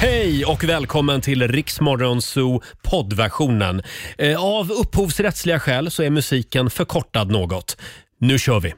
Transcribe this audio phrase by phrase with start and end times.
[0.00, 3.82] Hej och välkommen till Riksmorgon Zoo poddversionen.
[4.18, 7.76] Eh, Av upphovsrättsliga skäl så är musiken förkortad något.
[8.20, 8.74] Nu kör vi!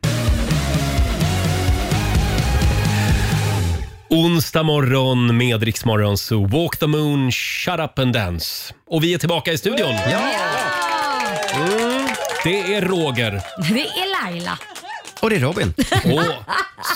[4.08, 6.46] Onsdag morgon med Riksmorgon Zoo.
[6.46, 8.74] Walk the moon, shut up and dance.
[8.86, 9.90] Och vi är tillbaka i studion.
[11.54, 12.06] Mm,
[12.44, 13.30] det är Roger.
[13.72, 14.58] Det är Laila.
[15.22, 15.74] Och det är Robin.
[16.04, 16.22] Åh,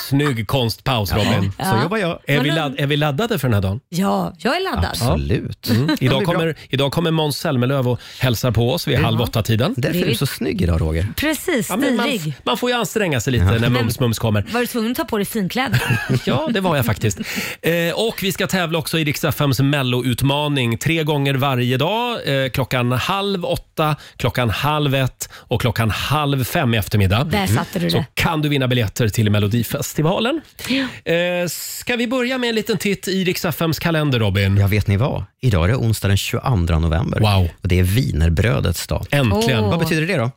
[0.09, 1.51] snygg konstpaus Robin.
[1.59, 2.19] Så jobbar jag.
[2.27, 3.79] Är vi, ladd, är vi laddade för den här dagen?
[3.89, 4.85] Ja, jag är laddad.
[4.85, 5.69] Absolut.
[5.69, 5.87] Mm.
[5.87, 9.73] Det Idag, kommer, idag kommer Måns Zelmerlöw och hälsar på oss vid halv åtta-tiden.
[9.77, 11.07] Därför är du så snygg idag Roger.
[11.15, 12.33] Precis, Ja, men man, stilig.
[12.43, 14.45] man får ju anstränga sig lite när Mums Mums kommer.
[14.51, 15.81] Var du tvungen att ta på dig finkläder?
[16.25, 17.19] Ja, det var jag faktiskt.
[17.61, 17.73] Eh,
[18.07, 22.43] och vi ska tävla också i Rix FMs melloutmaning tre gånger varje dag.
[22.43, 27.23] Eh, klockan halv åtta, klockan halv ett och klockan halv fem i eftermiddag.
[27.23, 28.05] Där satte du Så det.
[28.17, 30.41] Kan du vinna biljetter till Melodifestivalen.
[31.05, 34.57] Eh, ska vi börja med en liten titt i Rix FMs kalender, Robin?
[34.57, 35.23] Ja, vet ni vad?
[35.41, 37.19] Idag är det onsdag den 22 november.
[37.19, 37.49] Wow.
[37.61, 39.05] Och det är wienerbrödets dag.
[39.11, 39.63] Äntligen.
[39.63, 39.69] Åh.
[39.69, 40.31] Vad betyder det då?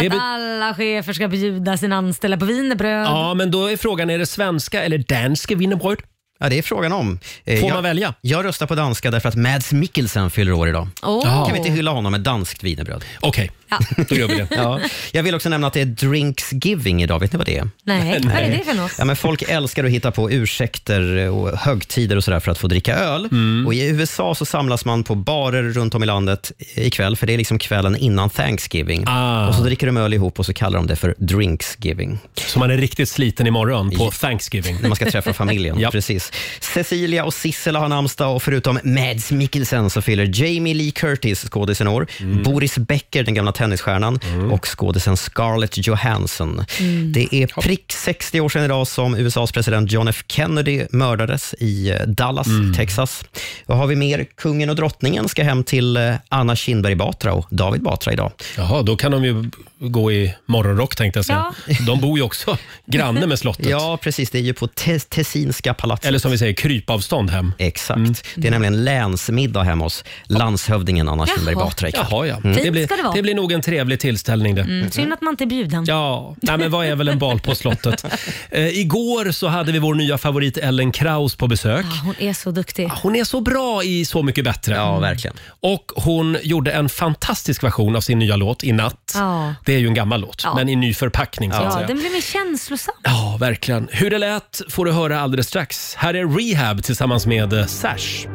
[0.00, 3.06] Att be- alla chefer ska bjuda sina anställda på wienerbröd.
[3.06, 5.98] Ja, men då är frågan, är det svenska eller danska wienerbröd?
[6.38, 7.18] Ja, det är frågan om.
[7.44, 8.14] Eh, Får jag, man välja?
[8.20, 10.88] Jag röstar på danska därför att Mads Mikkelsen fyller år idag.
[11.02, 11.22] Åh.
[11.24, 11.44] Ja.
[11.44, 13.04] Kan vi inte hylla honom med danskt wienerbröd?
[13.20, 13.50] Okej,
[14.08, 14.46] då gör vi det.
[14.50, 14.80] Ja.
[15.12, 17.18] Jag vill också nämna att det är Drinksgiving idag.
[17.20, 17.68] Vet ni vad det är?
[17.84, 18.92] Nej, vad är det för något?
[18.98, 22.68] Ja, men folk älskar att hitta på ursäkter och högtider och sådär för att få
[22.68, 23.28] dricka öl.
[23.32, 23.66] Mm.
[23.66, 27.32] Och I USA så samlas man på barer runt om i landet ikväll, för det
[27.32, 29.04] är liksom kvällen innan Thanksgiving.
[29.06, 29.48] Ah.
[29.48, 32.18] Och så dricker de öl ihop och så kallar de det för Drinksgiving.
[32.34, 34.76] Så man är riktigt sliten imorgon på Thanksgiving.
[34.80, 35.80] När man ska träffa familjen.
[35.84, 35.90] Ja.
[35.90, 36.32] Precis.
[36.60, 41.88] Cecilia och Sissela har namnsdag och förutom Mads Mikkelsen så fyller Jamie Lee Curtis, skådisen,
[41.88, 42.06] år.
[42.20, 42.42] Mm.
[42.42, 44.18] Boris Becker, den gamla tennisstjärnan
[44.50, 46.64] och skådisen Scarlett Johansson.
[47.12, 51.90] Det är prick 60 år sedan idag som USAs president John F Kennedy mördades i
[51.90, 52.74] eh, Dallas, Mm.
[52.74, 53.24] Texas.
[53.66, 54.24] Vad har vi mer?
[54.36, 58.32] Kungen och drottningen ska hem till eh, Anna Kinberg Batra och David Batra idag.
[58.56, 59.50] Jaha, då kan de ju
[59.90, 61.52] gå i morgonrock tänkte jag säga.
[61.86, 63.66] De bor ju också granne med slottet.
[63.66, 64.30] Ja, precis.
[64.30, 66.08] Det är ju på Te- Tessinska palatset.
[66.08, 67.52] Eller som vi säger, krypavstånd hem.
[67.58, 68.00] Exakt.
[68.34, 71.64] Det är nämligen länsmiddag hemma hos landshövdingen Anna Kinberg Jaha.
[71.64, 72.06] Batra ikväll.
[72.10, 72.40] Jaha, ja.
[72.40, 73.14] Fint Det, blir, ska det vara.
[73.14, 74.62] det blir nog en trevlig tillställning det.
[74.62, 75.84] Mm, synd att man inte är bjuden.
[75.88, 78.04] Ja, nej, men vad är väl en bal på slottet?
[78.50, 81.84] Eh, igår så hade vi vår nya favorit Ellen Kraus på besök.
[81.86, 82.90] Ah, hon är så duktig.
[83.02, 84.74] Hon är så bra i Så mycket bättre.
[84.74, 85.36] Ja, verkligen.
[85.60, 89.12] Och hon gjorde en fantastisk version av sin nya låt I natt.
[89.14, 89.54] Ja.
[89.64, 90.54] Det är ju en gammal låt, Ja.
[90.54, 91.86] men i ny förpackning så att Ja, säga.
[91.86, 92.94] den blev mer känslosam.
[93.02, 93.88] Ja, verkligen.
[93.92, 95.94] Hur det lät får du höra alldeles strax.
[95.94, 98.26] Här är Rehab tillsammans med eh, Sash.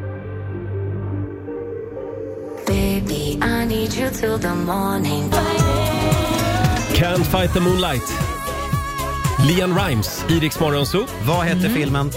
[2.68, 5.32] Baby, I need you till the morning.
[6.94, 8.04] Can't fight the moonlight.
[9.48, 11.06] Lian Rimes, i Rix Morgon Zoo.
[11.26, 12.12] Vad hette filmen?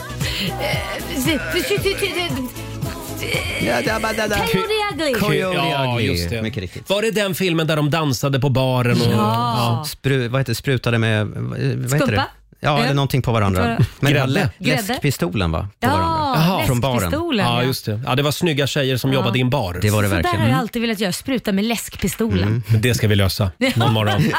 [5.20, 6.06] Coyote Ja, Ugly.
[6.06, 6.42] just det.
[6.42, 6.90] Mycket riktigt.
[6.90, 9.00] Var det den filmen där de dansade på baren?
[9.00, 9.84] Och, Ja.
[9.86, 10.54] Spru, vad heter det?
[10.54, 11.26] Sprutade med...
[11.26, 12.26] Vad heter Skumpa?
[12.64, 13.78] Ja, eller någonting på varandra.
[14.00, 14.82] Men det var lä- Grädde.
[14.88, 15.68] läskpistolen va?
[15.80, 16.42] På varandra.
[16.48, 16.96] Ja, Från baren.
[16.96, 17.46] läskpistolen.
[17.46, 18.00] Ja, just det.
[18.06, 19.78] Ja, det var snygga tjejer som jobbade i en bar.
[19.82, 20.40] Det var det Så där verkligen.
[20.44, 22.62] har jag alltid velat göra, spruta med läskpistolen.
[22.68, 24.22] Men Det ska vi lösa någon morgon.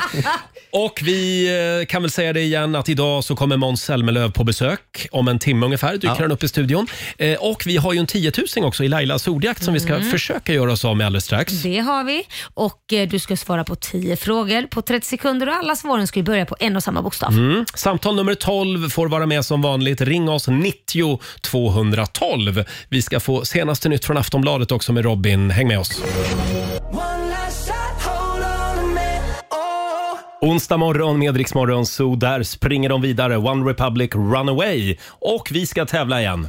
[0.76, 1.48] Och vi
[1.82, 5.08] eh, kan väl säga det igen att idag så kommer Måns Zelmerlöw på besök.
[5.12, 6.16] Om en timme ungefär dyker Ja.
[6.20, 6.88] han upp i studion.
[7.18, 10.02] Eh, Och vi har ju en 10 000 också i Lailas ordjakt som vi ska
[10.02, 11.54] försöka göra oss av med alldeles strax.
[11.54, 12.24] Det har vi.
[12.54, 16.20] Och eh, du ska svara på 10 frågor på 30 sekunder och alla svaren ska
[16.20, 17.30] ju börja på en och samma bokstav.
[17.34, 17.66] Mm.
[17.74, 20.01] Samtal nummer 12 får vara med som vanligt.
[20.01, 22.63] Ring oss 90 212.
[22.90, 25.51] Vi ska få senaste nytt från Aftonbladet också med Robin.
[25.51, 26.01] Häng med oss.
[30.41, 32.16] Onsdag morgon med Rix Morgon Zoo.
[32.16, 33.38] Där springer de vidare.
[33.38, 34.97] One Republic Runaway.
[35.09, 36.47] Och vi ska tävla igen.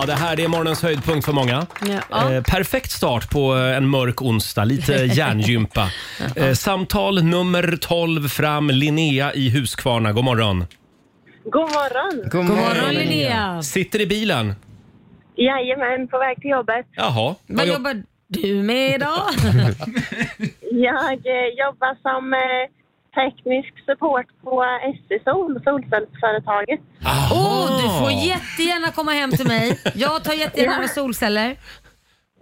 [0.00, 1.66] Ja, det här det är morgonens höjdpunkt för många.
[2.10, 2.32] Ja.
[2.32, 4.64] Eh, perfekt start på eh, en mörk onsdag.
[4.64, 5.90] Lite hjärngympa.
[6.36, 8.70] eh, samtal nummer 12 fram.
[8.70, 10.12] Linnea i Huskvarna.
[10.12, 10.64] God morgon.
[11.44, 12.22] God morgon!
[12.22, 13.62] God God morgon Linnea.
[13.62, 14.54] Sitter i bilen.
[15.36, 16.86] Jajamän, på väg till jobbet.
[16.92, 17.12] Jaha.
[17.14, 19.22] Vad Vad jobb- jobbar du med idag?
[20.70, 22.83] Jag eh, jobbar som eh,
[23.14, 24.64] teknisk support på
[25.08, 26.80] SE-Sol, solcellsföretaget.
[27.32, 29.80] Åh, du får jättegärna komma hem till mig.
[29.94, 31.56] Jag tar jättegärna några solceller.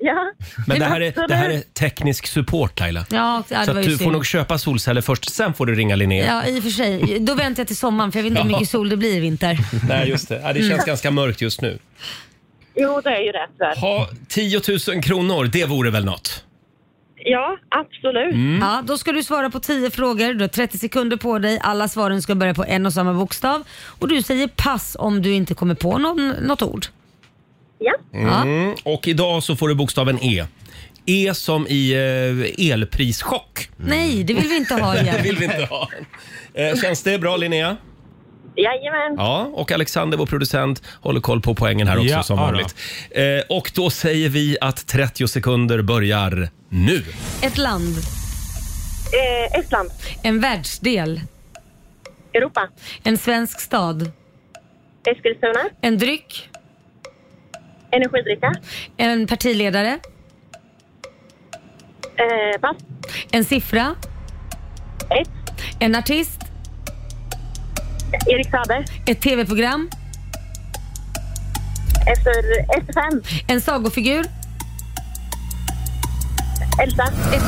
[0.05, 0.33] Ja,
[0.67, 3.07] Men det här, är, det här är teknisk support Laila.
[3.11, 4.13] Ja, ja det Så var att ju du får synd.
[4.13, 6.27] nog köpa solceller först, sen får du ringa Linnea.
[6.27, 7.19] Ja, i och för sig.
[7.21, 9.21] Då väntar jag till sommaren för jag vet inte hur mycket sol det blir i
[9.21, 9.59] vinter.
[9.89, 10.41] Nej, just det.
[10.45, 11.79] Ja, det känns ganska mörkt just nu.
[12.77, 13.77] jo det är ju rätt väl.
[13.79, 16.45] Ha 10 000 kronor, det vore väl något?
[17.25, 18.35] Ja, absolut.
[18.35, 18.59] Mm.
[18.61, 20.35] Ja, då ska du svara på 10 frågor.
[20.35, 21.59] Du har 30 sekunder på dig.
[21.63, 23.63] Alla svaren ska börja på en och samma bokstav.
[23.99, 26.87] Och du säger pass om du inte kommer på någon, något ord.
[27.79, 27.93] Ja.
[28.13, 28.43] Ja.
[28.43, 28.75] Mm.
[28.85, 30.45] Och idag så får du bokstaven E.
[31.07, 31.93] E som i
[32.59, 33.69] eh, elprischock.
[33.77, 35.23] Nej, det vill vi inte ha Det igen.
[35.23, 35.89] vill vi inte ha.
[36.55, 37.77] Eh, känns det bra Linnea?
[38.57, 39.15] Jajamän.
[39.17, 42.51] Ja, och Alexander, vår producent, håller koll på poängen här också Ja, som ja då.
[42.53, 42.75] vanligt.
[43.11, 47.03] Eh, och då säger vi att 30 sekunder börjar nu.
[47.43, 47.95] Ett land,
[49.53, 49.91] Eh, Estland.
[50.23, 51.21] en världsdel,
[52.35, 52.69] Europa.
[53.03, 54.11] en svensk stad,
[55.07, 55.61] Eskilstuna.
[55.81, 56.49] en dryck,
[57.91, 58.53] Energidricka.
[58.97, 59.99] en partiledare,
[62.17, 62.77] Eh, pass.
[63.33, 63.95] en siffra,
[65.21, 65.31] Ett.
[65.81, 66.39] en artist,
[68.27, 68.85] Erik Saade.
[69.07, 69.91] ett tv-program,
[72.07, 72.33] Efter,
[72.79, 73.23] efter fem.
[73.47, 74.25] en sagofigur,
[76.83, 77.03] Elsa.
[77.35, 77.43] ett.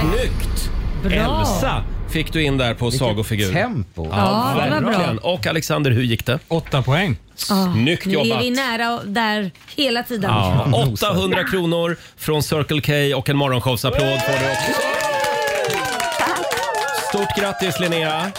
[0.00, 0.70] Snyggt!
[1.02, 1.40] Bra.
[1.40, 3.52] Elsa fick du in där på sagofigur.
[3.52, 4.08] Tempo.
[4.12, 4.90] Ja, det var bra.
[4.90, 5.18] verkligen.
[5.18, 6.38] Och Alexander, hur gick det?
[6.48, 7.16] Åtta poäng.
[7.34, 8.42] Snyggt Nu är jobbat!
[8.42, 10.30] vi nära och där hela tiden.
[10.30, 14.80] Ja, 800 kronor från Circle K och en morgonshowsapplåd får du också.
[17.08, 18.30] Stort grattis Linnea!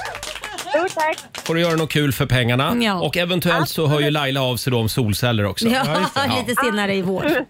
[0.70, 1.18] Stort tack.
[1.46, 2.76] Får du göra något kul för pengarna.
[2.82, 2.94] Ja.
[3.02, 5.68] Och eventuellt så hör ju Laila av sig då om solceller också.
[5.68, 5.84] Ja,
[6.48, 7.26] lite senare i vår.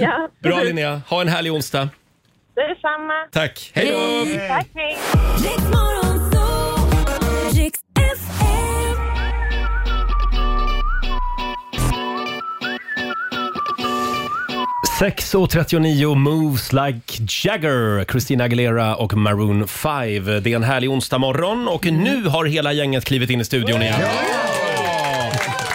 [0.00, 0.28] Ja.
[0.42, 1.88] Bra Linnea, ha en härlig onsdag.
[2.54, 3.12] Det är samma.
[3.32, 4.38] Tack, hej då!
[4.48, 4.96] Tack, hej.
[5.36, 6.90] Riks Morgonzoo,
[7.62, 8.73] Riks FM.
[15.04, 20.24] 6.39 Moves Like Jagger, Christina Aguilera och Maroon 5.
[20.24, 23.82] Det är en härlig onsdag morgon och nu har hela gänget klivit in i studion
[23.82, 24.00] igen.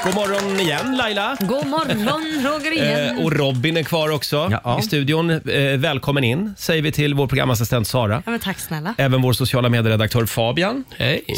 [0.03, 1.37] God morgon igen Laila.
[1.39, 2.07] God morgon
[2.45, 3.17] Roger igen.
[3.17, 4.79] Eh, och Robin är kvar också Ja.
[4.79, 5.29] i studion.
[5.29, 8.21] Eh, välkommen in säger vi till vår programassistent Sara.
[8.25, 8.95] Ja, men tack snälla.
[8.97, 10.83] Även vår sociala medieredaktör Fabian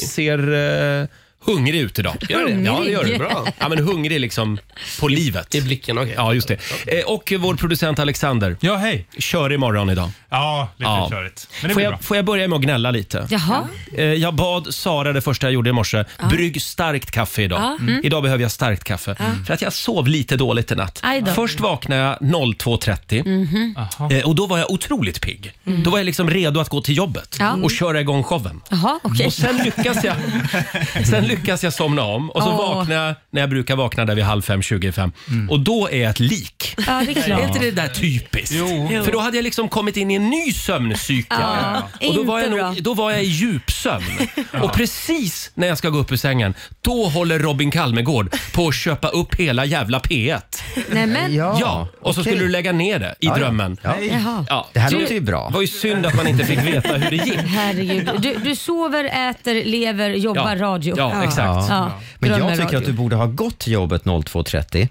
[0.10, 0.54] ser
[1.02, 1.08] eh,
[1.46, 2.16] hungrig ut idag.
[2.30, 2.52] Gör det?
[2.52, 3.00] Ja, det gör.
[3.00, 3.20] Hungrig?
[3.20, 3.46] Bra.
[3.60, 4.58] Ja, men hungrig liksom
[5.00, 5.56] på livet.
[5.56, 6.14] I blicken, okej.
[6.18, 6.58] Ja, just det.
[6.88, 9.08] Eh, och vår producent Alexander Ja, hej.
[9.18, 10.12] kör imorgon idag.
[10.30, 11.08] Ja, lite Ja.
[11.12, 11.48] körigt.
[11.62, 11.98] Men det Får blir bra.
[11.98, 13.28] jag, får jag börja med att gnälla lite?
[13.30, 13.64] Jaha.
[13.98, 17.62] Eh, Jag bad Sara det första jag gjorde i morse, brygg starkt kaffe idag.
[17.62, 17.78] Ja.
[17.82, 18.02] Mm.
[18.04, 19.16] Idag behöver jag starkt kaffe.
[19.48, 21.00] För att jag sov lite dåligt i natt.
[21.04, 21.32] Aj då.
[21.32, 25.52] Först vaknade jag 02.30 eh, och då var jag otroligt pigg.
[25.64, 27.54] Då var jag liksom redo att gå till jobbet Ja.
[27.64, 28.62] och köra igång showen.
[28.70, 29.26] Jaha, okej.
[29.26, 30.16] Och sen lyckas jag,
[31.08, 32.58] sen lyckas jag somna om och så Åh.
[32.76, 35.12] vaknar jag när jag brukar vakna där vid halv fem, 25.
[35.50, 36.76] Och då är jag ett lik.
[36.88, 37.48] Ja, det är Är klart.
[37.48, 38.56] inte det där typiskt?
[38.56, 38.90] Jo.
[39.06, 41.38] För då hade jag liksom kommit in i en ny sömncykel.
[41.42, 42.68] Ja, och då var, jag inte bra.
[42.72, 44.04] nog, då var jag i djupsömn.
[44.62, 48.76] Och precis när jag ska gå upp ur sängen, då håller Robin Kalmegård på att
[48.76, 50.42] köpa upp hela jävla P1.
[50.90, 52.32] Nej, men, Ja, och så okej.
[52.34, 53.38] skulle du lägga ner det i Ja, ja.
[53.38, 53.78] drömmen.
[53.82, 53.96] Ja.
[54.02, 54.46] Jaha.
[54.50, 54.68] Ja.
[54.74, 55.48] Det här låter ju bra.
[55.48, 57.36] Det var ju synd att man inte fick veta hur det gick.
[57.38, 58.10] Herregud.
[58.20, 60.96] Du, du sover, äter, lever, jobbar, radio.
[60.98, 61.70] Ja, exakt.
[61.70, 62.78] Ja, Men jag tycker radio.
[62.78, 64.88] att du borde ha gått till jobbet 02.30,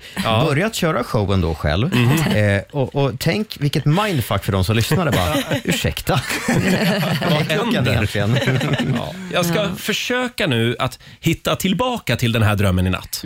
[0.46, 2.36] börjat köra showen då själv Mhm.
[2.36, 5.34] eh, och, och tänk vilket mindfuck för de som lyssnade bara,
[5.64, 6.56] ursäkta, vad
[7.40, 7.92] är klockan händer?
[7.92, 8.38] egentligen?
[8.96, 9.12] Ja.
[9.32, 13.24] Jag ska försöka nu att hitta tillbaka till den här drömmen i natt.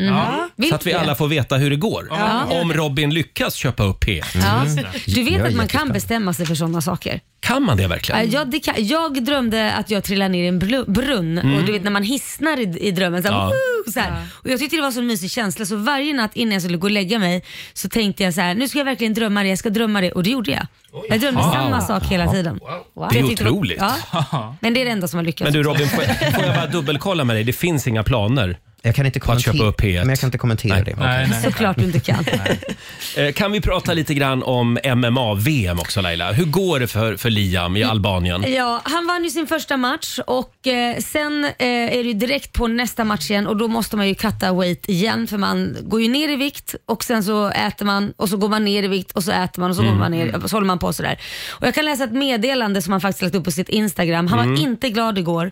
[0.68, 2.06] Så att vi alla får veta hur det går.
[2.10, 2.44] Ja.
[2.60, 4.24] Om Robin lyckas köpa upp P1.
[4.34, 4.64] Ja.
[5.06, 5.92] Du vet Jag är att man kan jättespänd.
[5.92, 7.20] bestämma sig för sådana saker.
[7.44, 8.30] Kan man det verkligen?
[8.30, 11.72] Ja, det kan, jag drömde att jag trillade ner i en blu- brunn och du
[11.72, 13.22] vet när man hissnar i, i drömmen.
[13.22, 13.46] Så här, Ja.
[13.46, 14.26] woo, så här.
[14.32, 16.76] Och jag tyckte det var så en mysig känsla så varje natt innan jag skulle
[16.78, 19.48] gå och lägga mig så tänkte jag så här, nu ska jag verkligen drömma det,
[19.48, 20.66] jag ska drömma det och det gjorde jag.
[21.08, 22.60] Jag drömde samma sak hela tiden.
[23.10, 23.78] Det är otroligt.
[24.12, 24.56] Ja.
[24.60, 25.44] Men det är det enda som har lyckats.
[25.44, 27.44] Men du Robin, får jag, får jag bara dubbelkolla med dig?
[27.44, 28.58] Det finns inga planer?
[28.86, 29.98] Jag kan inte På att köpa kommentera, upp P1.
[30.00, 30.84] men jag kan inte kommentera Nej.
[30.84, 30.96] det.
[30.96, 31.42] Nej, nej.
[31.44, 32.24] Såklart du inte kan.
[33.16, 36.32] Eh, Kan vi prata lite grann om MMA-VM också Laila?
[36.32, 38.44] Hur går det för, för Liam i Albanien?
[38.52, 42.52] Ja, han vann ju sin första match och eh, sen eh, är det ju direkt
[42.52, 46.02] på nästa match igen och då måste man ju cutta weight igen för man går
[46.02, 48.88] ju ner i vikt och sen så äter man och så går man ner i
[48.88, 50.92] vikt och så äter man och så går man ner och så håller man på
[50.92, 51.18] sådär.
[51.50, 54.26] Och jag kan läsa ett meddelande som han faktiskt lagt upp på sitt Instagram.
[54.26, 55.50] Han var inte glad igår.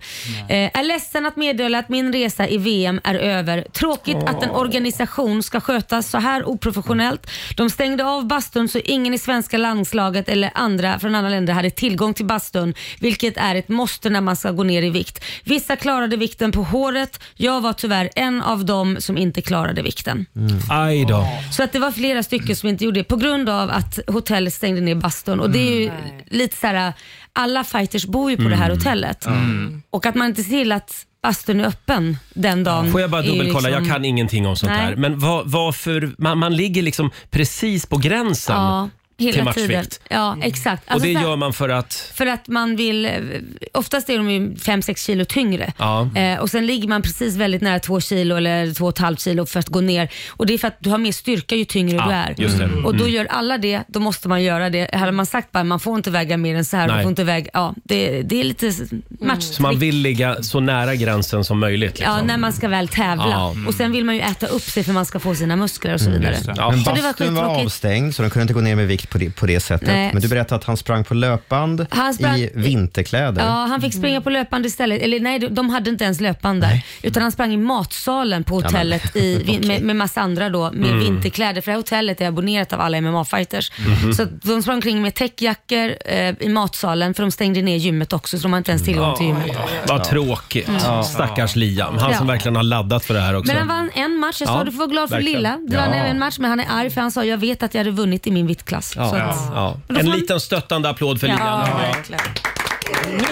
[0.49, 3.67] Eh, är ledsen att meddela att min resa i VM är över.
[3.73, 7.31] Tråkigt att en organisation ska skötas så här oprofessionellt.
[7.57, 11.71] De stängde av bastun så ingen i svenska landslaget eller andra från andra länder hade
[11.71, 15.25] tillgång till bastun, vilket är ett måste när man ska gå ner i vikt.
[15.45, 17.23] Vissa klarade vikten på håret.
[17.35, 20.27] Jag var tyvärr en av dem som inte klarade vikten.
[20.71, 21.27] Aj då.
[21.53, 24.55] Så att det var flera stycken som inte gjorde det på grund av att hotellet
[24.55, 25.41] stängde ner bastun.
[25.41, 25.91] Och det är ju
[26.27, 26.93] lite så här,
[27.33, 29.27] alla fighters bor ju på det här hotellet.
[29.91, 32.93] Och att man inte ser till att bastun är öppen den dagen.
[32.93, 33.69] Får jag bara är ju dubbelkolla?
[33.69, 34.81] liksom- Jag kan ingenting om sånt Nej.
[34.81, 34.97] här.
[34.97, 38.57] Men vad, varför, man, man ligger liksom precis på gränsen.
[38.57, 38.89] Ja.
[39.23, 39.69] Hela till matchvikt.
[39.69, 39.85] tiden.
[40.11, 40.85] Ja, exakt.
[40.87, 41.95] Och Alltså det så här- gör man för att...
[42.15, 43.13] För att man vill, eh,
[43.75, 45.73] oftast är de ju 5-6 kilo tyngre.
[45.79, 46.11] Ja.
[46.17, 49.69] Eh, och sen ligger man precis väldigt nära 2 kilo eller 2,5 kilo för att
[49.69, 50.09] gå ner.
[50.31, 52.35] Och det är för att du har mer styrka ju tyngre Ja, du är.
[52.39, 52.65] just det.
[52.65, 52.85] Mm.
[52.87, 54.95] Och då gör alla det, då måste man göra det.
[54.95, 56.97] Hade man sagt bara man får inte väga mer än så här, Nej.
[56.97, 58.73] du får inte väga, ja, det, det är lite
[59.21, 59.57] matchtrick.
[59.57, 61.99] Så man vill ligga så nära gränsen som möjligt.
[61.99, 62.17] Liksom.
[62.17, 63.29] Ja, när man ska väl tävla.
[63.31, 63.55] Ja.
[63.69, 66.01] Och sen vill man ju äta upp sig för man ska få sina muskler och
[66.01, 66.37] så vidare.
[66.47, 66.95] Men det var bastun
[67.35, 67.67] var skittråkigt.
[67.67, 69.89] avstängd, så de kunde inte gå ner med vikt på det, på det sättet.
[69.89, 70.11] Nej.
[70.13, 73.43] Men du berättade att han sprang på löpband Han sprang- i vinterkläder.
[73.45, 75.03] Ja, han fick springa på löpande istället.
[75.03, 76.81] Eller nej, de hade inte ens löpband där.
[77.03, 80.91] Utan han sprang i matsalen på hotellet i, vi- med, med massa andra då, med
[80.91, 81.01] Mm.
[81.05, 81.61] vinterkläder.
[81.61, 83.73] För det här hotellet är abonnerat av alla MMA-fighters.
[84.03, 84.13] Mhm.
[84.15, 88.39] Så de sprang omkring med täckjackor eh, i matsalen för de stängde ner gymmet också
[88.39, 89.57] så de har inte ens tillgång till gymmet.
[89.89, 90.69] Vad tråkigt.
[91.05, 91.99] Stackars Liam.
[91.99, 92.33] Han som Ja.
[92.33, 93.53] verkligen har laddat för det här också.
[93.53, 94.37] Men han vann en match.
[94.41, 95.37] Jag sa Ja, du får vara glad för verkligen.
[95.39, 95.59] lilla.
[95.69, 97.81] Du vann en match men han är arg för han sa jag vet att jag
[97.81, 98.95] hade vunnit i min viktklass.
[99.05, 99.11] Ja.
[99.11, 99.77] Så att, Ja.
[99.89, 101.39] då får En liten stöttande applåd för Liam.
[101.41, 101.77] ja, Ja.
[101.93, 102.21] verkligen.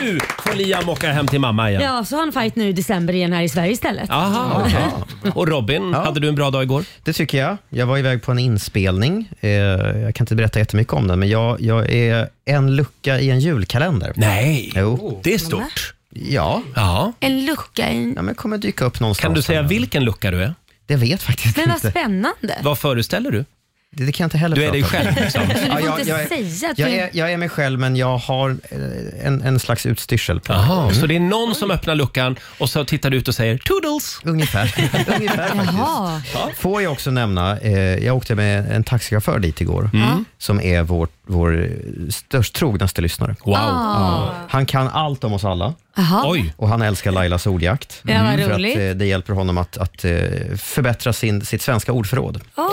[0.02, 1.82] Nu får Liam åka hem till mamma igen.
[1.82, 4.10] Ja, så har han fight nu i december igen här i Sverige istället.
[4.10, 5.32] Aha, okej.
[5.34, 6.84] Och Robin, hade du en bra dag igår?
[7.04, 7.56] Det tycker jag.
[7.68, 9.28] Jag var iväg på en inspelning.
[9.40, 13.30] Eh, jag kan inte berätta jättemycket om den, men jag, jag är en lucka i
[13.30, 14.12] en julkalender.
[14.16, 15.20] Nej, Jo.
[15.24, 15.94] det är stort.
[16.14, 17.12] Ja, Ja.
[17.20, 18.12] En lucka i...
[18.16, 19.22] ja men kommer dyka upp någonstans.
[19.24, 20.54] Kan du säga vilken lucka du är?
[20.86, 21.90] Det vet faktiskt Men vad inte.
[21.90, 22.58] spännande.
[22.62, 23.44] Vad föreställer du?
[23.92, 25.04] Det, det kan jag inte heller Du är dig prata om.
[25.04, 25.42] själv liksom.
[25.68, 26.94] Ja, jag, jag, säga att jag, du...
[26.94, 30.62] är, jag är mig själv, men jag har eh, en, en slags utstyrsel på mig.
[30.68, 33.58] Jaha, så det är någon som öppnar luckan och så tittar du ut och säger
[33.58, 34.20] “Toodles”.
[34.24, 34.74] Ungefär.
[35.16, 35.72] Ungefär faktiskt.
[35.78, 36.22] Jaha.
[36.56, 39.90] Får jag också nämna, eh, jag åkte med en taxichaufför dit igår,
[40.38, 41.70] som är vår, vår
[42.10, 43.36] störst trognaste lyssnare.
[43.44, 43.54] Wow.
[43.56, 44.32] Ah.
[44.48, 46.22] Han kan allt om oss alla Jaha.
[46.26, 46.54] Oj.
[46.56, 48.00] och han älskar Lailas ordjakt.
[48.02, 48.76] Ja, vad för att roligt.
[48.78, 50.12] eh, det hjälper honom att, att eh,
[50.56, 52.34] förbättra sin, sitt svenska ordförråd.
[52.56, 52.64] Vill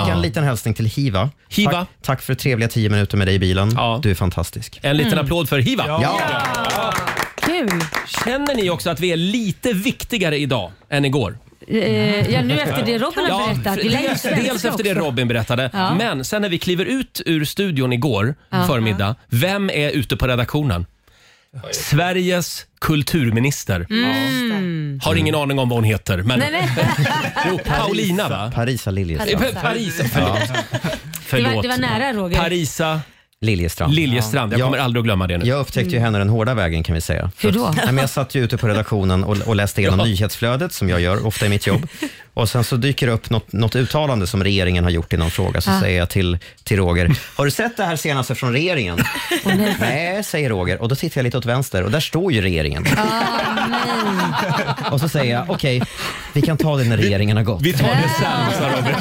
[0.00, 1.30] skicka en liten hälsning till Hiva.
[1.48, 1.72] Hiva.
[1.72, 3.72] Tack, tack för trevliga tio minuter med dig i bilen.
[3.76, 4.00] Ja.
[4.02, 4.80] Du är fantastisk.
[4.82, 5.84] En liten applåd för Hiva.
[5.86, 6.94] Ja.
[7.36, 7.70] Kul.
[8.24, 11.38] Känner ni också att vi är lite viktigare idag än igår?
[11.68, 13.78] Eh, ja, nu efter det Robin har berättat.
[13.84, 15.04] Vi lär ju dels, svenska dels efter det också.
[15.04, 15.94] Robin berättade, Ja.
[15.94, 18.34] men sen när vi kliver ut ur studion igår
[18.66, 20.86] förmiddag, vem är ute på redaktionen?
[21.72, 23.86] Sveriges kulturminister.
[25.04, 26.52] Har ingen aning om vad hon heter, men Mm.
[26.52, 27.06] Nej, nej.
[27.50, 28.52] jo, Paulina va?
[28.54, 29.44] Parisa Liljestrand.
[29.56, 30.38] Eh, Paris, förlåt.
[31.30, 32.38] Det, var, det var nära Roger.
[32.38, 33.00] Parisa
[33.40, 33.94] Liljestrand.
[33.94, 34.52] Liljestrand.
[34.52, 34.64] Jag Ja.
[34.64, 35.44] kommer aldrig att glömma det nu.
[35.46, 37.30] Jag upptäckte ju henne den hårda vägen kan vi säga.
[37.38, 37.64] Hur då?
[37.66, 40.04] Att, nej, men jag satt ju ute på redaktionen och, och läste igenom Ja.
[40.04, 41.86] nyhetsflödet som jag gör ofta i mitt jobb.
[42.34, 45.30] Och sen så dyker det upp något, något uttalande som regeringen har gjort i någon
[45.30, 45.60] fråga.
[45.60, 45.80] Så Ah.
[45.80, 48.98] säger jag till, till Roger, har du sett det här senaste från regeringen?
[49.80, 50.82] nej, säger Roger.
[50.82, 52.86] Och då tittar jag lite åt vänster och där står ju regeringen.
[54.90, 55.82] och så säger jag, okej,
[56.32, 57.62] vi kan ta det när regeringen har gått.
[57.62, 58.94] Vi tar det sen, sa Robin.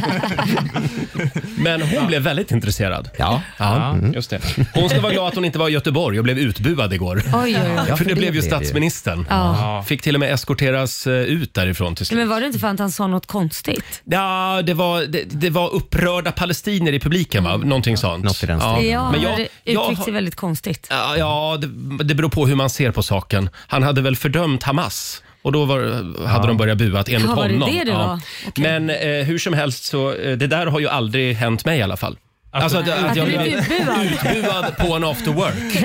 [1.57, 3.09] Men hon blev väldigt intresserad.
[3.17, 3.41] Ja.
[3.57, 4.39] Ja, just det.
[4.73, 7.23] Hon ska vara glad att hon inte var i Göteborg och blev utbuad igår.
[7.25, 7.85] Oj, oj, oj.
[7.89, 8.41] Ja, för det blev ju.
[8.41, 9.25] statsministern.
[9.29, 9.83] Ja.
[9.87, 12.17] Fick till och med eskorteras eh, ut därifrån till slut.
[12.19, 14.01] Men var det inte för att han sa något konstigt?
[14.03, 17.57] Ja, det var, det, det var upprörda palestinier i publiken, va?
[17.57, 18.23] Någonting sånt.
[18.23, 18.89] Något i den stilen.
[18.89, 20.87] Ja, Men jag, hade jag, uttryckt sig väldigt konstigt.
[20.89, 23.49] Ja, ja det, det beror på hur man ser på saken.
[23.55, 27.47] Han hade väl fördömt Hamas och då var, hade de börjat bua enligt Ja, var
[27.47, 27.69] det honom.
[27.73, 28.19] det det var?
[28.47, 28.63] Okej.
[28.63, 31.81] Men eh, hur som helst, så, eh, det där har ju aldrig hänt mig i
[31.81, 32.17] alla fall.
[32.53, 34.77] Alltså att, att jag blev utbuad?
[34.77, 35.83] på en after work.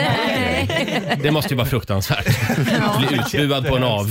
[1.23, 2.27] Det måste ju vara fruktansvärt.
[2.99, 4.09] Bli utbuad på en AV.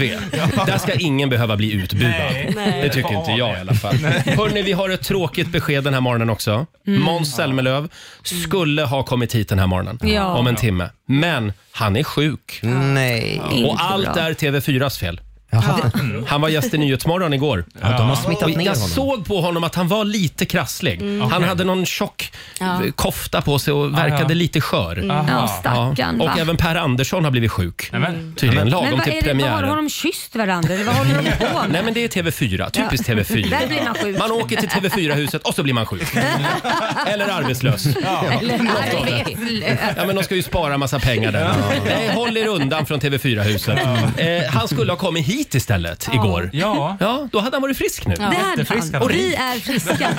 [0.66, 2.14] Där ska ingen behöva bli utbuad.
[2.56, 3.96] Det tycker inte jag i alla fall.
[4.26, 6.66] Hörrni, vi har ett tråkigt besked den här morgonen också.
[6.86, 7.88] Måns Zelmerlöw
[8.24, 10.90] skulle ha kommit hit den här morgonen om en timme.
[11.08, 12.60] Men han är sjuk.
[12.94, 13.42] Nej.
[13.66, 15.22] Och allt är TV4s fel.
[15.50, 15.92] Jaha.
[16.27, 17.66] Han var gäst i Nyhetsmorgon igår.
[17.82, 18.89] Ja, de har smittat ner jag honom.
[18.89, 21.01] såg på honom att han var lite krasslig.
[21.32, 22.84] Han hade någon tjock Ja.
[22.86, 25.04] eh, kofta på sig och verkade lite skör.
[25.27, 26.34] Ja, stackarn Och va?
[26.39, 27.89] även Per Andersson har blivit sjuk.
[27.92, 28.36] Nämen.
[28.38, 29.75] Tydligen Men lagom vad till är det, vad har premiären.
[29.86, 31.70] de kysst varandra eller vad håller de på med?
[31.72, 33.50] Nej men det är TV4, typiskt TV4.
[33.50, 34.20] Där blir man sjuk.
[34.20, 36.16] Man åker till TV4-huset och så blir man sjuk.
[37.08, 37.86] Eller arbetslös.
[37.86, 38.08] Eller
[38.54, 39.80] arbetslös.
[39.98, 41.54] Ja, men de ska ju spara massa pengar där.
[41.86, 43.80] Nej, håll er undan från TV4-huset.
[44.18, 46.50] Eh, han skulle ha kommit hit istället igår.
[46.53, 46.98] Ja.
[47.00, 48.15] Ja, då hade han varit frisk nu.
[48.15, 49.01] Det hade Jättefrisk han.
[49.01, 49.20] hade Och han.
[49.20, 50.10] vi är friska.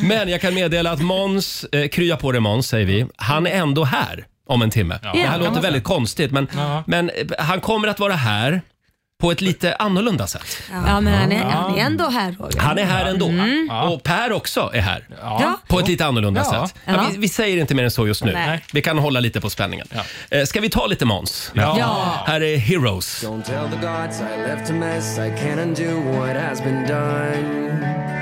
[0.02, 3.50] Men jag kan meddela att Måns, eh, krya på dig Måns säger vi, han är
[3.50, 4.98] ändå här om en timme.
[5.02, 6.84] Det här kan låter man väldigt konstigt men, Ja.
[6.86, 8.62] men eh, han kommer att vara här
[9.20, 10.62] på ett lite annorlunda sätt.
[10.86, 12.60] Ja, men han är, han är ändå här Roger.
[12.60, 13.28] Han är här ändå.
[13.28, 13.70] Mm.
[13.70, 15.04] Och Per också är här.
[15.22, 15.60] Ja.
[15.68, 16.66] På ett lite annorlunda Ja.
[16.66, 16.74] sätt.
[16.84, 17.06] Ja, Ja.
[17.12, 18.32] vi, vi säger inte mer än så just nu.
[18.32, 18.64] Nej.
[18.72, 19.86] Vi kan hålla lite på spänningen.
[20.30, 21.50] Eh, ska vi ta lite Måns?
[21.54, 22.24] Ja.
[22.26, 23.24] Här är Heroes.
[23.24, 25.18] Don't tell the gods I left a mess.
[25.18, 28.15] I can't undo what has been done.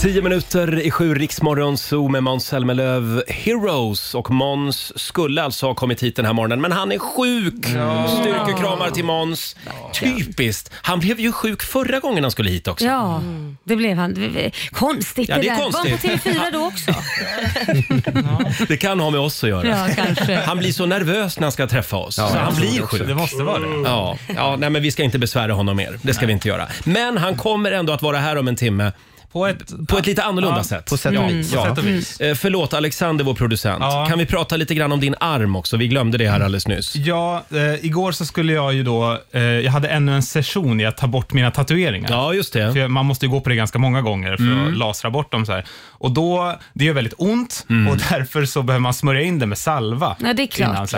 [0.00, 3.22] Tio minuter i sju, Riksmorgon Zoo med Måns Zelmerlöw.
[3.28, 7.66] Heroes och Måns skulle alltså ha kommit hit den här morgonen, men han är sjuk.
[8.20, 9.56] Styrkekramar till Måns.
[9.94, 10.70] Typiskt.
[10.74, 12.84] Han blev ju sjuk förra gången han skulle hit också.
[12.84, 13.22] Ja,
[13.64, 14.14] det blev han.
[14.72, 15.62] Konstigt Ja, det är där.
[15.62, 16.04] konstigt.
[16.04, 16.94] Var han på TV4 då också?
[18.68, 19.66] Det kan ha med oss att göra.
[19.68, 20.36] Ja, kanske.
[20.36, 23.06] Han blir så nervös när han ska träffa oss, så han blir sjuk.
[23.06, 23.66] Det måste vara det.
[23.84, 25.98] Ja, ja nej, men vi ska inte besvära honom mer.
[26.02, 26.68] Det ska vi inte göra.
[26.84, 28.92] Men han kommer ändå att vara här om en timme.
[29.32, 30.84] På ett, På ett lite annorlunda Ja, sätt.
[30.90, 31.54] På sätt och vis.
[31.54, 32.20] på sätt och vis.
[32.20, 33.78] Eh, förlåt Alexander, vår producent.
[33.80, 34.06] Ja.
[34.08, 35.76] Kan vi prata lite grann om din arm också?
[35.76, 36.96] Vi glömde det här alldeles nyss.
[36.96, 40.86] Ja, eh, igår så skulle jag ju då, eh, jag hade ännu en session i
[40.86, 42.08] att ta bort mina tatueringar.
[42.10, 42.72] Ja, just det.
[42.72, 44.68] För man måste ju gå på det ganska många gånger för Mm.
[44.68, 45.64] att lasra bort dem så här.
[45.90, 47.88] Och då, det gör väldigt ont Mm.
[47.88, 50.16] och därför så behöver man smörja in det med salva.
[50.20, 50.68] Ja, det är klart.
[50.70, 50.96] innan, så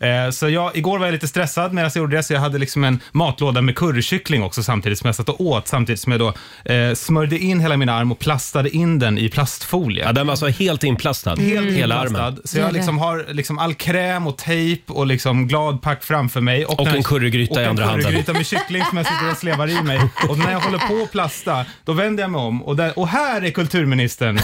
[0.00, 0.24] här.
[0.26, 2.58] Eh, Så jag, igår var jag lite stressad medan jag gjorde det, så jag hade
[2.58, 6.20] liksom en matlåda med currykyckling också samtidigt som jag satt och åt, samtidigt som jag
[6.20, 6.32] då
[6.72, 10.04] eh, smörjde in hela min arm och plastade in den i plastfolie.
[10.04, 11.30] Ja, den var alltså helt inplastad.
[11.36, 12.24] Helt Hela inplastad.
[12.26, 12.40] armen.
[12.44, 16.64] Så jag liksom har liksom all kräm och tejp och liksom gladpack framför mig.
[16.64, 18.04] Och när- en currygryta och i andra en handen.
[18.06, 20.00] currygryta med kyckling som jag sitter och slevar i mig.
[20.28, 23.08] Och när jag håller på att plasta, då vänder jag mig om och, där, och
[23.08, 24.36] här är kulturministern.
[24.36, 24.42] Och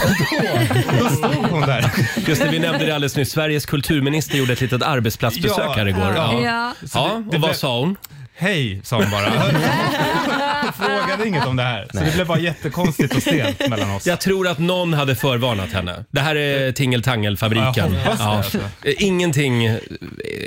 [0.99, 1.91] då, då stod hon där.
[2.27, 3.31] Just det, vi nämnde det alldeles nyss.
[3.31, 5.73] Sveriges kulturminister gjorde ett litet arbetsplatsbesök Ja.
[5.77, 6.13] här igår.
[6.15, 6.41] Ja.
[6.43, 6.73] Ja.
[6.93, 7.95] Ja, det och blev- vad sa hon?
[8.37, 9.25] Hej, sa hon bara.
[10.79, 11.87] Jag frågade inget om det här.
[11.93, 14.07] Så det blev bara jättekonstigt och stelt mellan oss.
[14.07, 16.03] Jag tror att någon hade förvarnat henne.
[16.11, 17.73] Det här är Tingeltangelfabriken.
[17.75, 18.57] Ja, jag hoppas det, alltså.
[18.83, 19.79] Eh, Ingenting är,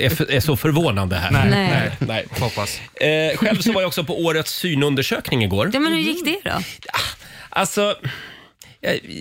[0.01, 1.31] f- är så förvånande här.
[1.31, 1.69] Nej, Nej.
[1.71, 1.91] nej.
[1.99, 2.25] Nej.
[2.39, 2.79] Hoppas.
[2.93, 5.71] Eh, själv så var jag också på årets synundersökning igår.
[5.73, 6.57] Ja, men hur gick det då?
[7.49, 7.95] Alltså,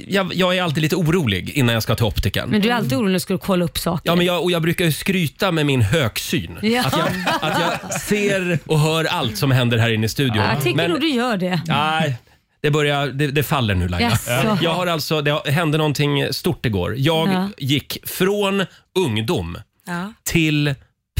[0.06, 2.50] jag, jag, är alltid lite orolig innan jag ska till optiken.
[2.50, 4.10] Men du är alltid orolig när du ska kolla upp saker.
[4.10, 6.58] Ja, men jag, och jag brukar ju skryta med min högsyn.
[6.62, 6.84] Ja.
[6.86, 7.08] Att, jag,
[7.50, 10.36] att jag ser och hör allt som händer här inne i studion.
[10.36, 11.60] Ja, jag tycker Men- nog du gör det.
[11.66, 12.16] Nej,
[12.60, 14.10] det, börjar, det, det faller nu Laila.
[14.10, 14.58] Jaså.
[14.62, 16.94] Jag har alltså, det hände någonting stort igår.
[16.98, 17.48] Jag Ja.
[17.58, 18.64] gick från
[18.98, 20.12] ungdom Ja.
[20.24, 20.74] till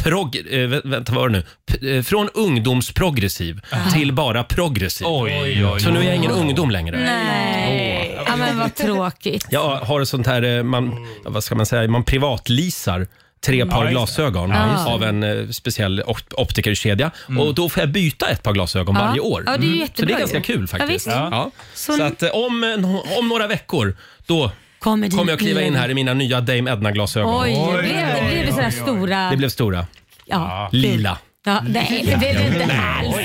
[0.05, 1.45] prog, äh, vänta, vad var det nu?
[1.67, 3.61] P- eh, från ungdomsprogressiv
[3.93, 5.07] till bara progressiv.
[5.07, 5.81] Oj, oj, oj.
[5.81, 6.97] Så nu är jag ingen ungdom längre.
[7.01, 9.47] Nej, ja, men vad tråkigt.
[9.51, 13.07] Jag har sånt här, eh, man, ja, vad ska man säga, man privatleasar
[13.47, 13.91] tre par just det.
[13.91, 14.87] glasögon Ja.
[14.95, 17.11] av en eh, speciell op- optikerkedja.
[17.39, 19.05] Och då får jag byta ett par glasögon Ja.
[19.05, 19.43] varje år.
[19.47, 20.43] Ja, det är ju Så jättebra det är ganska ju.
[20.43, 21.07] kul faktiskt.
[21.07, 21.33] Ja, visst.
[21.33, 21.51] Ja.
[21.75, 25.75] Så- Så att eh, om, eh, om några veckor, då Kommer, kommer jag kliva in
[25.75, 27.43] här i mina nya Dame Edna-glasögon.
[27.43, 29.31] Oj, Oj, blev det, blev det sådär stora?
[29.31, 29.87] Det blev stora.
[30.25, 30.69] ja.
[30.73, 31.19] Lila.
[31.47, 33.17] Ja, nej, det blev det inte alls.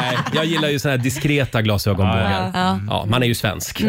[0.00, 2.50] Nej, jag gillar ju såna här diskreta glasögonbågar.
[2.54, 2.78] Ja.
[2.88, 3.82] Ja, man är ju svensk.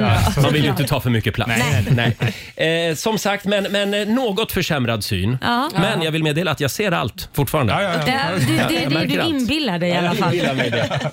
[0.43, 1.51] Man vill ju inte ta för mycket plats.
[1.91, 2.15] Nej.
[2.55, 2.89] Nej.
[2.89, 5.37] Eh, som sagt, men, men eh, något försämrad syn.
[5.41, 5.69] Ja.
[5.73, 7.73] Men jag vill meddela att jag ser allt fortfarande.
[7.73, 8.13] Ja, ja, ja.
[8.13, 10.33] Ja, du, det är det du inbillar dig i alla fall.
[10.33, 11.11] gillar mig det.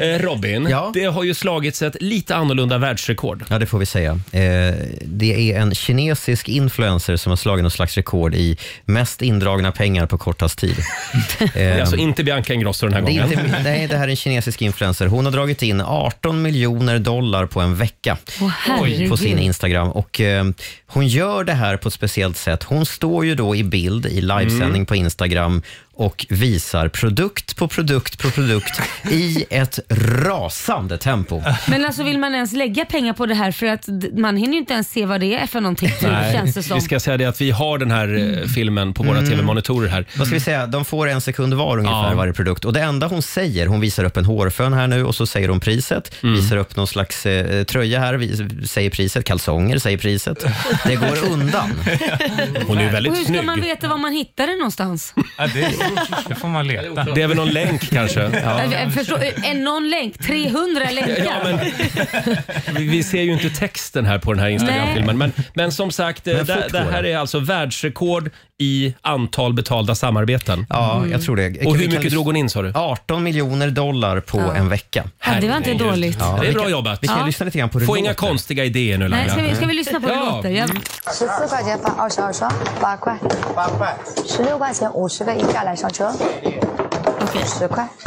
[0.00, 0.90] Eh, Robin, Ja?
[0.94, 3.44] det har ju slagits ett lite annorlunda världsrekord.
[3.48, 4.10] Ja, det får vi säga.
[4.10, 9.72] Eh, det är en kinesisk influencer som har slagit någon slags rekord i mest indragna
[9.72, 10.76] pengar på kortast tid.
[11.38, 13.44] Det är Eh, alltså inte Bianca Ingrosso den här det är gången.
[13.46, 15.06] inte, nej, det här är en kinesisk influencer.
[15.06, 19.10] Hon har dragit in 18 miljoner dollar på en vecka Åh, herregud.
[19.10, 19.88] på sin Instagram.
[19.90, 20.44] Och, eh,
[20.86, 22.62] hon gör det här på ett speciellt sätt.
[22.62, 24.86] Hon står ju då i bild i livesändning Mm.
[24.86, 25.62] på Instagram
[25.94, 31.42] och visar produkt på produkt på produkt i ett rasande tempo.
[31.68, 34.52] Men alltså vill man ens lägga pengar på det här för att d- man hinner
[34.52, 36.00] ju inte ens se vad det är för någonting typ,
[36.32, 36.74] känns det som.
[36.74, 40.06] Vi ska säga det att vi har den här eh, filmen på våra tv-monitorer här.
[40.16, 40.66] Vad ska vi säga?
[40.66, 42.14] De får en sekund var ungefär Ja.
[42.16, 42.64] varje produkt.
[42.64, 45.48] Och Det enda hon säger, hon visar upp en hårfön här nu och så säger
[45.48, 46.14] hon priset.
[46.22, 46.34] Mm.
[46.34, 49.24] Visar upp någon slags eh, tröja här, vi, säger priset.
[49.24, 50.44] Kalsonger säger priset.
[50.86, 51.70] Det går undan.
[52.66, 53.44] Hon är ju Och väldigt hur ska snygg.
[53.44, 55.14] man veta var man hittar det någonstans?
[55.38, 55.74] Ja, det,
[56.28, 57.04] det får man leta.
[57.14, 58.20] Det är väl någon länk kanske?
[58.44, 58.62] Ja.
[58.64, 61.24] Jag- jag förstår, en någon länk, 300 länkar.
[61.24, 61.58] Ja, men,
[62.76, 65.18] vi, vi ser ju inte texten här på den här Instagram-filmen.
[65.18, 67.12] Men, men som sagt, eh, Men det, fort det går här det.
[67.12, 70.65] är alltså världsrekord i antal betalda samarbeten.
[70.69, 71.47] Ja, jag tror det.
[71.47, 72.71] Och Vi hur kan mycket lys- drog hon in sa du?
[72.75, 75.03] 18 miljoner dollar på en vecka.
[75.25, 75.87] Ja, det var inte Herregud.
[75.87, 76.17] dåligt.
[76.19, 77.03] Ja, Det är vi bra kan- jobbat.
[77.03, 77.25] Vi kan Ja.
[77.25, 78.27] lyssna lite grann på hur det Få inga låter.
[78.27, 79.57] konstiga idéer nu Nej, ska, vi, Laila.
[79.57, 80.35] ska vi lyssna på hur det Ja.
[80.35, 80.49] låter?
[80.49, 83.13] Jag, 十四块钱放二十二双，八块；
[83.55, 83.95] 八块。
[84.27, 86.78] 十六块钱五十个一下来上车，十块。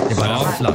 [0.10, 0.74] Det bara rasslar.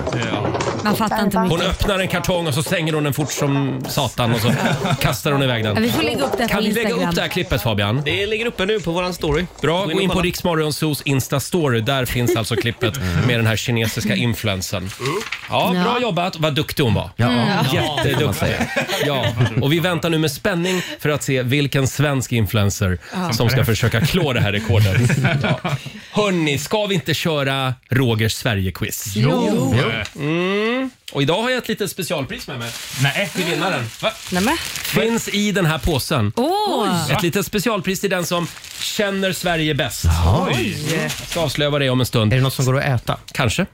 [0.84, 1.66] man fattar inte Hon mycket.
[1.70, 4.52] öppnar en kartong och så stänger hon den fort som satan och så
[5.00, 5.82] kastar hon iväg Ja, den.
[5.82, 7.08] vi får lägga upp det här Kan på vi lägga Instagram.
[7.08, 8.02] upp det här klippet Fabian?
[8.04, 9.46] Det ligger uppe nu på våran story.
[9.62, 10.20] Bra, gå in på.
[10.20, 11.80] Riksmorgonsos Insta-story.
[11.80, 12.94] Där finns alltså klippet
[13.26, 14.90] med den här kinesiska influensen.
[15.50, 15.98] Ja, bra Ja.
[16.00, 16.36] jobbat.
[16.36, 17.10] Vad duktig hon var.
[17.16, 17.30] Ja.
[17.72, 18.56] Jätteduktig.
[19.06, 19.24] Ja,
[19.62, 22.98] och vi väntar nu med spänning för att se vilken svensk influencer
[23.32, 25.00] som ska försöka klå det här rekordet.
[25.42, 25.70] Ja.
[26.12, 29.12] Hörni, ska vi inte köra Rogers Sverige-quiz.
[29.16, 29.74] Jo.
[30.16, 30.90] Mm.
[31.12, 32.70] Och idag har jag ett litet specialpris med mig
[33.02, 33.30] Nej.
[33.34, 33.84] till vinnaren.
[34.02, 34.12] Va?
[34.32, 34.56] Nämen.
[34.82, 36.32] Finns i den här påsen.
[36.36, 37.12] Åh!
[37.12, 38.46] Ett litet specialpris till den som
[38.80, 40.04] känner Sverige bäst.
[40.48, 40.76] Oj.
[41.02, 42.32] Jag ska avslöja vad det är om en stund.
[42.32, 43.16] Är det något som går att äta?
[43.32, 43.66] Kanske.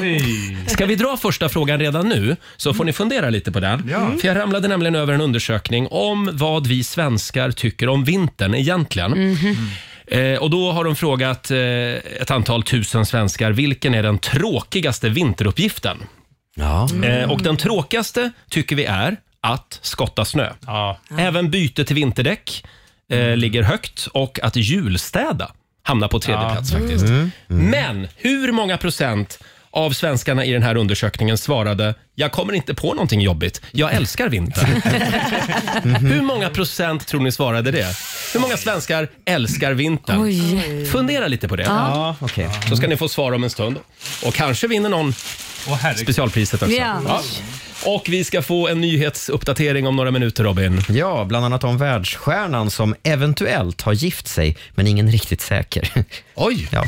[0.00, 0.56] Oj.
[0.66, 3.88] Ska vi dra första frågan redan nu så får ni fundera lite på den.
[3.90, 4.12] Ja.
[4.20, 9.38] För jag ramlade nämligen över en undersökning om vad vi svenskar tycker om vintern egentligen.
[10.10, 11.58] Eh, och då har de frågat eh,
[12.22, 15.98] ett antal tusen svenskar vilken är den tråkigaste vinteruppgiften?
[16.56, 16.88] Ja.
[17.04, 20.52] Eh, och den tråkigaste tycker vi är att skotta snö.
[20.66, 20.98] Ja.
[21.18, 22.64] Även byte till vinterdäck
[23.12, 26.52] eh, ligger högt och att julstäda hamnar på tredje Ja.
[26.52, 27.04] plats faktiskt.
[27.46, 29.38] Men hur många procent
[29.78, 34.28] av svenskarna i den här undersökningen svarade “Jag kommer inte på någonting jobbigt, jag älskar
[34.28, 34.82] vintern”.
[36.06, 37.86] Hur många procent tror ni svarade det?
[38.32, 40.22] Hur många svenskar älskar vintern?
[40.22, 40.86] Oj.
[40.86, 41.62] Fundera lite på det.
[41.62, 42.48] Ja, okej.
[42.68, 43.78] Så ska ni få svar om en stund.
[44.24, 45.14] Och kanske vinner någon
[45.68, 46.02] Åh herregud.
[46.02, 46.74] specialpriset också.
[46.76, 47.22] Ja.
[47.86, 50.82] Och vi ska få en nyhetsuppdatering om några minuter Robin.
[50.88, 55.88] Ja, bland annat om världsstjärnan som eventuellt har gift sig, men ingen riktigt säker.
[56.34, 56.68] Oj!
[56.72, 56.84] Ja.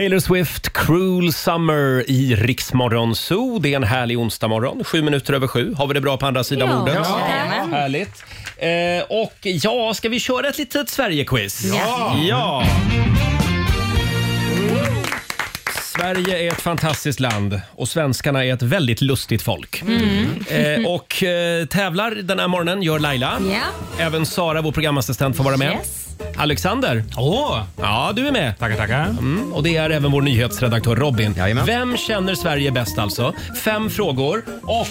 [0.00, 3.58] Taylor Swift, Cruel Summer i Riksmorgon Zoo.
[3.58, 4.84] Det är en härlig onsdagmorgon.
[4.84, 5.74] Sju minuter över sju.
[5.74, 6.94] Har vi det bra på andra sidan Ja.
[6.94, 7.76] Ja.
[7.76, 8.24] Härligt.
[8.56, 11.64] Eh, och ja, ska vi köra ett litet Sverige-quiz?
[11.64, 12.16] Ja.
[12.28, 12.62] ja.
[16.00, 19.82] Sverige är ett fantastiskt land och svenskarna är ett väldigt lustigt folk.
[19.82, 23.38] Eh, och eh, tävlar den här morgonen gör Laila.
[23.40, 24.04] Ja.
[24.04, 25.72] Även Sara, vår programassistent, får vara med.
[25.72, 26.08] Yes.
[26.36, 27.62] Alexander, Åh.
[27.76, 28.58] ja du är med.
[28.58, 29.04] Tackar, tackar.
[29.06, 31.34] Mm, och det är även vår nyhetsredaktör Robin.
[31.36, 31.66] Jajamän.
[31.66, 33.34] Vem känner Sverige bäst alltså?
[33.64, 34.88] Fem frågor och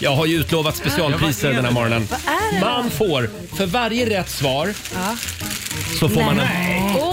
[0.00, 2.02] jag har ju utlovat specialpriser den här morgonen.
[2.02, 2.60] är det?
[2.60, 4.68] Man får, för varje rätt svar
[6.00, 6.46] så får man en,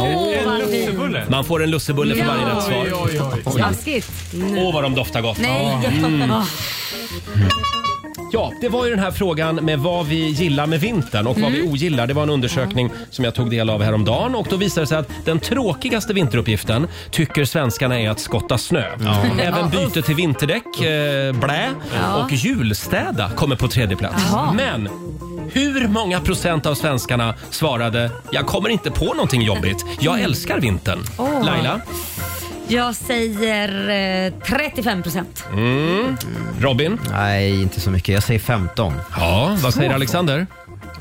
[0.02, 0.72] fint.
[0.72, 1.24] Lussebulle.
[1.30, 2.86] man får en lussebulle för varje rätt svar.
[3.06, 3.62] Oj, oj, oj.
[3.62, 4.12] Taskigt.
[4.58, 5.40] Åh vad de doftar gott.
[5.42, 5.90] Nej.
[6.06, 6.32] Mm.
[8.34, 11.52] Ja, det var ju den här frågan med vad vi gillar med vintern och vad
[11.52, 12.08] vi ogillar.
[12.08, 14.98] Det var en undersökning som jag tog del av häromdagen och då visade det sig
[14.98, 18.84] att den tråkigaste vinteruppgiften tycker svenskarna är att skotta snö.
[19.40, 21.70] Även byte till vinterdäck, eh, blä
[22.24, 24.24] och julstäda kommer på tredje plats.
[24.56, 24.90] Men
[25.50, 31.00] hur många procent av svenskarna svarade “Jag kommer inte på någonting jobbigt, jag älskar vintern”?
[31.18, 31.46] Åh.
[31.46, 31.82] Laila?
[32.68, 33.90] Jag säger
[34.26, 35.46] eh, 35 procent.
[35.54, 36.18] Mm.
[36.60, 37.00] Robin?
[37.12, 38.14] Nej, inte så mycket.
[38.14, 38.94] Jag säger 15.
[39.18, 40.48] Ja, vad säger Alexander?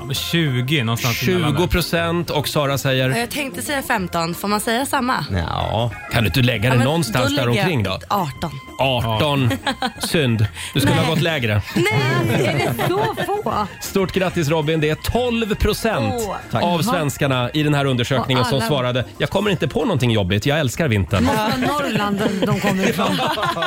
[0.01, 1.67] Ja, men 20 någonstans 20 där.
[1.67, 4.35] procent och Sara säger Jag tänkte säga 15.
[4.35, 5.25] Får man säga samma?
[5.33, 8.07] Ja, Kan du inte lägga det men någonstans då där lägger omkring jag då?
[8.09, 8.51] 18.
[8.79, 9.51] 18.
[9.99, 10.47] Synd.
[10.75, 11.63] Du skulle ha gått lägre.
[11.75, 13.67] Nej, är det så få?
[13.81, 14.81] Stort grattis Robin.
[14.81, 16.15] Det är 12 procent
[16.53, 16.65] Åh.
[16.75, 20.11] av svenskarna i den här undersökningen Och som alla- svarade jag kommer inte på någonting
[20.11, 21.25] jobbigt, jag älskar vintern.
[21.25, 23.19] Måste vara Norrland de kommer ifrån.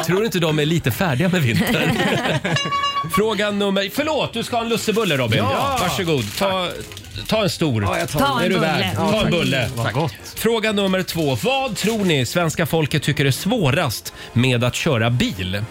[0.05, 1.97] Tror inte de är lite färdiga med vintern?
[3.15, 3.89] Fråga nummer...
[3.93, 5.39] Förlåt, du ska ha en lussebulle Robin.
[5.39, 5.77] Ja.
[5.81, 6.22] Varsågod.
[6.39, 6.67] Ta,
[7.27, 7.81] ta en stor.
[7.81, 7.95] Ta
[8.41, 8.59] är en du bulle.
[8.67, 8.95] värd.
[8.95, 9.69] Ta en bulle.
[9.75, 10.13] Vad gott.
[10.35, 11.35] Fråga nummer två.
[11.35, 15.63] Vad tror ni svenska folket tycker är svårast med att köra bil?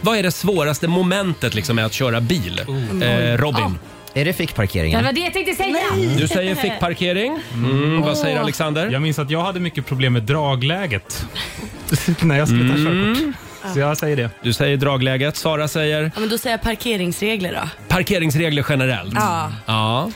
[0.00, 2.60] Vad är det svåraste momentet liksom med att köra bil?
[3.02, 3.74] Eh, Robin, är
[4.14, 5.04] det Det fickparkeringen?
[5.04, 5.76] var det jag tänkte säga.
[6.18, 7.38] du säger fickparkering.
[7.54, 8.90] Mm, vad säger Alexander?
[8.90, 11.26] Jag minns att jag hade mycket problem med dragläget
[12.20, 13.14] när jag skulle ta Mm.
[13.14, 13.34] körkort.
[13.72, 14.30] Så jag säger det.
[14.42, 15.36] Du säger dragläget.
[15.36, 17.68] Sara säger Ja, men då säger jag parkeringsregler då.
[17.88, 19.14] parkeringsregler generellt.
[19.16, 19.52] Ja.
[19.66, 20.10] Ja.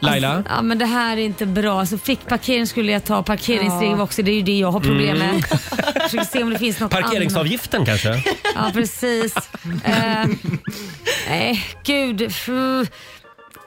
[0.00, 0.42] Laila?
[0.48, 1.80] Ja men det här är inte bra.
[1.80, 3.22] Alltså, fick parkering skulle jag ta.
[3.22, 4.22] Parkeringsregler också.
[4.22, 5.44] Det är ju det jag har problem med.
[6.02, 7.04] Försöker se om det finns något annat.
[7.04, 8.22] Parkeringsavgiften kanske?
[8.54, 9.36] Ja precis.
[9.84, 10.24] Eh,
[11.28, 12.32] Nej gud.
[12.34, 12.82] Fuh.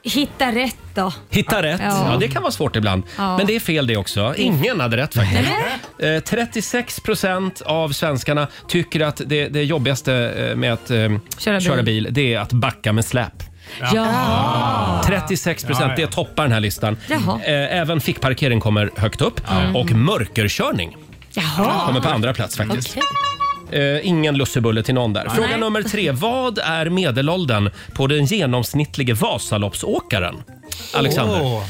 [0.02, 1.12] Hitta rätt då.
[1.30, 1.80] Hitta rätt.
[1.84, 2.12] Ja.
[2.12, 2.16] Ja.
[2.20, 3.02] det kan vara svårt ibland.
[3.18, 3.36] Ja.
[3.36, 4.34] Men det är fel det också.
[4.36, 5.50] Ingen hade rätt faktiskt.
[5.98, 10.14] Eh, 36 procent av svenskarna tycker att det, det jobbigaste
[10.50, 10.96] eh, med att eh,
[11.38, 12.04] Köra köra, bil.
[12.04, 12.14] bil.
[12.14, 13.32] det är att backa med släp.
[13.92, 15.02] Ja.
[15.06, 16.06] 36 procent, Ja, ja.
[16.06, 16.96] det toppar den här listan.
[17.08, 17.40] Jaha.
[17.44, 19.40] Eh, Även fickparkering kommer högt upp.
[19.74, 20.96] Och mörkerkörning
[21.32, 21.86] Jaha.
[21.86, 22.88] kommer på andra plats faktiskt.
[22.90, 23.02] Okej.
[23.72, 25.28] Eh, ingen lussebulle till någon där.
[25.28, 25.60] Fråga Nej.
[25.60, 26.10] nummer tre.
[26.10, 30.36] Vad är medelåldern på den genomsnittlige Vasaloppsåkaren?
[30.94, 31.40] Alexander?
[31.42, 31.62] Åh.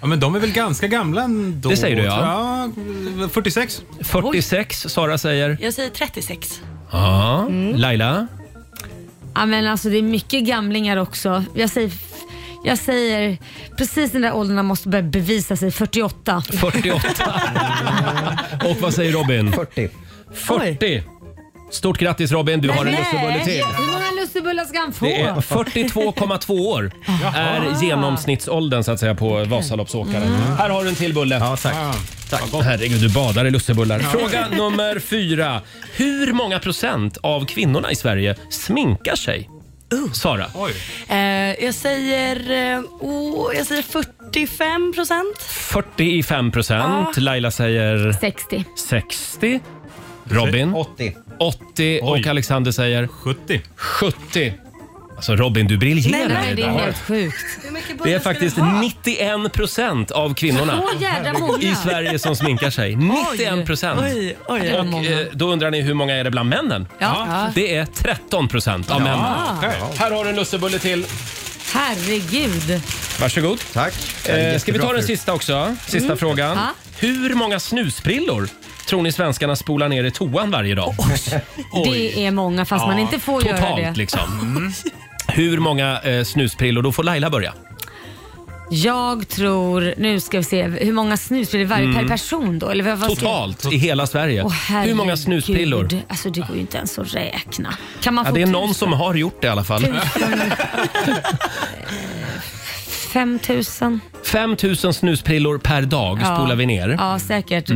[0.00, 1.68] Ja, men de är väl ganska gamla ändå?
[1.68, 2.16] Det säger du, ja.
[2.16, 3.24] tror jag.
[3.24, 3.82] Ja, 46.
[4.00, 5.58] 46, Sara säger.
[5.60, 6.60] Jag säger 36.
[6.90, 7.46] Ja.
[7.48, 7.76] Mm.
[7.76, 8.26] Laila?
[9.34, 11.44] Ja men alltså det är mycket gamlingar också.
[11.54, 11.92] Jag säger,
[12.64, 13.38] jag säger
[13.78, 15.70] precis den där åldern man måste börja bevisa sig.
[15.70, 16.42] 48.
[16.60, 17.00] 48.
[18.70, 19.52] Och vad säger Robin?
[19.52, 19.88] 40.
[20.32, 21.02] 40.
[21.70, 23.62] Stort grattis Robin, du har en lussebulle till.
[23.62, 25.04] Hur många lussebullar ska han få?
[25.04, 26.92] Det är 42,2 år
[27.34, 30.24] är genomsnittsåldern så att säga på Vasaloppsåkare.
[30.58, 31.38] Här har du en till bulle.
[31.38, 31.74] Ja, tack.
[32.30, 32.64] Tack.
[32.64, 33.98] Herregud, du badar i lussebullar.
[33.98, 35.62] Fråga nummer fyra.
[35.92, 39.50] Hur många procent av kvinnorna i Sverige sminkar sig?
[40.12, 40.46] Sara?
[41.08, 45.38] Eh, jag säger, eh, oh, jag säger 45 procent.
[45.38, 47.16] 45 procent.
[47.16, 48.64] Laila säger 60.
[48.76, 49.60] 60.
[50.32, 50.74] Robin?
[50.74, 51.16] 80.
[51.38, 53.60] 80 och Alexander säger 70.
[53.76, 54.54] 70.
[55.16, 56.78] Alltså Robin, du briljerar Nej, det är idag.
[56.78, 57.36] helt sjukt.
[58.04, 61.58] Det är faktiskt 91 procent av kvinnorna Så jädra många.
[61.62, 62.96] i Sverige som sminkar sig.
[62.96, 64.00] 91 procent.
[64.02, 64.88] Oj, oj, oj.
[64.92, 66.88] Och eh, då undrar ni hur många är det bland männen?
[66.98, 67.50] Ja.
[67.54, 69.18] Det är 13 procent av männen.
[69.96, 71.06] Här har du en lussebulle till.
[71.74, 72.80] Herregud.
[73.20, 73.60] Varsågod.
[73.72, 73.94] Tack.
[74.28, 75.76] Eh, ska vi ta den sista också?
[75.86, 76.56] Sista frågan.
[76.56, 76.68] Ja.
[76.98, 78.48] Hur många snusprillor
[78.88, 80.94] tror ni svenskarna spolar ner i toan varje dag?
[81.84, 83.92] Det är många fast man inte får göra Totalt det.
[83.96, 84.72] liksom.
[85.28, 86.82] Hur många eh, snusprillor?
[86.82, 87.52] Då får Laila börja.
[88.70, 92.68] Jag tror, nu ska vi se, hur många snusprillor varje per person då?
[92.68, 93.52] Eller vad, vad ska Mm.
[93.54, 94.42] Totalt i hela Sverige.
[94.42, 94.52] Åh,
[94.84, 95.18] Hur många herregud.
[95.18, 95.88] snusprillor?
[96.08, 97.74] Alltså det går ju inte ens att räkna.
[98.00, 98.74] Kan man Ja, få det är någon tusen?
[98.74, 99.82] som har gjort det i alla fall.
[99.82, 99.96] Tusen?
[103.08, 103.38] 5
[104.84, 106.36] 000 snusprillor per dag Ja.
[106.36, 106.88] spolar vi ner.
[106.98, 107.66] Ja, säkert.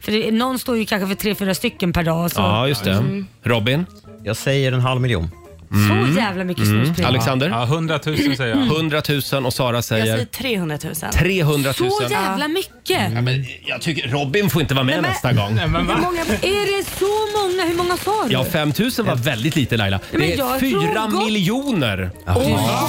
[0.00, 2.30] För det, någon står ju kanske för tre, fyra stycken per dag.
[2.30, 3.24] Så, Ja, just det.
[3.42, 3.86] Robin?
[4.24, 5.28] Jag säger en halv miljon.
[5.70, 7.08] Så jävla mycket snusprillor.
[7.08, 7.48] Alexander?
[7.48, 8.66] Ja, 100 000 säger jag.
[8.66, 9.02] 100
[9.32, 10.94] 000 och Sara Jag säger säger 300 000.
[11.12, 11.90] 300 000.
[11.90, 13.12] Så jävla mycket!
[13.14, 15.54] Ja, men jag tycker Robin får inte vara med nästa gång.
[15.54, 15.94] Nej, men va?
[16.42, 17.04] Är det så
[17.38, 17.68] många?
[17.68, 18.32] Hur många sa du?
[18.32, 20.00] Ja, 5 000 var väldigt lite Laila.
[20.10, 22.10] men Det är jag 4 tror gott- miljoner.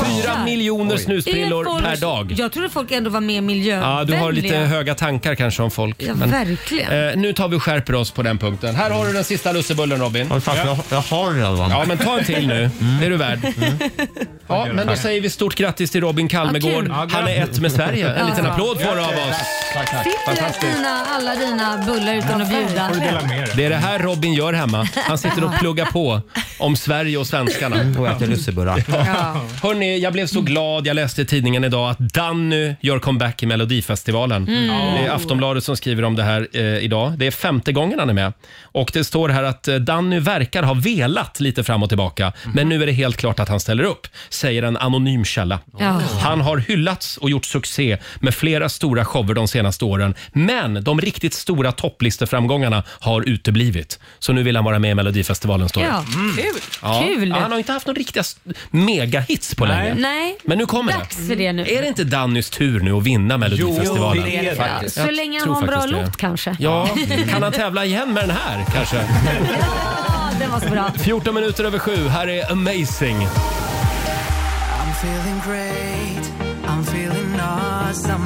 [0.05, 2.33] Fyra miljoner snusprillor folk- per dag.
[2.37, 3.89] Jag trodde folk ändå var mer miljövänliga.
[3.99, 5.95] Ja, du har lite höga tankar kanske om folk.
[6.07, 7.09] Ja, verkligen.
[7.09, 8.75] eh, nu tar vi och skärper oss på den punkten.
[8.75, 10.29] Här har du den sista lussebullen Robin.
[10.29, 11.57] Fast jag, jag har redan.
[11.71, 12.69] Ja, men ta en till nu.
[12.99, 13.39] Det är du värd.
[14.47, 16.89] Ja, men då säger vi stort grattis till Robin Kalmegård.
[16.89, 18.09] Han är ett med Sverige.
[18.13, 19.37] En liten applåd får du av oss.
[19.71, 22.87] Sitter dina, alla dina bullar utan att bjuda?
[22.87, 23.53] Får du dela med dig.
[23.55, 24.87] Det är det här Robin gör hemma.
[24.95, 26.21] Han sitter och pluggar på
[26.59, 27.99] om Sverige och svenskarna.
[27.99, 28.83] Och äter lussebullar.
[28.87, 29.41] Ja.
[29.63, 30.87] Hörrni, jag blev så glad.
[30.87, 34.45] Jag läste i tidningen idag att Danny gör comeback i Melodifestivalen.
[34.45, 37.13] Det är Aftonbladet som skriver om det här eh, idag.
[37.17, 38.33] Det är femte gången han är med.
[38.63, 42.33] Och det står här att eh, Danny verkar ha velat lite fram och tillbaka.
[42.53, 45.59] Men nu är det helt klart att han ställer upp, säger en anonym källa.
[45.79, 46.01] Ja.
[46.23, 50.15] Han har hyllats och gjort succé med flera stora shower de senaste åren.
[50.33, 53.99] Men de riktigt stora topplisteframgångarna har uteblivit.
[54.19, 55.87] Så nu vill han vara med i Melodifestivalen, står det.
[55.87, 56.03] Ja.
[56.35, 56.61] Kul.
[56.81, 57.03] Ja.
[57.07, 57.29] Kul.
[57.29, 58.37] Ja, han har inte haft några riktiga s-
[58.71, 59.93] megahits på länge.
[59.93, 61.63] Nej, Men nu kommer dags för det nu.
[61.63, 61.77] det.
[61.77, 64.23] Är det inte Dannys tur nu att vinna Melodifestivalen?
[64.25, 64.95] Jo, det är det faktiskt.
[64.95, 66.03] Så länge han tror har en bra faktiskt det.
[66.05, 66.55] låt kanske.
[66.59, 66.89] Ja,
[67.31, 68.95] kan han tävla igen med den här kanske?
[70.07, 70.91] Ja, den var så bra.
[70.99, 72.07] 14 minuter över sju.
[72.07, 73.17] Här är Amazing.
[73.17, 76.31] I'm feeling great.
[76.67, 78.20] I'm feeling awesome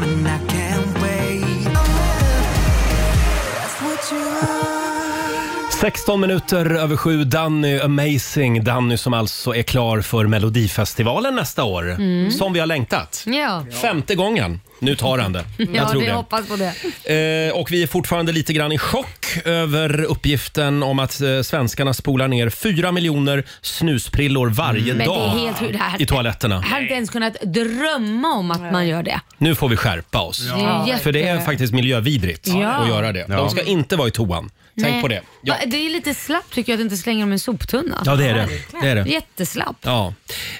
[5.81, 7.23] 16 minuter över sju.
[7.23, 8.63] Danny Amazing.
[8.63, 11.97] Danny som alltså är klar för Melodifestivalen nästa år.
[12.31, 13.23] Som vi har längtat.
[13.27, 14.59] Ja, Femte gången.
[14.79, 15.43] Nu tar han det.
[15.57, 16.13] Jag ja tror vi det.
[16.13, 17.47] hoppas på det.
[17.47, 21.93] Eh, och vi är fortfarande lite grann i chock över uppgiften om att eh, svenskarna
[21.93, 25.71] spolar ner 4 miljoner snusprillor varje Men det är dag helt sjukt.
[25.73, 26.55] Det här- i toaletterna.
[26.55, 29.19] Jag hade inte ens kunnat drömma om att man gör det.
[29.37, 30.39] Nu får vi skärpa oss.
[30.39, 32.67] Det är jätte- För det är faktiskt miljövidrigt Ja.
[32.67, 33.25] att göra det.
[33.27, 34.49] De ska inte vara i toan.
[34.81, 35.01] Tänk Nej.
[35.01, 35.21] på det.
[35.41, 35.53] Ja.
[35.53, 38.03] Va, Det är lite slappt tycker jag att inte slänga dem i en soptunna.
[38.05, 38.47] ja, det är det.
[38.81, 39.09] det, är det.
[39.09, 39.75] Jätteslapp.
[39.81, 40.13] Ja.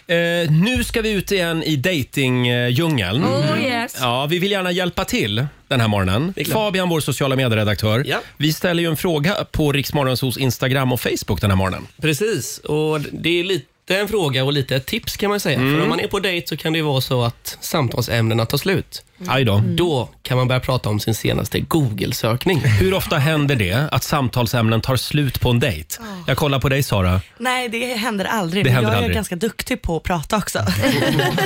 [0.08, 3.25] Eh, nu ska vi ut igen i datingdjungeln.
[3.25, 3.97] Oh yes.
[3.99, 6.34] Ja, vi vill gärna hjälpa till den här morgonen.
[6.51, 8.04] Fabian, vår sociala medieredaktör.
[8.08, 8.17] Ja.
[8.38, 11.88] Vi ställer ju en fråga på Riksmorgonsos Instagram och Facebook den här morgonen.
[12.01, 15.60] Precis, och det är lite en fråga och lite ett tips kan man säga.
[15.60, 15.74] Mm.
[15.76, 18.58] För om man är på dejt så kan det ju vara så att samtalsämnena tar
[18.58, 19.04] slut.
[19.28, 19.63] Aj då.
[19.67, 22.60] Då kan man börja prata om sin senaste Google-sökning.
[22.60, 25.95] Hur ofta händer det att samtalsämnen tar slut på en dejt?
[26.28, 27.21] Jag kollar på dig Sara.
[27.38, 28.63] Nej, det händer aldrig.
[28.63, 29.15] Det men händer jag är aldrig.
[29.15, 30.60] ganska duktig på att prata också.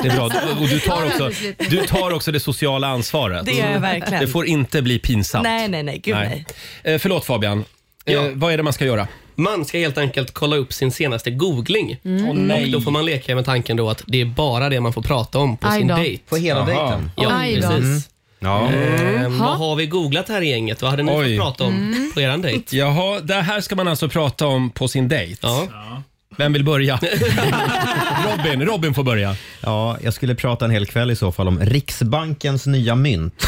[0.02, 0.26] Det är bra.
[0.62, 1.32] Och du tar också,
[1.70, 3.46] du tar också det sociala ansvaret.
[3.46, 4.22] Det gör jag verkligen.
[4.22, 5.44] Det får inte bli pinsamt.
[5.44, 6.00] nej, nej, nej.
[6.04, 6.46] Gud nej.
[6.84, 7.60] Eh, förlåt Fabian.
[8.06, 8.30] Eh, Ja.
[8.34, 9.08] vad är det man ska göra?
[9.40, 11.98] Man ska helt enkelt kolla upp sin senaste googling.
[12.04, 12.64] Åh, nej.
[12.66, 15.02] Och då får man leka med tanken då att det är bara det man får
[15.02, 15.96] prata om på Aj sin då.
[15.96, 16.24] dejt.
[16.30, 17.12] På hela dejten.
[17.16, 17.68] Ja, Aj då.
[17.68, 18.10] precis.
[18.40, 18.70] Ja.
[18.72, 20.82] Eh, vad har vi googlat här i gänget?
[20.82, 21.38] Vad hade ni Oj.
[21.38, 22.12] fått prata om Mm.
[22.14, 22.78] på er dejt?
[22.78, 25.40] Jaha, det här ska man alltså prata om på sin dejt.
[25.42, 25.68] Ja.
[26.38, 27.00] Vem vill börja?
[28.38, 29.36] Robin, Robin får börja.
[29.62, 33.48] ja, jag skulle prata en hel kväll i så fall om Riksbankens nya mynt.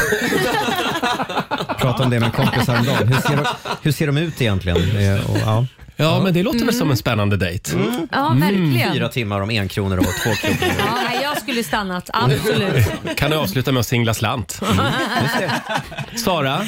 [1.78, 3.08] prata om det med en kompis häromdagen.
[3.08, 3.44] Hur ser, de,
[3.82, 4.96] hur ser de ut egentligen?
[4.96, 5.66] Eh, Och, ja.
[6.02, 7.70] Ja, men det låter väl som en spännande dejt.
[8.10, 8.92] Ja, verkligen.
[8.92, 10.74] Fyra timmar om en kronor och två kronor.
[10.78, 11.21] Ja, nej,
[11.52, 12.86] skulle stannat, absolut.
[13.16, 14.60] Kan du avsluta med att singla slant?
[16.16, 16.66] Sara,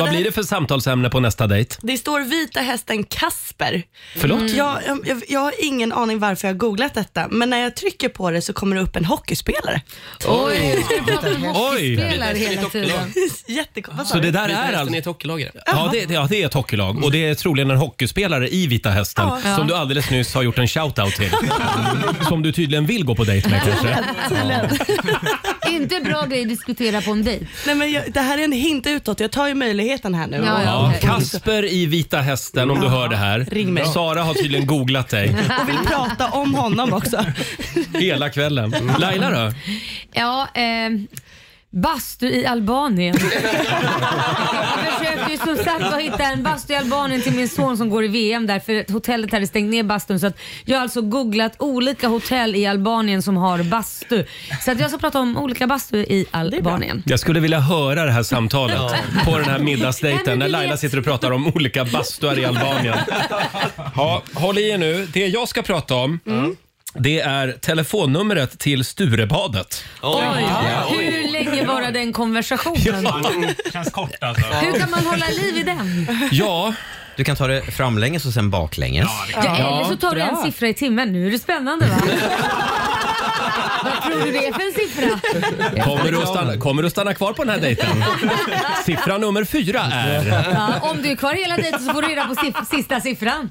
[0.00, 1.76] vad blir det för samtalsämne på nästa dejt?
[1.82, 3.82] Det står vita hästen Kasper.
[4.16, 4.50] Förlåt?
[4.50, 8.08] Jag, jag, jag har ingen aning varför jag har googlat detta, men när jag trycker
[8.08, 9.80] på det så kommer det upp en hockeyspelare.
[10.26, 11.48] Oj, ska du prata om Oj.
[11.96, 12.90] hockeyspelare hela tiden?
[13.46, 14.08] Jättekonstigt.
[14.08, 14.94] Så det där är hästen alltså...
[14.94, 15.48] är ett hockeylag.
[15.66, 18.66] Ja det, det- ja, det är ett hockeylag och det är troligen en hockeyspelare i
[18.66, 19.56] Vita Hästen Ja.
[19.56, 21.30] som du alldeles nyss har gjort en shout-out till.
[22.28, 23.98] Som du tydligen vill gå på dejt med kanske.
[25.70, 27.46] Inte en bra grej att diskutera på en dejt.
[27.66, 29.20] Nej, men jag, det här är en hint utåt.
[29.20, 30.36] Jag tar ju möjligheten här nu.
[30.36, 30.62] Ja, ja.
[30.64, 31.00] Ja, okej.
[31.10, 33.46] Kasper i Vita Hästen om du hör det här.
[33.50, 33.84] Ring mig.
[33.86, 35.28] Sara har tydligen googlat dig
[35.62, 37.24] Och vill prata om honom också.
[37.98, 38.74] hela kvällen.
[38.98, 39.52] Laila då?
[40.12, 40.62] Ja, eh,
[41.72, 43.16] bastu i Albanien.
[44.84, 47.90] Jag försökte ju som sagt att hitta en bastu i Albanien till min son som
[47.90, 50.20] går i VM där för hotellet hade stängt ner bastun.
[50.20, 54.24] Så att jag har alltså googlat olika hotell i Albanien som har bastu.
[54.64, 57.02] Så att jag ska prata om olika bastu i Albanien.
[57.06, 58.78] Jag skulle vilja höra det här samtalet
[59.24, 61.84] på den här Nej, middagsdejten men när du Laila vet- sitter och pratar om olika
[61.84, 62.98] bastuar i Albanien.
[63.96, 65.08] Ja, håll i er nu.
[65.12, 66.20] Det jag ska prata om
[66.94, 69.84] det är telefonnumret till Sturebadet.
[70.02, 70.22] Oj,
[70.90, 71.21] hur
[71.66, 73.54] länge var den konversationen?
[73.72, 74.46] Känns kort alltså.
[74.46, 76.06] Hur kan man hålla liv i den?
[76.32, 76.74] Ja,
[77.16, 79.08] Du kan ta det framlänges och sen baklänges.
[79.34, 81.12] Ja, eller så tar du en siffra i timmen.
[81.12, 81.96] Nu är det spännande va?
[83.84, 85.84] Vad tror du det är för en siffra?
[85.84, 88.04] kommer du, att stanna, kommer du att stanna kvar på den här dejten?
[88.86, 90.44] Siffra nummer fyra är...
[90.54, 93.50] Ja, om du är kvar hela tiden så får du reda på siff- sista siffran.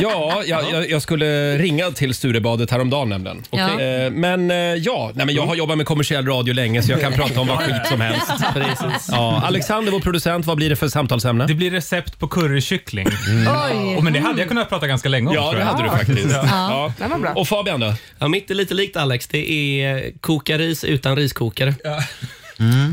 [0.00, 3.42] Ja, jag, jag, jag skulle ringa till Sturebadet häromdagen nämligen.
[3.50, 3.80] Ja.
[3.80, 7.00] Eh, Men eh, ja, nej, men jag har jobbat med kommersiell radio länge så jag
[7.00, 8.30] kan prata om vad skit som helst.
[9.10, 11.46] Ja, Alexander, vår producent, vad blir det för samtalsämne?
[11.46, 13.06] Det blir recept på currykyckling.
[13.08, 13.96] Oj.
[13.98, 15.34] Oh, men det hade jag kunnat prata ganska länge om.
[15.34, 15.66] Ja, tror det jag.
[15.66, 16.36] hade du faktiskt.
[16.50, 16.92] Ja.
[17.24, 17.32] Ja.
[17.34, 17.94] Och Fabian då?
[18.18, 19.26] Ja, mitt är lite likt Alex.
[19.26, 21.74] Det är koka ris utan riskokare.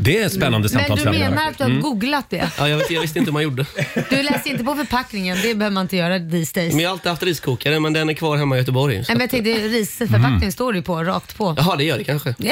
[0.02, 1.18] Det är ett spännande Men du samtalsämne.
[1.18, 2.50] menar att du har googlat det?
[2.58, 3.66] Ja, jag, vet, jag visste inte hur man gjorde.
[4.10, 6.74] Du läser inte på förpackningen, det behöver man inte göra these days.
[6.74, 9.04] Men jag har alltid haft riskokare, men den är kvar hemma i Göteborg.
[9.04, 9.12] Så.
[9.12, 11.54] Nej, men jag tänkte risförpackningen står det ju på, rakt på.
[11.56, 12.34] Jaha, det gör det kanske.
[12.38, 12.48] Men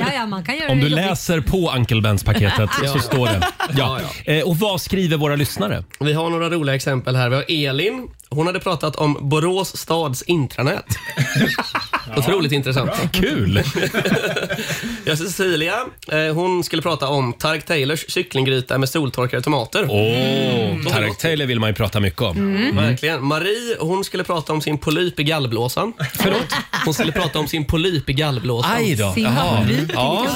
[0.00, 1.06] ja, ja, man kan göra Om det du jobbigt.
[1.06, 3.40] läser på Uncle Bens paketet så står det.
[3.76, 4.00] Ja.
[4.26, 5.84] Ja, Eh, Och vad skriver våra lyssnare?
[6.00, 7.28] Vi har några roliga exempel här.
[7.28, 8.08] Vi har Elin.
[8.28, 10.84] Hon hade pratat om Borås stads intranät.
[12.16, 12.90] Otroligt intressant.
[13.12, 13.62] Kul!
[15.04, 15.74] Ja, Cecilia,
[16.12, 19.86] eh, hon skulle prata om Tark Taylors kycklinggryta med soltorkade tomater.
[19.90, 22.36] Åh, Tarek Taylor vill man ju prata mycket om.
[22.36, 22.76] Mm.
[22.76, 23.24] Verkligen.
[23.24, 25.92] Marie, hon skulle prata om sin polyp i gallblåsan.
[26.14, 26.52] Förlåt?
[26.84, 28.72] Hon skulle prata om sin polyp i gallblåsan.
[28.76, 29.12] Aj då.
[29.12, 29.66] Sin Jaha.
[29.94, 30.26] Ja.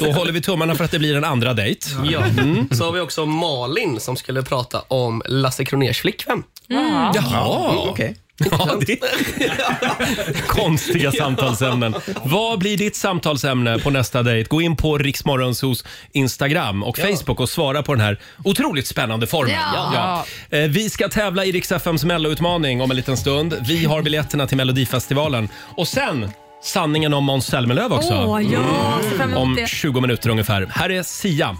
[0.00, 1.86] Då håller vi tummarna för att det blir en andra dejt.
[2.04, 2.22] Ja.
[2.70, 6.42] Så har vi också Malin som skulle prata om Lasse Kroners flickvän.
[6.68, 8.16] Jaha, Okej.
[8.50, 8.98] Ja, det...
[10.48, 11.94] Konstiga samtalsämnen.
[12.24, 14.48] Vad blir ditt samtalsämne på nästa dejt?
[14.48, 19.54] Gå in på Riksmorgonsos Instagram och Facebook och svara på den här otroligt spännande formen.
[19.74, 20.24] Ja.
[20.50, 20.58] Ja.
[20.58, 23.54] Eh, Vi ska tävla i Rix FMs melloutmaning om en liten stund.
[23.68, 25.48] Vi har biljetterna till Melodifestivalen.
[25.76, 26.30] Och sen
[26.62, 28.14] sanningen om Måns Zelmerlöw också.
[28.26, 29.68] Åh ja, ser fram emot Om det.
[29.68, 30.66] 20 minuter ungefär.
[30.70, 31.56] Här är Sia.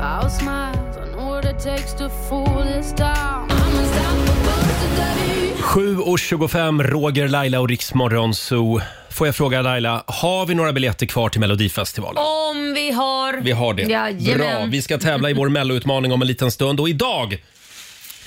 [0.00, 0.72] I'll smile.
[1.06, 3.50] I know what it takes to fool this town.
[3.50, 5.35] I'm unstoppable today.
[5.66, 8.80] 7.25, Roger, Laila och Riksmorgon Zoo.
[9.10, 12.22] Får jag fråga Laila, har vi några biljetter kvar till Melodifestivalen?
[12.50, 13.40] Om vi har...
[13.40, 13.82] Vi har det.
[13.82, 14.38] Jajamän.
[14.38, 14.66] Bra.
[14.70, 17.42] Vi ska tävla i vår melloutmaning om en liten stund och idag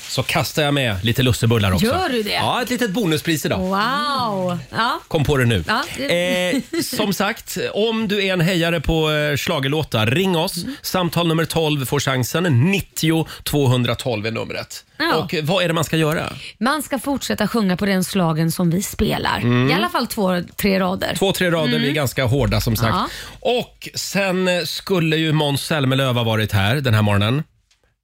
[0.10, 1.86] så kastar jag med lite lussebullar också.
[1.86, 2.34] Gör du det?
[2.34, 3.60] Ja, ett litet bonuspris idag.
[3.60, 4.60] Wow.
[4.72, 5.00] Ja.
[5.08, 5.64] Kom på det nu.
[5.68, 10.58] Ja, Eh, som sagt, om du är en hejare på eh, schlagerlåtar, ring oss.
[10.58, 10.76] Mm.
[10.82, 12.44] Samtal nummer 12 får chansen.
[12.72, 14.86] 90 212 är numret.
[14.98, 15.16] Ja.
[15.16, 16.34] Och eh, vad är det man ska göra?
[16.58, 19.38] Man ska fortsätta sjunga på den slagen som vi spelar.
[19.38, 19.70] Mm.
[19.70, 21.16] I alla fall två, tre rader.
[21.16, 23.14] Två, tre rader, vi är ganska hårda som sagt.
[23.40, 27.44] Och sen eh, skulle ju Måns Zelmerlöw ha varit här den här morgonen.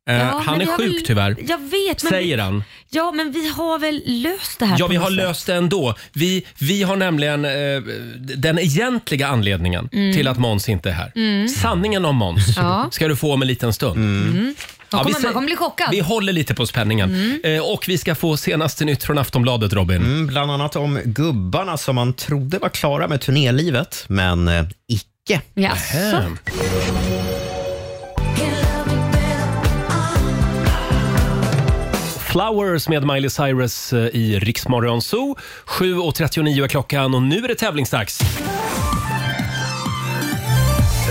[0.09, 2.03] Eh, Ja, han men är sjuk väl- tyvärr, Jag vet.
[2.03, 2.63] Men säger vi, han.
[2.89, 5.17] Ja, men vi har väl löst det här Ja, på vi något har sätt.
[5.17, 5.95] löst det ändå.
[6.13, 7.51] Vi, vi har nämligen eh,
[8.37, 11.47] den egentliga anledningen till att Måns inte är här.
[11.47, 12.69] Sanningen om Måns Mm.
[12.69, 12.89] Ja.
[12.91, 13.97] ska du få om en liten stund.
[13.97, 14.55] Man
[14.89, 15.87] Ja, vi kommer, man kommer bli chockad.
[15.91, 17.39] Vi håller lite på spänningen.
[17.43, 19.97] Eh, och vi ska få senaste nytt från Aftonbladet, Robin.
[19.97, 25.41] Mm, bland annat om gubbarna som man trodde var klara med turnélivet, men eh, icke.
[25.53, 26.21] Jaså?
[32.35, 35.35] Flowers med Miley Cyrus eh, i Riksmorgon Zoo.
[35.65, 38.19] 7.39 är klockan och nu är det tävlingsdags.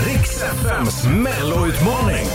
[0.07, 2.25] Riks FMs melloutmaning.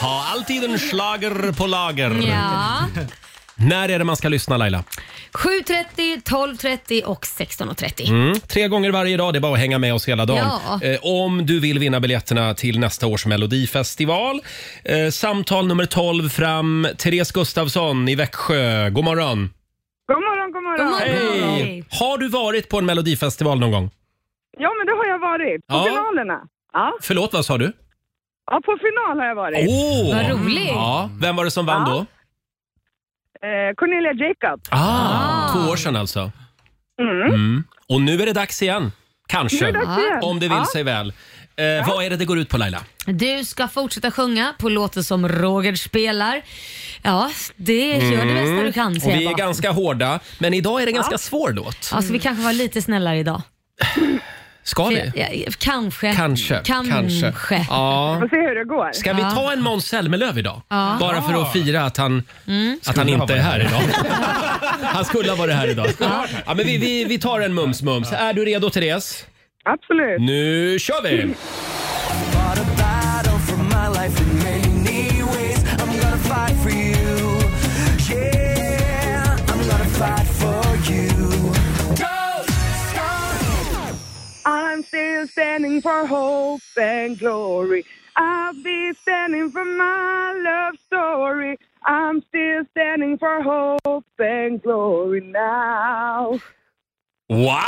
[0.00, 2.28] Ha, allt tiden slager på lager.
[2.28, 3.02] Ja.
[3.58, 4.84] När är det man ska lyssna Laila?
[5.32, 8.08] 7.30, 12.30 och 16.30.
[8.08, 8.40] Mm.
[8.40, 10.48] Tre gånger varje dag, det är bara att hänga med oss hela dagen.
[10.66, 10.80] Ja.
[10.82, 14.40] Eh, om du vill vinna biljetterna till nästa års melodifestival.
[14.84, 18.90] Eh, samtal nummer 12 fram, Therese Gustafsson i Växjö.
[18.90, 19.50] God morgon!
[20.08, 21.00] God morgon, god morgon.
[21.00, 21.84] Hej!
[21.90, 23.90] Har du varit på en melodifestival någon gång?
[24.58, 25.66] Ja, men det har jag varit.
[25.66, 25.84] På Ja.
[25.84, 26.40] finalerna.
[26.72, 26.92] Ja.
[27.02, 27.72] Förlåt, vad sa du?
[28.50, 29.66] ja, på final har jag varit.
[29.68, 30.68] Åh!
[30.74, 31.92] Ja, vem var det som vann Ja.
[31.94, 32.06] då?
[33.42, 34.60] Eh, Cornelia Jacob.
[34.70, 36.32] Ah, två år sedan alltså.
[37.00, 37.22] Mm.
[37.34, 37.64] Mm.
[37.88, 38.92] Och nu är det dags igen.
[39.28, 39.68] Kanske.
[39.68, 40.18] Är det dags igen.
[40.22, 40.66] Om det vill Ja.
[40.72, 41.12] sig väl.
[41.56, 42.78] Eh, Vad är det det går ut på Laila?
[43.06, 46.42] Du ska fortsätta sjunga på låten som Roger spelar.
[47.02, 48.96] Ja, det gör det bästa du kan Mm.
[48.96, 49.44] Och säger vi är jag bara.
[49.46, 51.18] ganska hårda, men idag är det en ganska Ja.
[51.18, 51.90] svår låt.
[51.92, 53.42] Alltså vi kanske var lite snällare idag.
[54.66, 55.12] Ska vi?
[55.14, 56.12] Ja, ja, kanske.
[56.14, 56.60] Kanske.
[56.64, 57.32] Kanske.
[57.68, 58.16] Ja.
[58.20, 58.92] Får se hur det går.
[58.92, 60.62] Ska vi ta en Måns Zelmerlöw idag?
[60.68, 60.96] Ja.
[61.00, 62.78] Bara för att fira att han, Mm.
[62.86, 63.60] att han Skulle ha inte är varit här.
[63.60, 63.82] idag.
[64.82, 65.86] Han skulle ha varit här idag.
[66.00, 68.12] Ja, men vi, vi, vi tar en mums-mums.
[68.12, 69.26] Är du redo Therese?
[69.64, 70.20] Absolut.
[70.20, 71.34] Nu kör vi!
[84.86, 87.82] Still standing for hope and glory.
[88.16, 91.56] I'll be standing for my love story.
[91.86, 96.40] I'm still standing for hope and glory now.
[97.28, 97.58] Wow!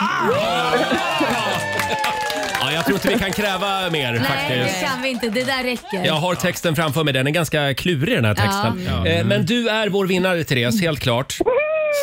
[2.61, 4.81] Ja, jag tror inte vi kan kräva mer Nej, faktiskt.
[4.81, 5.29] det kan vi inte.
[5.29, 6.05] Det där räcker.
[6.07, 7.13] Jag har texten framför mig.
[7.15, 8.87] Den är ganska klurig den här texten.
[8.87, 9.07] Ja.
[9.07, 11.39] Eh, Men du är vår vinnare Therese, helt klart.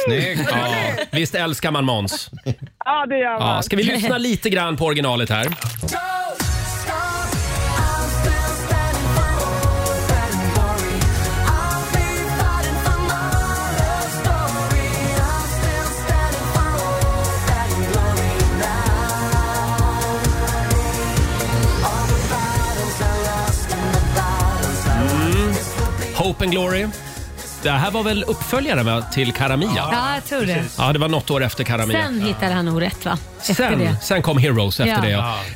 [0.06, 0.50] Snyggt.
[0.52, 0.68] Ja,
[1.12, 2.30] visst älskar man Måns?
[2.86, 3.56] Ja, det gör man.
[3.56, 5.46] Ja, ska vi lyssna lite grann på originalet här?
[5.46, 5.56] Mm.
[26.16, 26.88] Hope and Glory.
[27.66, 29.70] Det här var väl uppföljaren va, till Karamia?
[29.76, 30.64] Ja, jag tror det.
[30.78, 32.04] Ja, det var något år efter Karamia.
[32.06, 33.18] Sen hittade han nog rätt va?
[33.40, 33.98] Efter Sen, det.
[34.02, 35.02] sen kom Heroes efter Ja.
[35.02, 35.10] det.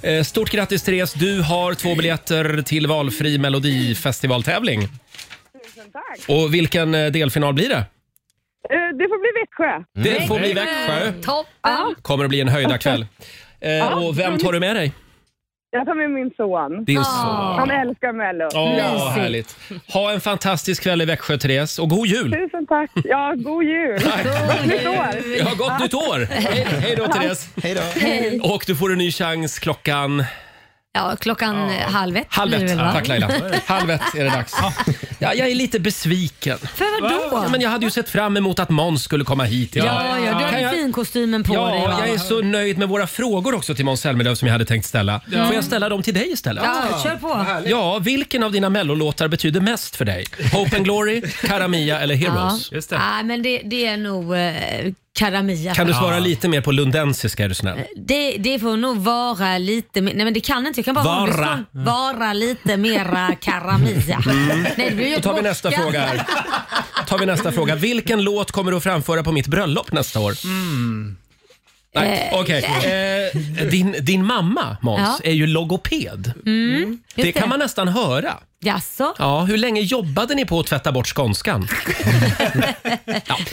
[0.04, 0.10] Ja.
[0.10, 1.14] Eh, Stort grattis Therese.
[1.14, 4.88] Du har två biljetter till valfri melodifestivaltävling.
[6.28, 7.76] Och vilken eh, delfinal blir det?
[7.78, 9.84] Eh, Det får bli Växjö.
[10.20, 11.12] Det får bli Växjö.
[11.22, 11.96] Toppen.
[12.02, 13.06] Kommer att bli en höjda kväll.
[13.62, 14.92] Eh, och vem tar du med dig?
[15.72, 16.86] Jag tar med min son.
[16.86, 17.60] Din son.
[17.60, 18.50] Han älskar Mello.
[18.54, 19.58] Åh, härligt.
[19.94, 21.80] Ha en fantastisk kväll i Växjö, Therese.
[21.80, 22.32] Och god jul!
[22.32, 22.92] Tusen tack.
[23.04, 24.00] Ja, god jul.
[24.04, 25.08] Gott nytt år.
[25.40, 26.26] Ja, gott nytt år!
[26.32, 27.50] Hej, hej då, Therese.
[27.64, 27.76] Hej
[28.42, 28.54] då.
[28.54, 30.24] Och du får en ny chans klockan
[30.94, 32.72] Ja, klockan eh, halv ett halv blir det ett.
[32.72, 32.92] väl, va?
[32.94, 33.30] Tack Laila.
[33.66, 34.54] Halv ett är det dags.
[35.20, 36.58] Ja, jag är lite besviken.
[36.58, 37.20] För vad då?
[37.32, 39.76] Ja, men jag hade ju sett fram emot att Måns skulle komma hit.
[39.76, 41.82] Ja, ja, du Kan hade jag- finkostymen på Ja, dig.
[41.82, 41.98] va?
[42.00, 44.86] jag är så nöjd med våra frågor också till Måns Zelmerlöw som jag hade tänkt
[44.86, 45.22] ställa.
[45.32, 45.46] Ja.
[45.46, 46.64] Får jag ställa dem till dig istället?
[46.64, 47.46] Ja, kör på.
[47.70, 50.26] Ja, vilken av dina mellolåtar betyder mest för dig?
[50.54, 52.70] Hope and Glory, Karamia eller Heroes?
[52.72, 52.98] Ja.
[52.98, 55.74] Nej, men det, det är nog eh, Karamia.
[55.76, 57.80] Kan du svara lite mer på lundensiska är du snäll?
[57.96, 60.14] Det, det får nog vara lite mer...
[60.14, 60.80] Nej men det kan inte.
[60.80, 61.66] Jag kan bara Vara.
[61.72, 64.22] vara lite mera Karamia.
[64.26, 64.48] Mm.
[64.64, 66.02] Nej, det blir ju Då tar vi nästa göteborgska.
[66.08, 66.24] fråga
[66.96, 67.06] här.
[67.08, 67.76] tar vi nästa fråga.
[67.76, 70.34] Vilken låt kommer du att framföra på mitt bröllop nästa år?
[71.96, 72.64] Nej, Eh, okej.
[72.64, 75.30] Eh, din, din mamma, Måns, Ja.
[75.30, 76.34] är ju logoped.
[76.46, 78.34] Mm, Det just kan man nästan höra.
[78.62, 79.14] Jaså?
[79.20, 81.68] Ja, hur länge jobbade ni på att tvätta bort skånskan?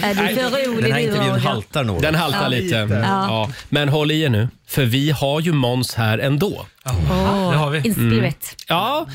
[0.03, 1.49] Är du för rolig Den här du, intervjun Roger?
[1.49, 2.03] haltar nog.
[2.03, 2.49] Den haltar Ja.
[2.49, 2.83] lite.
[2.85, 2.95] Lite.
[3.07, 3.51] Ja.
[3.69, 6.67] Men håll i er nu, för vi har ju Måns här ändå.
[6.87, 7.79] Åh, det har vi.
[7.89, 8.65] In spirit.
[8.69, 9.07] Ja,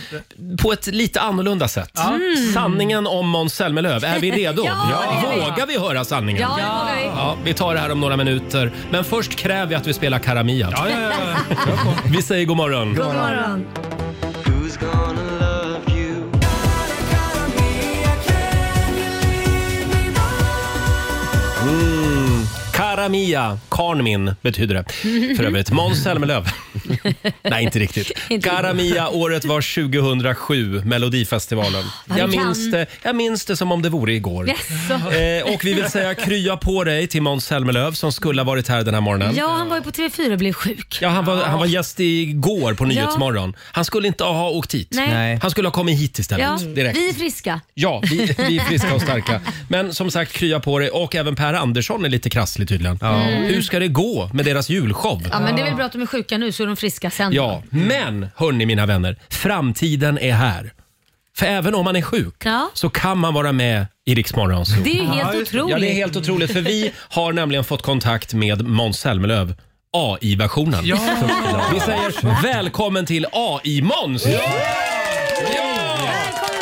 [0.61, 1.99] på ett lite annorlunda sätt.
[1.99, 2.53] Mm.
[2.53, 4.05] Sanningen om Måns Zelmerlöw.
[4.07, 4.63] Är vi redo?
[4.65, 5.41] Ja, det är vi.
[5.41, 6.41] Vågar vi höra sanningen?
[6.41, 7.05] Ja, det vågar vi.
[7.21, 8.71] Ja, vi tar det här om några minuter.
[8.91, 10.69] Men först kräver vi att vi spelar Karamia.
[10.71, 10.99] Ja, ja,
[11.49, 11.93] ja.
[12.05, 12.95] Vi säger god morgon.
[12.95, 13.65] God morgon.
[21.71, 22.45] Mm.
[22.73, 24.85] Karamia, Karnmin betyder det.
[25.37, 26.45] För övrigt, Måns Zelmerlöw.
[27.41, 28.11] Nej, inte riktigt.
[28.29, 31.83] Inte Karamia, året var 2007, Melodifestivalen.
[32.05, 34.47] Vad Jag du minns, det, jag minns det som om det vore igår.
[34.47, 35.11] Jaså?
[35.21, 38.67] Eh, och vi vill säga krya på dig till Måns Zelmerlöw som skulle ha varit
[38.67, 39.35] här den här morgonen.
[39.35, 40.97] Ja, han var ju på TV4 och blev sjuk.
[41.01, 43.55] Ja, han, var, han var gäst igår på Nyhetsmorgon.
[43.59, 44.87] Han skulle inte ha åkt hit.
[44.91, 45.07] Nej.
[45.09, 45.39] Nej.
[45.41, 46.61] Han skulle ha kommit hit istället.
[46.61, 46.97] Ja, Direkt.
[46.97, 47.61] vi är friska.
[47.73, 49.41] Ja, vi, vi är friska och starka.
[49.69, 50.89] Men som sagt, krya på dig.
[50.89, 52.99] Och även Per Andersson är lite krasslig tydligen.
[53.01, 53.43] Mm.
[53.43, 55.27] Hur ska det gå med deras julshow?
[55.31, 57.09] Ja, men det är väl bra att de är sjuka nu så är de friska
[57.09, 57.33] sen.
[57.33, 59.15] Ja, men hörni mina vänner.
[59.29, 60.73] Framtiden är här.
[61.37, 62.69] För även om man är sjuk Ja.
[62.73, 64.83] så kan man vara med i Rix Morgon Zoo.
[64.83, 65.71] Det är ju helt otroligt.
[65.71, 66.51] Ja, det är helt otroligt.
[66.53, 69.53] För vi har nämligen fått kontakt med Måns Zelmerlöw.
[69.93, 70.85] AI-versionen.
[70.85, 70.97] Ja.
[71.73, 74.25] Vi säger välkommen till AI-Måns!
[74.25, 74.45] Välkommen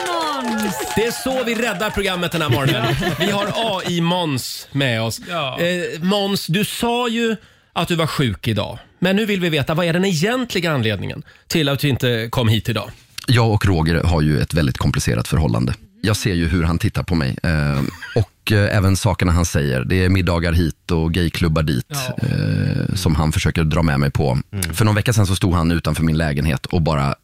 [0.08, 0.94] Måns!
[0.96, 2.96] Det är så vi räddar programmet den här morgonen.
[3.20, 5.20] Vi har AI-Måns med oss.
[5.30, 5.60] Ja.
[5.60, 7.36] Eh, Måns, du sa ju
[7.74, 8.80] att du var sjuk idag.
[9.00, 12.48] Men nu vill vi veta, vad är den egentliga anledningen till att du inte kom
[12.48, 12.92] hit idag?
[13.28, 15.74] Jag och Roger har ju ett väldigt komplicerat förhållande.
[16.02, 17.82] Jag ser ju hur han tittar på mig eh,
[18.16, 19.84] och eh, även sakerna han säger.
[19.84, 24.40] Det är middagar hit och gayklubbar dit eh, som han försöker dra med mig på.
[24.74, 27.16] För någon vecka sedan så stod han utanför min lägenhet och bara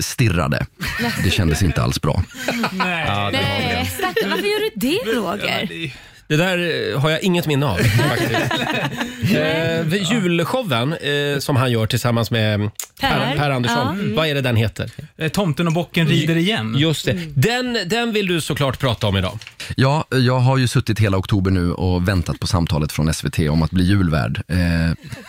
[0.00, 0.66] stirrade.
[1.24, 2.22] Det kändes inte alls bra.
[2.72, 3.32] Nej.
[3.32, 4.30] Nej, stackarn.
[4.30, 5.92] Varför gör du det Roger?
[6.28, 6.58] Det där
[6.92, 7.76] eh, har jag inget minne av
[8.10, 8.52] faktiskt.
[9.34, 12.70] eh, julshowen eh, som han gör tillsammans med
[13.00, 13.36] Per, Per.
[13.36, 13.86] per Andersson.
[13.86, 13.92] Ja.
[13.92, 14.14] Mm.
[14.14, 14.90] Vad är det den heter?
[15.16, 16.74] Eh, Tomten och bocken rider igen.
[16.78, 17.12] Just det.
[17.34, 19.38] Den, den vill du såklart prata om idag.
[19.76, 23.62] Ja, jag har ju suttit hela oktober nu och väntat på samtalet från SVT om
[23.62, 24.42] att bli julvärd.
[24.48, 24.56] Eh,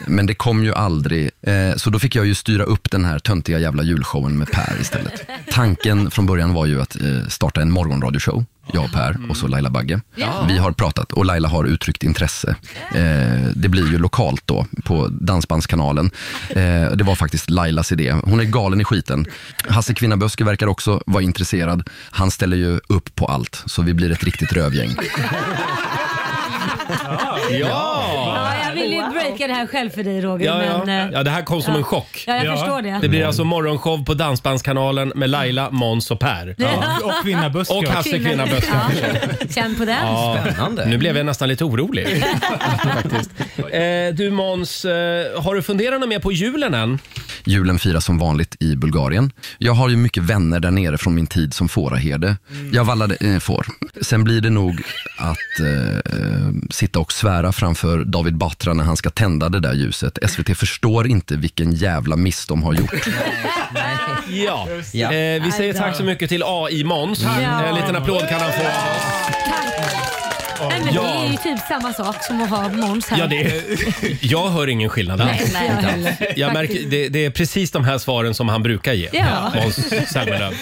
[0.08, 3.20] men det kom ju aldrig, eh, så då fick jag ju styra upp den här
[3.20, 5.28] töntiga jävla julshowen med Per istället.
[5.52, 9.48] Tanken från början var ju att eh, starta en morgonradioshow, jag och Per och så
[9.48, 10.02] Laila Bagge.
[10.16, 10.46] Ja.
[10.48, 12.56] Vi har pratat och Laila har uttryckt intresse.
[12.96, 16.12] Eh, det blir ju lokalt då på Dansbandskanalen.
[16.50, 18.16] Eh, det var faktiskt Lailas idé.
[18.24, 19.26] Hon är galen i skiten.
[19.70, 21.90] Hasse Kvinnaböske verkar också vara intresserad.
[22.12, 24.96] Han ställer ju upp på allt, så vi blir ett riktigt rövgäng.
[27.60, 30.46] Ja, jag vill ju breaka det här själv för dig Roger.
[30.46, 30.84] Ja, ja.
[30.86, 31.78] men, eh, ja, det här kom som ja.
[31.78, 32.24] en chock.
[32.28, 33.00] Ja, jag förstår det.
[33.02, 36.56] Det blir alltså morgonshow på Dansbandskanalen med Laila, Måns och Per.
[36.58, 37.00] Ja.
[37.04, 37.74] Och Kvinnaböske.
[37.74, 38.74] Och Hasse Kvinnaböske.
[38.74, 39.48] Ja.
[39.56, 40.08] Känn på den.
[40.08, 42.08] Ja, Nu blev jag nästan lite orolig.
[42.94, 43.32] Faktiskt.
[43.58, 47.00] Eh, du Måns, eh, har du funderat något mer på julen än?
[47.44, 49.32] Julen firas som vanligt i Bulgarien.
[49.58, 52.36] Jag har ju mycket vänner där nere från min tid som fåraherde.
[52.72, 53.66] Jag vallade eh, får.
[54.02, 54.82] Sen blir det nog
[55.18, 60.18] att eh, sitta och svära framför David Batra när han ska tända det där ljuset.
[60.30, 63.08] SVT förstår inte vilken jävla miss de har gjort.
[64.30, 64.68] Ja.
[64.94, 65.14] Ja.
[65.14, 67.22] Eh, vi säger tack så mycket till AI-Måns.
[67.24, 67.64] Ja.
[67.64, 70.27] En liten applåd kan han få.
[70.62, 70.94] Nej, men.
[70.94, 73.18] Det är ju typ samma sak som att ha Måns här.
[73.20, 73.62] Ja, det
[74.22, 75.32] jag hör ingen skillnad alls.
[75.32, 76.34] Nej, nej, jag heller.
[76.36, 79.10] Jag märker, det, det är precis de här svaren som han brukar ge.
[79.14, 79.52] Ja.
[79.56, 79.76] Måns
[80.14, 80.56] Zelmerlöw.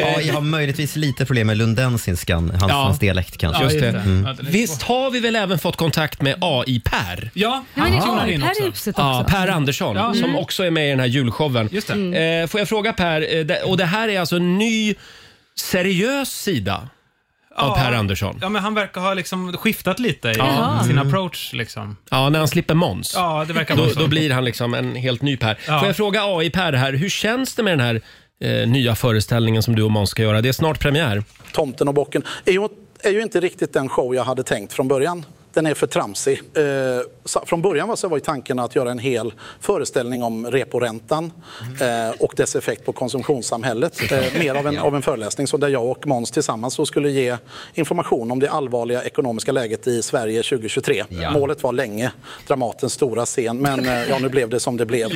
[0.00, 2.74] Ja, jag har möjligtvis lite problem med lundensinskan, hans, Ja.
[2.74, 3.62] hans dialekt kanske.
[3.64, 3.88] Just det.
[3.88, 4.36] Mm.
[4.40, 7.30] Visst har vi väl även fått kontakt med AI-Per?
[7.34, 8.62] Ja, Nej, men det han tunar ju Per också.
[8.62, 9.26] i huset Ja.
[9.28, 10.12] Per Andersson Ja.
[10.14, 10.36] som Mm.
[10.36, 11.68] också är med i den här julshowen.
[11.72, 12.40] Just det.
[12.42, 14.94] Eh, får jag fråga Per, eh, det- och det här är alltså en ny
[15.60, 16.88] seriös sida
[17.58, 18.38] av Per Andersson?
[18.42, 20.80] Ja, men han verkar ha liksom skiftat lite i Ja.
[20.82, 21.08] sin Mm.
[21.08, 21.52] approach.
[21.52, 21.96] Liksom.
[22.10, 23.12] Ja, när han slipper Måns.
[23.16, 24.00] Ja, det verkar då, vara så.
[24.00, 25.58] då blir han liksom en helt ny Per.
[25.66, 25.78] Ja.
[25.78, 28.00] Får jag fråga AI-Per här, hur känns det med den här
[28.40, 30.40] eh, nya föreställningen som du och Måns ska göra?
[30.40, 31.22] Det är snart premiär.
[31.52, 32.68] Tomten och bocken är ju,
[33.02, 35.24] är ju inte riktigt den show jag hade tänkt från början.
[35.58, 36.42] Den är för tramsig.
[36.54, 41.32] Eh, från början var, så var ju tanken att göra en hel föreställning om reporäntan
[41.80, 44.12] eh, och dess effekt på konsumtionssamhället.
[44.12, 47.10] Eh, mer av en, av en föreläsning så där jag och Måns tillsammans så skulle
[47.10, 47.36] ge
[47.74, 51.04] information om det allvarliga ekonomiska läget i Sverige 2023.
[51.08, 51.30] Ja.
[51.30, 52.10] Målet var länge
[52.46, 55.10] Dramatens stora scen, men ja, nu blev det som det blev.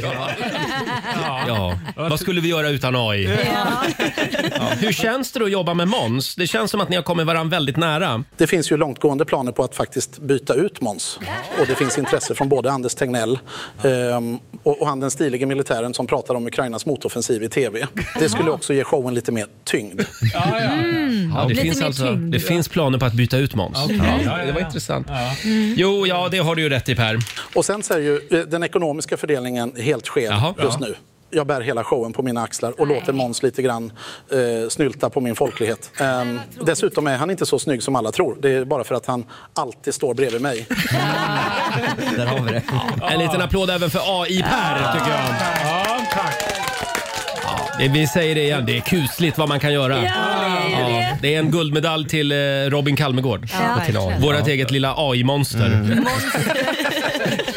[1.47, 1.77] Ja.
[1.97, 3.25] Vad skulle vi göra utan AI?
[3.25, 4.69] Ja.
[4.79, 6.35] Hur känns det att jobba med Måns?
[6.35, 8.25] Det känns som att ni har kommit varandra väldigt nära.
[8.37, 11.19] Det finns ju långtgående planer på att faktiskt byta ut Måns.
[11.61, 13.39] Och det finns intresse från både Anders Tegnell
[13.85, 17.87] ehm, och, han den stilige militären som pratar om Ukrainas motoffensiv i tv.
[18.19, 20.01] Det skulle också ge showen lite mer tyngd.
[20.01, 21.33] Mm.
[21.35, 22.33] Ja, det, Lite finns alltså, tyngd.
[22.33, 23.79] det finns planer på att byta ut Måns.
[24.25, 25.09] Ja, det var intressant.
[25.45, 25.75] Mm.
[25.77, 27.19] Jo, ja, det har du ju rätt i Per.
[27.55, 30.95] Och sen så är ju eh, den ekonomiska fördelningen helt skev just nu.
[31.35, 33.93] Jag bär hela showen på mina axlar och låter Måns lite grann
[34.33, 35.91] eh, snylta på min folklighet.
[36.01, 38.37] Ehm, dessutom är han inte så snygg som alla tror.
[38.43, 39.25] Det är bara för att han
[39.55, 40.67] alltid står bredvid mig.
[42.17, 42.63] Där har vi det.
[43.13, 45.21] En liten applåd även för AI-Per tycker jag.
[45.65, 46.35] Ja, tack.
[47.79, 49.97] Det- Vi säger det igen, det är kusligt vad man kan göra.
[49.97, 50.11] Ja,
[50.69, 51.19] det är det.
[51.23, 52.37] det är en guldmedalj till eh,
[52.71, 53.49] Robin Kalmegård.
[53.53, 54.47] Ja, till Ja.
[54.47, 55.99] eget lilla AI-monster.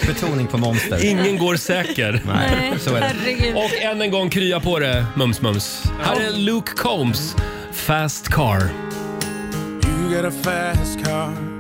[0.08, 1.06] Betoning på monster.
[1.06, 2.22] Ingen går säker.
[2.26, 3.06] Nej, så är det.
[3.06, 3.56] Herregud.
[3.56, 5.84] Och än en gång krya på det, Mums Mums.
[6.02, 7.36] Här är Luke Combs,
[7.72, 8.70] Fast Car.
[9.88, 11.55] You got a fast car.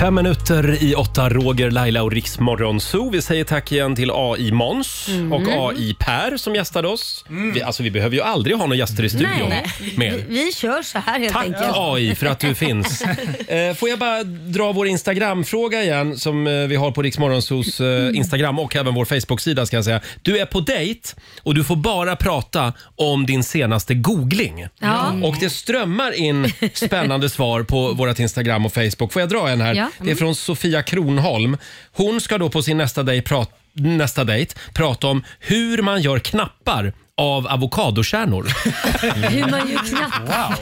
[0.00, 3.10] Fem minuter i åtta, Roger, Laila och Riksmorgon Zoo.
[3.10, 5.32] Vi säger tack igen till AI Måns Mm.
[5.32, 7.24] och AI Per som gästade oss.
[7.54, 10.24] Vi, alltså, vi behöver ju aldrig ha några gäster i studion Vi, mer.
[10.28, 11.72] vi kör så här helt Tack enkelt.
[11.74, 13.04] AI för att du finns.
[13.48, 18.16] Eh, får jag bara dra vår Instagram-fråga igen som eh, vi har på Riksmorgonsos eh,
[18.16, 20.00] Instagram och även vår Facebook-sida ska jag säga.
[20.22, 21.08] Du är på dejt
[21.42, 24.66] och du får bara prata om din senaste googling.
[24.80, 25.12] Ja.
[25.22, 29.12] Och det strömmar in spännande svar på vårt Instagram och Facebook.
[29.12, 29.73] Får jag dra en här?
[29.76, 29.90] Ja.
[29.98, 31.56] Det är från Sofia Kronholm.
[31.92, 36.18] Hon ska då på sin nästa dejt, prata, nästa dejt prata om hur man gör
[36.18, 38.44] knappar av avokadokärnor.
[39.30, 40.56] Hur man gör knappar.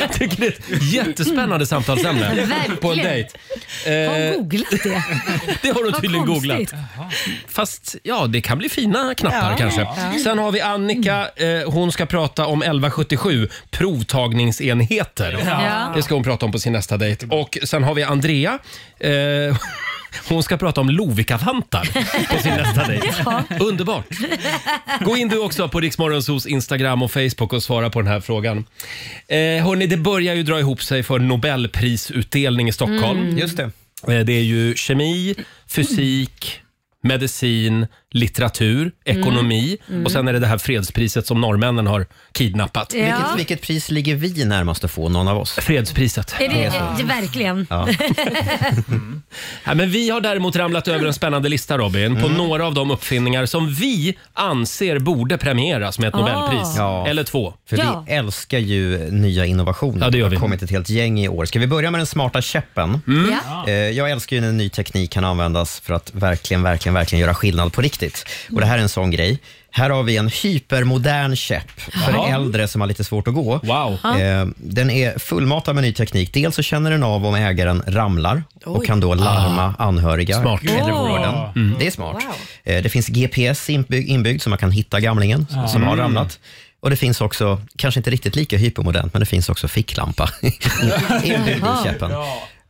[0.00, 2.76] Jag tycker det är ett jättespännande samtalsämne Verkligen.
[2.76, 3.30] på en dejt.
[3.86, 4.78] Har Eh, hon googlat det?
[5.62, 6.50] det har hon Vad tydligen konstigt.
[6.50, 6.74] googlat.
[7.48, 9.56] Fast ja, det kan bli fina knappar Ja.
[9.58, 9.86] kanske.
[10.24, 11.28] Sen har vi Annika.
[11.36, 15.42] Eh, hon ska prata om 1177 provtagningsenheter.
[15.46, 15.92] Ja.
[15.96, 17.26] Det ska hon prata om på sin nästa dejt.
[17.30, 18.58] Och sen har vi Andrea.
[19.00, 19.10] Eh,
[20.28, 21.88] hon ska prata om Lovikkavantar
[22.36, 23.08] på sin nästa dejt.
[23.24, 23.42] Ja.
[23.60, 24.04] Underbart!
[25.00, 28.58] Gå in du också på Riksmorgonsos Instagram och Facebook och svara på den här frågan.
[29.28, 29.36] Eh,
[29.66, 33.20] hörni, det börjar ju dra ihop sig för Nobelprisutdelning i Stockholm.
[33.20, 33.38] Mm.
[33.38, 33.70] Just det.
[34.08, 35.34] Eh, Det är ju kemi,
[35.70, 36.60] fysik,
[37.02, 40.04] medicin, litteratur, ekonomi Mm.
[40.04, 42.94] och sen är det det här fredspriset som norrmännen har kidnappat.
[42.94, 43.00] Ja.
[43.04, 45.52] Vilket, vilket pris ligger vi närmast att få, någon av oss?
[45.52, 46.34] Fredspriset.
[46.40, 47.66] Är det, det, verkligen?
[47.70, 47.88] Ja.
[49.64, 52.38] Ja, men vi har däremot ramlat över en spännande lista Robin på Mm.
[52.38, 56.18] några av de uppfinningar som vi anser borde premieras med ett Ah.
[56.18, 56.74] Nobelpris.
[56.76, 57.06] Ja.
[57.08, 57.54] Eller två.
[57.68, 58.04] För Ja.
[58.06, 60.06] vi älskar ju nya innovationer.
[60.06, 60.36] Ja, det gör vi.
[60.36, 61.44] har kommit ett helt gäng i år.
[61.44, 63.00] Ska vi börja med den smarta käppen?
[63.06, 63.30] Mm.
[63.46, 63.64] Ja.
[63.68, 67.20] Eh, Jag älskar ju när en ny teknik kan användas för att verkligen, verkligen, verkligen
[67.20, 67.97] göra skillnad på riktigt.
[68.52, 69.38] Och det här är en sån grej.
[69.70, 72.28] Här har vi en hypermodern käpp för Jaha.
[72.34, 73.58] äldre som har lite svårt att gå.
[73.62, 73.98] Wow.
[74.20, 76.32] Eh, Den är fullmatad med ny teknik.
[76.32, 80.42] Dels så känner den av om ägaren ramlar och kan då larma anhöriga Ah.
[80.42, 80.62] Smart.
[80.64, 81.08] eller Åh.
[81.08, 81.74] vården.
[81.78, 82.16] Det är smart.
[82.64, 86.38] Eh, Det finns GPS inbyggd, inbyggd så man kan hitta gamlingen som har ramlat.
[86.80, 90.30] Och det finns också, kanske inte riktigt lika hypermodernt, men det finns också ficklampa
[91.24, 92.10] inbyggd i käppen.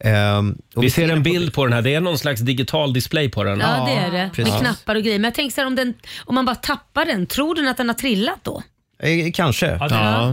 [0.04, 1.82] Ehm, och Vi ser en bild på den här.
[1.82, 3.60] Det är någon slags digital display på den.
[3.60, 4.30] Ja, det är det.
[4.34, 4.52] precis.
[4.54, 5.18] Med knappar och grejer.
[5.18, 5.94] Men jag tänker så här, om, den,
[6.24, 8.62] om man bara tappar den, tror den att den har trillat då?
[9.02, 9.66] Eh, Kanske.
[9.66, 9.88] Ja.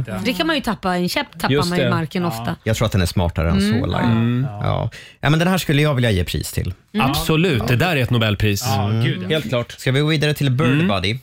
[0.06, 0.96] För Det kan man ju tappa.
[0.96, 1.90] En käpp tappar Just man i det.
[1.90, 2.56] marken ofta.
[2.64, 3.86] Jag tror att den är smartare än så.
[3.86, 4.48] Laila.
[4.64, 4.90] Ja.
[5.22, 6.74] Ja, men den här skulle jag vilja ge pris till.
[7.00, 8.64] Absolut, det där är ett Nobelpris.
[8.68, 9.28] Ja, gud, ja.
[9.30, 9.72] Helt klart.
[9.72, 11.18] Ska vi gå vidare till Bird Buddy?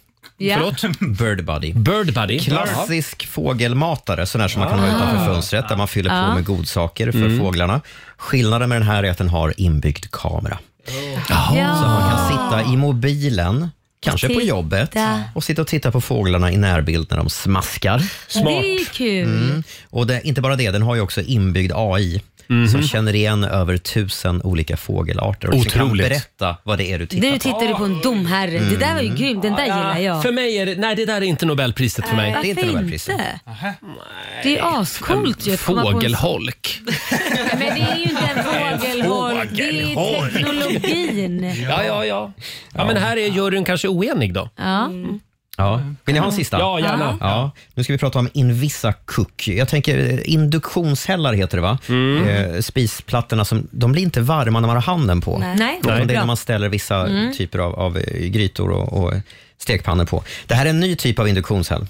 [0.48, 0.54] Ja.
[0.78, 0.98] Förlåt?
[1.18, 1.72] Bird Buddy.
[1.72, 2.38] Bird Buddy.
[2.38, 6.34] Klassisk fågelmatare, sån här som man kan ha utanför fönstret där man fyller på Ja.
[6.34, 7.80] med godsaker för fåglarna.
[8.16, 10.58] Skillnaden med den här är att den har inbyggd kamera.
[10.88, 11.54] Så
[11.86, 13.68] man kan sitta i mobilen,
[14.00, 14.46] kanske på titta.
[14.46, 14.94] jobbet,
[15.34, 18.02] och sitta och titta på fåglarna i närbild när de smaskar.
[18.34, 19.28] Det är kul.
[19.28, 19.62] Mm.
[19.90, 22.22] Och det, inte bara det, den har ju också inbyggd AI
[22.72, 26.08] som känner igen över tusen olika fågelarter och som kan Otroligt.
[26.08, 27.38] berätta vad det är du tittar Nu på.
[27.38, 28.58] tittar du på en domherre.
[28.58, 29.42] Det där var ju grymt.
[29.42, 30.22] Den där gillar jag.
[30.22, 32.36] För mig är det, nej det där är inte Nobelpriset för mig.
[32.42, 33.08] det är inte Nobelpriset.
[33.12, 33.74] inte?
[34.42, 36.80] Det är ascoolt ju Fågelholk.
[37.52, 39.50] Men det är ju inte en fågelholk.
[39.52, 39.62] Det
[39.92, 41.54] är teknologin.
[41.68, 42.32] Ja, ja, ja.
[42.74, 44.48] Ja, men här är juryn kanske oenig då.
[44.56, 44.90] Ja.
[45.56, 45.80] Ja.
[46.04, 46.58] Vill ni ha en sista?
[46.58, 47.18] Ja, gärna.
[47.20, 49.48] Ja, nu ska vi prata om Invisa Cook.
[49.48, 51.78] Jag tänker eh, induktionshällar heter det va?
[51.88, 52.28] Mm.
[52.28, 55.38] Eh, spisplattorna som, de blir inte varma när man har handen på.
[55.38, 55.78] Nej.
[55.80, 56.18] Utan Det är Bra.
[56.18, 59.14] när man ställer vissa typer av, av eh, grytor och, och
[59.58, 60.22] stekpannor på.
[60.46, 61.86] Det här är en ny typ av induktionshäll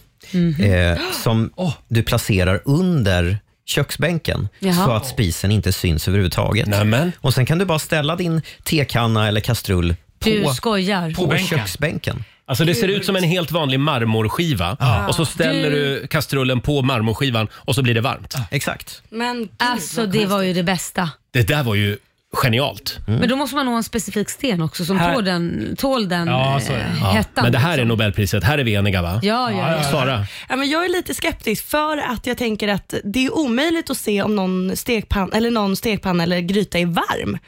[0.61, 1.51] eh, som
[1.89, 4.85] du placerar under köksbänken Jaha.
[4.87, 6.67] så att spisen inte syns överhuvudtaget.
[6.69, 7.13] Nämen.
[7.21, 11.15] Och Sen kan du bara ställa din tekanna eller kastrull Du på, skojar.
[11.15, 11.47] på bänken.
[11.59, 12.25] köksbänken.
[12.53, 14.77] Alltså det ser ut som en helt vanlig marmorskiva
[15.09, 18.35] och så ställer du kastrullen på marmorskivan och så blir det varmt.
[18.51, 19.03] Exakt.
[19.11, 21.11] Men gud, Alltså vad det var ju det bästa.
[21.31, 21.97] Det där var ju
[22.35, 22.99] genialt.
[23.07, 26.29] Men då måste man ha en specifik sten också som Här- tål den, tål den
[26.29, 26.85] Ja, eh, så är det.
[27.01, 27.43] Ja, hettan.
[27.45, 27.89] men det här är liksom.
[27.89, 28.45] Nobelpriset.
[28.45, 29.21] Här är vi eniga va?
[29.23, 29.83] Ja, ja, ja.
[29.83, 30.27] Sara?
[30.49, 33.97] Ja, men jag är lite skeptisk för att jag tänker att det är omöjligt att
[33.97, 37.39] se om någon stekpanna eller, någon stekpanna eller gryta är varm.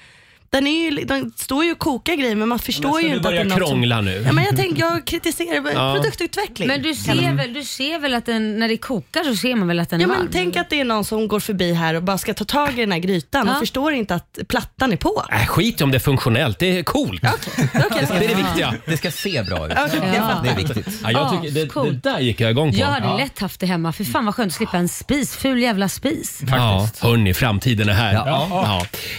[0.54, 3.34] Den, är ju, den står ju och kokar grejer men man förstår ju inte att
[3.34, 4.04] det något krångla som...
[4.04, 4.22] nu?
[4.26, 5.94] Ja, men jag, tänker, jag kritiserar Ja.
[5.94, 6.68] produktutveckling.
[6.68, 9.68] Men du ser, väl, du ser väl att den, när det kokar så ser man
[9.68, 10.28] väl att den Ja, är men varm?
[10.32, 12.80] tänk att det är någon som går förbi här och bara ska ta tag i
[12.80, 13.52] den här grytan Ja.
[13.52, 15.24] och förstår inte att plattan är på.
[15.32, 16.58] Äh, skit om det är funktionellt.
[16.58, 17.22] Det är coolt.
[17.22, 18.74] Det är det viktiga.
[18.86, 19.72] Det ska se bra ut.
[19.86, 20.44] Okej, jag.
[20.44, 20.86] Det är viktigt.
[21.02, 22.02] Ja, jag tycker, det, det Ascoolt.
[22.02, 22.78] där gick jag igång på.
[22.78, 23.92] Jag hade lätt haft det hemma.
[23.92, 25.36] För fan vad skönt att slippa en spis.
[25.36, 26.40] Ful jävla spis.
[26.50, 28.14] Ja, hörni, framtiden är här.
[28.14, 28.48] Ja.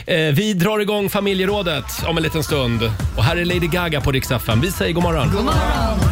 [0.07, 0.13] Ja.
[0.13, 2.91] Eh, vi drar igång familjerådet om en liten stund.
[3.17, 4.61] Och här är Lady Gaga på Rix FM.
[4.61, 5.31] Vi säger god morgon.
[5.31, 6.05] God morgon.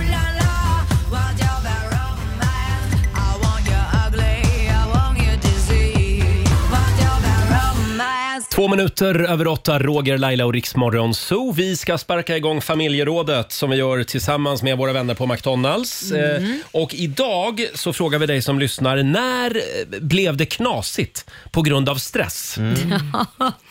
[8.51, 11.51] Två minuter över åtta, Roger, Laila och Riksmorgon Zoo.
[11.51, 16.11] Vi ska sparka igång familjerådet som vi gör tillsammans med våra vänner på McDonalds.
[16.11, 16.45] Mm.
[16.51, 19.61] Eh, och idag så frågar vi dig som lyssnar, när
[19.99, 22.57] blev det knasigt på grund av stress?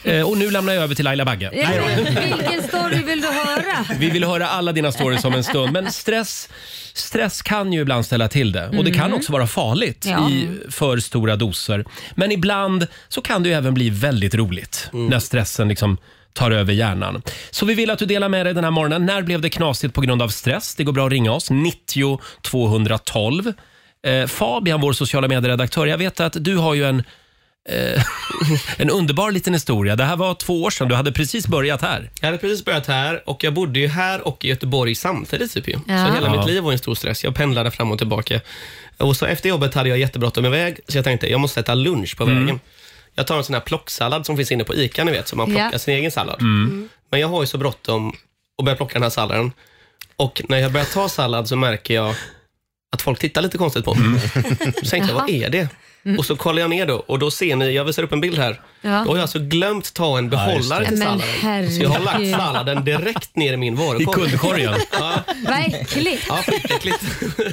[0.05, 1.51] Eh, och nu lämnar jag över till Laila Bagge.
[1.51, 3.85] Vilken story vill du höra?
[3.99, 5.73] Vi vill höra alla dina stories om en stund.
[5.73, 6.49] Men stress,
[6.95, 8.69] stress kan ju ibland ställa till det.
[8.69, 9.17] Och det kan Mm.
[9.19, 10.31] också vara farligt Ja.
[10.31, 11.85] i för stora doser.
[12.15, 15.97] Men ibland så kan det ju även bli väldigt roligt när stressen liksom
[16.33, 17.23] tar över hjärnan.
[17.51, 19.07] Så vi vill att du delar med dig den här morgonen.
[19.07, 20.75] När blev det knasigt på grund av stress?
[20.75, 21.51] Det går bra att ringa oss.
[21.51, 23.53] 90 212.
[24.07, 27.03] Eh, Fabian, vår sociala medieredaktör, jag vet att du har ju en
[27.69, 28.03] eh,
[28.77, 29.97] en underbar liten historia.
[29.97, 30.89] Det här var två år sedan.
[30.89, 32.11] Du hade precis börjat här.
[32.21, 35.53] Jag hade precis börjat här och jag bodde ju här och i Göteborg samtidigt.
[35.55, 35.73] Typ ju.
[35.87, 36.07] Ja.
[36.07, 36.37] Så hela Ja.
[36.37, 37.25] mitt liv var en stor stress.
[37.25, 38.41] Jag pendlade fram och tillbaka.
[38.99, 42.17] Och så efter jobbet hade jag jättebråttom iväg, så jag tänkte jag måste äta lunch
[42.17, 42.41] på Mm.
[42.41, 42.61] vägen.
[43.15, 45.47] Jag tar en sån här plocksallad som finns inne på ICA, ni vet, så man
[45.47, 45.79] plockar Ja.
[45.79, 46.41] sin egen sallad.
[46.41, 46.89] Mm.
[47.11, 48.17] Men jag har ju så bråttom
[48.59, 49.53] att börja plocka den här salladen.
[50.17, 52.15] Och när jag börjar ta sallad så märker jag
[52.93, 54.21] att folk tittar lite konstigt på mig.
[54.35, 54.73] Mm.
[54.73, 55.69] Så tänkte jag, vad är det?
[56.19, 58.39] Och så kollar jag ner då och då ser ni, jag visar upp en bild
[58.39, 58.61] här.
[58.85, 58.91] Ja.
[58.91, 61.71] Då har jag alltså glömt ta en behållare till Men salladen.
[61.73, 62.35] Så jag har lagt herregud.
[62.37, 64.01] salladen direkt ner i min varukorg.
[64.01, 64.75] I kundkorgen?
[64.93, 65.13] ja.
[65.47, 66.27] Vad äckligt.
[66.29, 67.05] Ja, skitäckligt.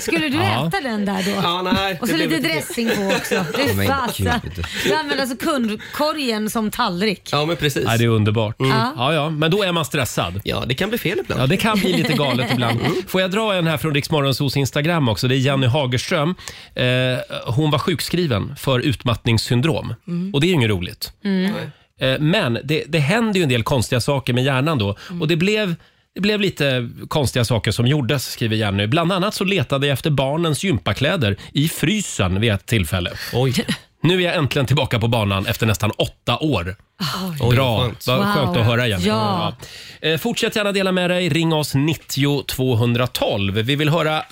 [0.03, 0.67] Skulle du Ja.
[0.67, 1.31] äta den där då?
[1.43, 3.35] Ja, nej, Och det så blev lite dressing på också.
[3.35, 4.31] Det Ja, är men fasen.
[4.43, 4.65] gud.
[4.83, 7.29] Du använder alltså kundkorgen som tallrik.
[7.31, 7.83] Ja, men precis.
[7.87, 8.59] Ja, det är underbart.
[8.59, 8.77] Mm.
[8.97, 10.41] Ja, ja, men då är man stressad.
[10.43, 11.41] Ja, det kan bli fel ibland.
[11.41, 12.79] Ja, det kan bli lite galet ibland.
[13.07, 15.27] Får jag dra en här från Riksmorgonsos Instagram också?
[15.27, 16.35] Det är Jenny Hagerström.
[16.75, 16.85] Eh,
[17.45, 19.93] hon var sjukskriven för utmattningssyndrom.
[20.07, 20.33] Mm.
[20.33, 21.13] Och det är ju inget roligt.
[21.23, 21.55] Mm.
[21.99, 24.95] Eh, men det, det händer ju en del konstiga saker med hjärnan då.
[25.21, 25.75] Och det blev,
[26.15, 28.87] det blev lite konstiga saker som gjordes, skriver Jenny.
[28.87, 33.11] Bland annat så letade jag efter barnens gympakläder i frysen vid ett tillfälle.
[33.33, 33.65] Oj.
[34.01, 36.75] Nu är jag äntligen tillbaka på banan efter nästan åtta år.
[37.39, 38.07] Oj, Bra, vad skönt.
[38.07, 38.25] vad Wow.
[38.27, 39.01] skönt att höra igen.
[39.03, 39.53] Ja.
[40.01, 41.29] Eh, fortsätt gärna dela med dig.
[41.29, 43.53] Ring oss 90 212.
[43.53, 44.23] Vi vill höra eh,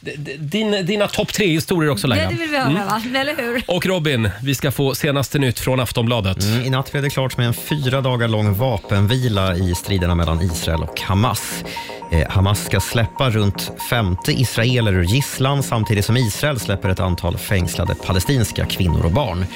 [0.00, 2.30] d- d- din, dina topp tre historier också Laila.
[2.30, 2.86] det vill vi höra Mm.
[2.86, 3.02] va?
[3.20, 3.62] Eller hur?
[3.68, 6.42] Och Robin, vi ska få senaste nytt från Aftonbladet.
[6.44, 10.42] Mm, I natt blev det klart med en fyra dagar lång vapenvila i striderna mellan
[10.42, 11.64] Israel och Hamas.
[12.12, 17.38] Eh, Hamas ska släppa runt 50 israeler ur gisslan samtidigt som Israel släpper ett antal
[17.38, 19.46] fängslade palestinska kvinnor och barn.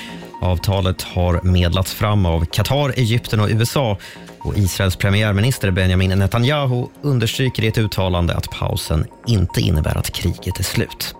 [0.45, 3.99] Avtalet har medlats fram av Qatar, Egypten och USA
[4.38, 10.59] och Israels premiärminister Benjamin Netanyahu understryker i ett uttalande att pausen inte innebär att kriget
[10.59, 11.14] är slut.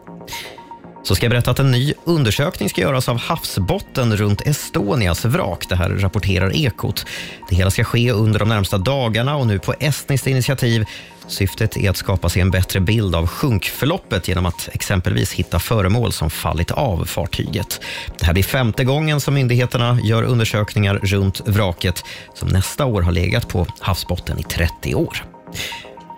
[1.05, 5.69] Så ska jag berätta att en ny undersökning ska göras av havsbotten runt Estonias vrak.
[5.69, 7.07] Det här rapporterar Ekot.
[7.49, 10.85] Det hela ska ske under de närmsta dagarna och nu på estniskt initiativ.
[11.27, 16.13] Syftet är att skapa sig en bättre bild av sjunkförloppet genom att exempelvis hitta föremål
[16.13, 17.81] som fallit av fartyget.
[18.19, 23.13] Det här blir femte gången som myndigheterna gör undersökningar runt vraket som nästa år har
[23.13, 25.25] legat på havsbotten i 30 år.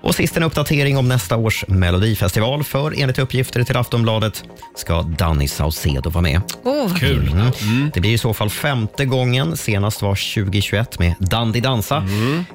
[0.06, 4.44] Och sist en uppdatering om nästa års Melodifestival, för enligt uppgifter till Aftonbladet
[4.76, 6.40] ska Danny Saucedo vara med.
[6.64, 7.28] Åh, vad Kul.
[7.28, 7.90] Mm.
[7.94, 9.56] Det blir i så fall femte gången.
[9.56, 12.08] Senast var 2021 med Dandy Dansa.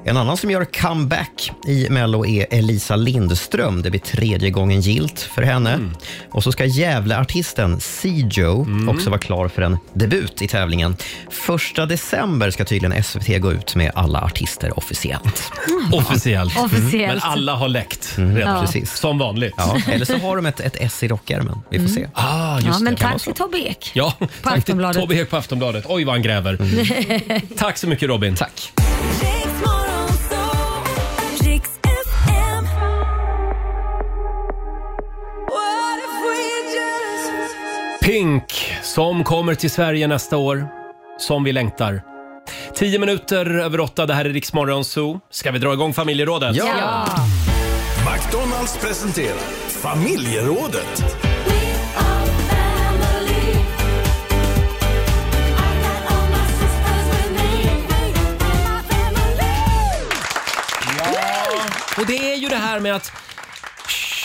[0.04, 3.82] En annan som gör comeback i Mello är Elisa Lindström.
[3.82, 5.78] Det blir tredje gången gilt för henne.
[6.30, 10.96] Och så ska Gävleartisten C-Joe också vara klar för en debut i tävlingen.
[11.30, 15.52] Första december ska tydligen SVT gå ut med alla artister officiellt.
[15.92, 16.58] Officiellt.
[16.58, 17.22] Officiellt.
[17.22, 18.54] Men alla har läckt Mm, redan.
[18.54, 18.60] Ja.
[18.60, 18.96] Precis.
[18.98, 19.54] Som vanligt.
[19.56, 21.58] Ja, eller så har de ett, ett S i rockärmen.
[21.70, 22.08] Vi får se.
[22.14, 23.00] Ah, just Ja, men det.
[23.00, 23.24] Kan vara tack så.
[23.32, 23.90] till Tobbe Ek.
[23.94, 25.00] Ja, tack till Aftonbladet.
[25.00, 25.84] Tobbe Ek på Aftonbladet.
[25.88, 26.58] Oj, vad han gräver.
[27.58, 28.36] Tack så mycket Robin.
[28.36, 28.72] Tack.
[38.02, 40.66] Pink, som kommer till Sverige nästa år.
[41.18, 42.02] Som vi längtar.
[42.74, 45.20] Tio minuter över åtta, det här är Riksmorgon Zoo.
[45.30, 46.56] Ska vi dra igång familjerådet?
[46.56, 47.06] Ja.
[48.12, 51.04] McDonalds presenterar Familjerådet.
[61.98, 63.12] Och det är ju det här med att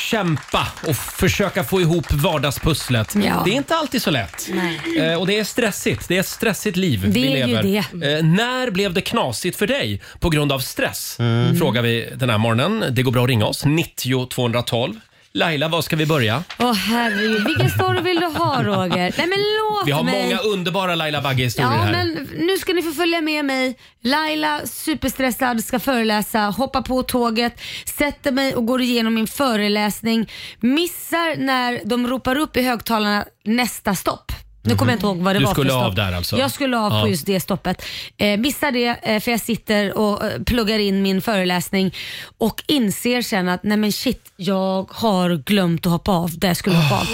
[0.07, 3.15] kämpa och försöka få ihop vardagspusslet.
[3.15, 3.41] Ja.
[3.45, 4.49] Det är inte alltid så lätt.
[4.53, 4.81] Nej.
[5.11, 6.07] Eh, och det är stressigt.
[6.07, 7.63] Det är ett stressigt liv Det vi är ju lever.
[7.93, 8.13] det.
[8.17, 11.15] Eh, när blev det knasigt för dig på grund av stress?
[11.19, 11.57] Mm.
[11.57, 12.85] Frågar vi den här morgonen.
[12.91, 13.65] Det går bra att ringa oss.
[13.65, 14.93] 90 212.
[15.37, 16.43] Laila, var ska vi börja?
[16.59, 18.97] Åh herregud, vilken story vill du ha Roger?
[19.17, 20.23] Nej men låt Vi har mig.
[20.23, 21.91] många underbara Laila Bagge-historier Ja, här.
[21.91, 23.77] men nu ska ni få följa med mig.
[24.03, 27.61] Laila, superstressad, ska föreläsa, hoppar på tåget,
[27.97, 30.29] sätter mig och går igenom min föreläsning.
[30.59, 34.31] Missar när de ropar upp i högtalarna nästa stopp.
[34.67, 35.85] Nu kommer jag inte ihåg vad det Du var skulle för stopp.
[35.87, 36.37] av där alltså?
[36.37, 37.01] Jag skulle av Ja.
[37.01, 37.85] på just det stoppet.
[38.17, 41.93] Eh, missar det eh, för jag sitter och eh, pluggar in min föreläsning
[42.37, 46.57] och inser sen att nej men shit, jag har glömt att hoppa av där jag
[46.57, 47.07] skulle hoppa av.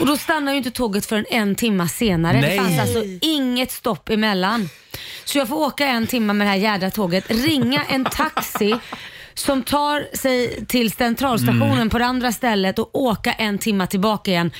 [0.00, 2.40] Och då stannar ju inte tåget förrän en timma senare.
[2.40, 2.50] Nej.
[2.50, 4.68] Det fanns alltså inget stopp emellan.
[5.24, 8.74] Så jag får åka en timme med det här jädra tåget, ringa en taxi
[9.34, 11.90] som tar sig till centralstationen Mm.
[11.90, 14.50] på det andra stället och åka en timma tillbaka igen.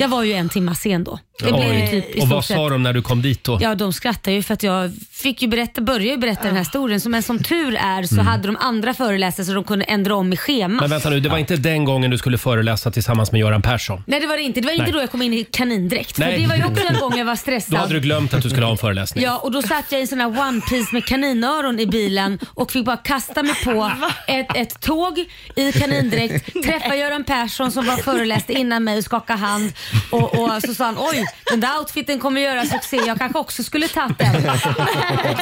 [0.00, 1.18] Jag var ju en timma sen då.
[1.38, 3.44] Det blev ju typ i Och vad stort sa sett- de när du kom dit
[3.44, 3.58] då?
[3.60, 6.58] Ja, de skrattar ju för att jag fick ju berätta, började ju berätta den här
[6.64, 7.00] historien.
[7.00, 8.26] Så, men som tur är så Mm.
[8.26, 10.80] hade de andra föreläsare så de kunde ändra om i schemat.
[10.80, 14.02] Men vänta nu, det var inte den gången du skulle föreläsa tillsammans med Göran Persson?
[14.06, 14.60] Nej det var det inte.
[14.60, 14.92] Det var inte Nej.
[14.92, 16.18] då jag kom in i kanindräkt.
[16.18, 16.32] Nej.
[16.34, 17.70] För det var ju också en gång jag var stressad.
[17.72, 19.24] Då hade du glömt att du skulle ha en föreläsning.
[19.24, 22.38] Ja, och då satt jag i en sån här one piece med kaninöron i bilen
[22.54, 23.90] och fick bara kasta mig på
[24.28, 25.24] ett, ett tåg
[25.56, 29.72] i kanindräkt, träffa Göran Persson som var föreläste innan mig och skaka hand
[30.10, 33.62] och, och så sa han oj, den där outfiten kommer göra succé, jag kanske också
[33.62, 34.42] skulle tagit den.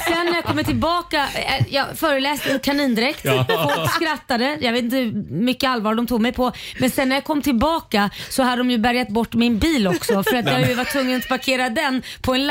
[0.09, 4.97] Sen när jag kommer tillbaka, eh, jag föreläste i kanindräkt, folk skrattade, jag vet inte
[4.97, 6.53] hur mycket allvar de tog mig på.
[6.79, 10.23] Men sen när jag kom tillbaka så hade de ju bärgat bort min bil också
[10.23, 12.47] för att jag ju var tvungen att parkera den på en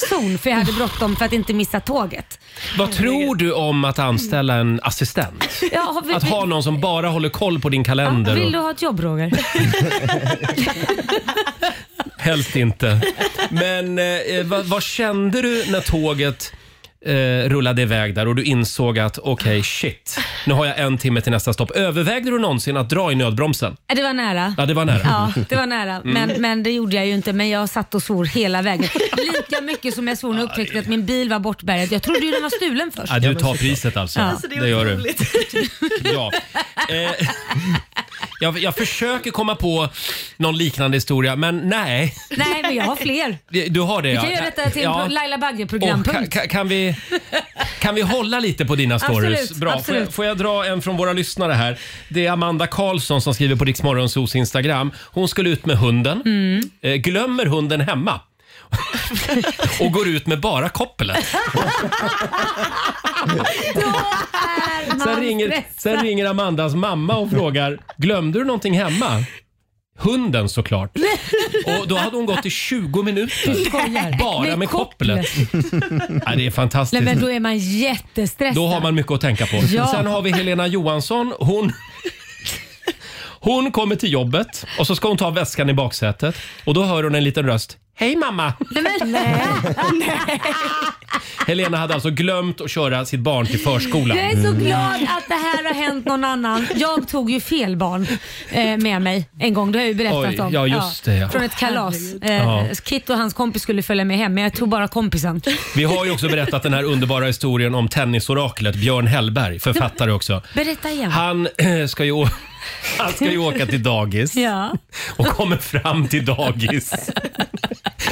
[0.00, 2.38] lastzon för jag hade bråttom för att inte missa tåget.
[2.78, 5.44] Vad tror du om att anställa en assistent?
[5.72, 8.34] Ja, har vi- Att ha någon som bara håller koll på din kalender?
[8.34, 9.30] Vill Och, du ha ett jobb Roger?
[12.18, 13.00] helst inte.
[13.50, 14.04] Men eh,
[14.44, 16.52] vad, vad kände du när tåget
[17.06, 21.20] eh, rullade iväg där och du insåg att okej, shit, nu har jag en timme
[21.20, 21.70] till nästa stopp.
[21.70, 23.76] Övervägde du någonsin att dra i nödbromsen?
[23.86, 24.54] Ja, Det var nära.
[24.58, 25.00] Ja, det var nära.
[25.04, 25.94] Ja, det var nära.
[25.94, 26.12] Mm.
[26.12, 27.32] Men, men det gjorde jag ju inte.
[27.32, 28.88] Men jag satt och svor hela vägen.
[29.16, 31.92] Lika mycket som jag svor när jag upptäckte att min bil var bortbärgad.
[31.92, 33.12] Jag trodde ju den var stulen först.
[33.12, 34.20] Ja, du tar priset alltså.
[34.20, 34.26] Ja.
[34.26, 35.14] Alltså, det gör du.
[36.14, 36.32] Ja.
[36.88, 37.28] Eh,
[38.40, 39.88] jag, jag försöker komma på
[40.36, 42.14] någon liknande historia, men nej.
[42.30, 43.38] Nej, men jag har fler.
[43.70, 44.20] Du har det Vi ja.
[44.22, 45.00] kan göra detta till en Ja.
[45.04, 46.96] pro- Laila Och kan, vi,
[47.80, 49.40] kan vi hålla lite på dina stories?
[49.40, 49.70] Absolut, Bra.
[49.72, 50.00] Får, absolut.
[50.02, 51.78] jag, får jag dra en från våra lyssnare här?
[52.08, 54.92] Det är Amanda Karlsson som skriver på Riksmorgonsos Instagram.
[54.98, 56.70] Hon skulle ut med hunden, Mm.
[56.82, 58.20] eh, glömmer hunden hemma
[59.80, 61.26] och går ut med bara koppelet.
[65.04, 69.24] Sen ringer, sen ringer Amandas mamma och frågar, glömde du någonting hemma?
[69.98, 70.96] Hunden såklart.
[71.80, 73.70] Och då hade hon gått i 20 minuter.
[74.18, 75.26] Bara med, Med kopplet.
[76.26, 77.04] ja, det är fantastiskt.
[77.04, 78.54] Nej, men då är man jättestressad.
[78.54, 79.56] Då har man mycket att tänka på.
[79.56, 79.86] Ja.
[79.86, 81.32] Sen har vi Helena Johansson.
[81.38, 81.72] Hon,
[83.40, 87.02] hon kommer till jobbet och så ska hon ta väskan i baksätet och då hör
[87.02, 87.78] hon en liten röst.
[87.98, 88.52] Hej mamma!
[88.70, 89.44] Nej, nej.
[89.94, 90.40] nej.
[91.46, 94.16] Helena hade alltså glömt att köra sitt barn till förskolan.
[94.16, 96.66] Jag är så glad att det här har hänt någon annan.
[96.74, 98.06] Jag tog ju fel barn
[98.50, 99.72] eh, med mig en gång.
[99.72, 100.52] Det har jag ju berättat Oj, om.
[100.52, 101.28] ja, just det, ja.
[101.28, 101.96] Från ett kalas.
[102.22, 102.66] Eh, Ja.
[102.84, 105.40] Kit och hans kompis skulle följa med hem men jag tog bara kompisen.
[105.76, 110.42] Vi har ju också berättat den här underbara historien om tennisoraklet Björn Hellberg, författare också.
[110.54, 111.10] Berätta igen.
[111.10, 112.28] Han eh, ska ju, å-
[112.98, 114.72] han ska ju åka till dagis Ja.
[115.16, 116.92] och kommer fram till dagis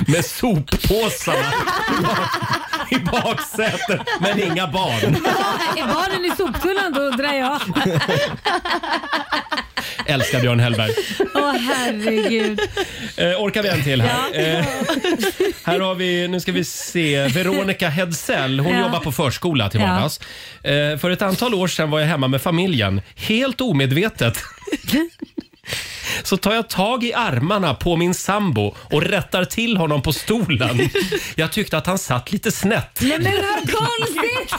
[0.07, 1.53] med soppåsarna
[1.91, 5.16] i bak- i baksätet men inga barn.
[5.77, 7.61] Är barnen i soptunnan då undrar jag.
[10.07, 10.91] Älskar Björn Hellberg.
[11.35, 12.61] Åh herregud.
[13.16, 14.18] Eh, orkar vi en till här?
[14.35, 14.41] Ja.
[14.41, 14.64] Eh,
[15.64, 18.61] här har vi, nu ska vi se, Veronica Hedsell.
[18.61, 18.81] Hon Ja.
[18.81, 19.87] jobbar på förskola till Ja.
[19.87, 20.20] vardags.
[20.62, 23.03] Eh, för ett antal år sedan var jag hemma med familjen.
[23.16, 24.39] Helt omedvetet
[26.22, 30.90] så tar jag tag i armarna på min sambo och rättar till honom på stolen.
[31.34, 32.98] Jag tyckte att han satt lite snett.
[33.00, 34.54] Nej men vad konstigt!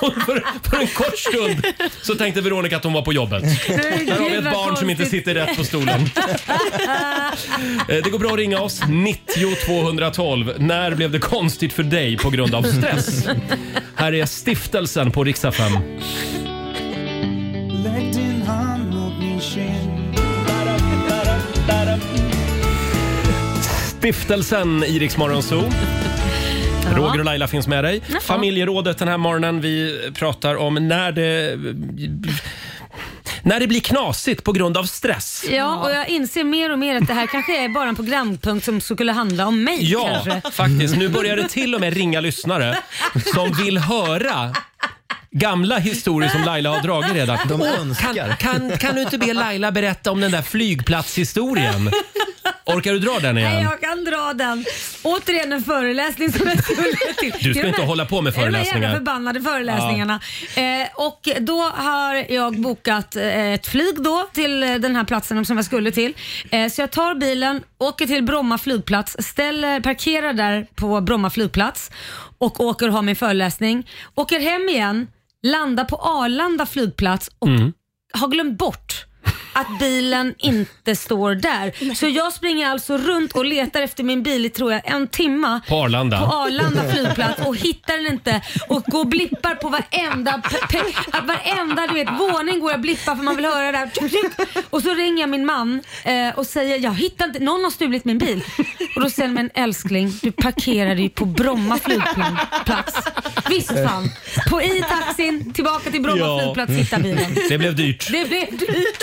[0.00, 1.66] För, för en kort stund
[2.02, 3.42] så tänkte Veronica att hon var på jobbet.
[3.44, 6.10] Här har vi ett barn som inte sitter rätt på stolen.
[7.88, 10.52] Eh, det går bra att ringa oss, 90 212.
[10.58, 13.26] När blev det konstigt för dig på grund av stress?
[13.96, 15.54] Här är stiftelsen på riksdagen.
[15.54, 16.43] 5.
[24.04, 25.62] Stiftelsen i Rix Morgon Zoo.
[26.94, 28.02] Roger och Laila finns med dig.
[28.20, 29.60] Familjerådet den här morgonen.
[29.60, 31.56] Vi pratar om när det,
[33.42, 35.44] när det blir knasigt på grund av stress.
[35.50, 38.64] Ja, och jag inser mer och mer att det här kanske är bara en programpunkt
[38.64, 39.92] som skulle handla om mig.
[39.92, 40.50] Ja, kanske.
[40.50, 40.96] faktiskt.
[40.96, 42.78] Nu börjar det till och med ringa lyssnare
[43.34, 44.54] som vill höra
[45.30, 47.38] gamla historier som Laila har dragit redan.
[47.48, 48.36] De Åh, önskar.
[48.36, 51.90] Kan, kan, kan du inte be Laila berätta om den där flygplatshistorien?
[52.64, 53.62] Orkar du dra den Nej, igen?
[53.62, 54.64] jag kan dra den.
[55.02, 57.32] Återigen en föreläsning som jag skulle till.
[57.40, 58.82] Du ska inte hålla på med är De här föreläsningar.
[58.82, 60.20] jävla förbannade föreläsningarna.
[60.56, 65.44] Eh, och då har jag bokat eh, ett flyg då till eh, den här platsen
[65.46, 66.14] som jag skulle till.
[66.50, 71.90] Eh, så jag tar bilen, åker till Bromma flygplats, ställer, parkerar där på Bromma flygplats
[72.38, 73.88] och åker och har min föreläsning.
[74.14, 75.06] Åker hem igen,
[75.42, 77.72] landar på Arlanda flygplats och Mm.
[78.14, 79.04] har glömt bort
[79.54, 81.94] att bilen inte står där.
[81.94, 85.60] Så jag springer alltså runt och letar efter min bil i tror jag en timma
[85.68, 86.18] På Arlanda?
[86.26, 91.08] på Arlanda flygplats och hittar den inte och går och blippar på varenda, pe- pe-
[91.18, 94.32] att varenda du vet, våning går jag och blippar för man vill höra det tjuk.
[94.70, 98.04] Och så ringer jag min man eh, och säger jag hittar inte, någon har stulit
[98.04, 98.44] min bil.
[98.96, 102.94] Och då säger han, men älskling du parkerade ju på Bromma flygplats.
[103.48, 104.10] Visst fan.
[104.50, 106.40] På i taxin tillbaka till Bromma Ja.
[106.42, 107.36] flygplats hitta bilen.
[107.48, 108.08] Det blev dyrt.
[108.12, 109.02] Det blev dyrt.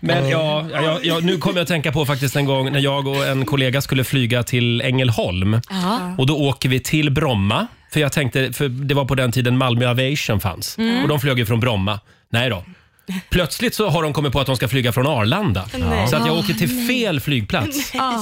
[0.00, 3.06] Men ja, ja, ja, nu kommer jag att tänka på faktiskt en gång när jag
[3.06, 5.60] och en kollega skulle flyga till Ängelholm.
[5.70, 6.14] Ja.
[6.18, 7.66] Och då åker vi till Bromma.
[7.92, 10.78] För jag tänkte, för det var på den tiden Malmö Aviation fanns.
[10.78, 11.02] Mm.
[11.02, 12.00] Och de flög ju från Bromma.
[12.30, 12.64] Nej då.
[13.30, 15.64] Plötsligt så har de kommit på att de ska flyga från Arlanda.
[16.10, 17.92] Så att jag åker till fel flygplats.
[17.94, 18.18] Ah.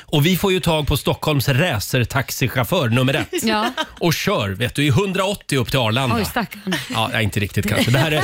[0.00, 3.42] Och vi får ju tag på Stockholms racertaxichaufför nummer ett.
[3.42, 3.72] Ja.
[3.80, 6.16] Och kör, vet du, i 180 upp till Arlanda.
[6.16, 6.74] Oj stackarn.
[6.90, 7.90] Ja, nej, inte riktigt kanske.
[7.90, 8.22] Det här är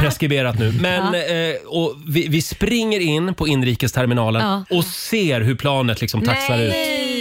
[0.00, 0.72] preskriberat nu.
[0.72, 6.58] Men eh, och vi, vi springer in på inrikesterminalen och ser hur planet liksom taxar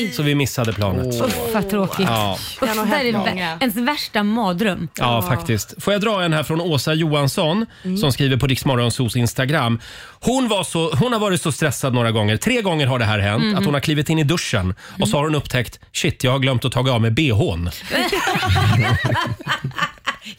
[0.04, 0.12] Nej.
[0.14, 1.22] Så vi missade planet.
[1.22, 2.06] Usch vad tråkigt.
[2.10, 2.38] Ja.
[2.60, 4.88] Det är vä- ens värsta mardröm.
[4.96, 5.84] Ja, faktiskt.
[5.84, 7.98] Får jag dra en här från Åsa Johansson Mm.
[7.98, 9.80] som skriver på Riksmorgonsos Instagram.
[10.22, 12.38] Hon, var så, hon har varit så stressad några gånger.
[12.38, 13.44] Tre gånger har det här hänt.
[13.44, 13.56] Mhm.
[13.56, 16.40] Att hon har klivit in i duschen och så har hon upptäckt shit, jag har
[16.40, 17.70] glömt att ta av mig bhn.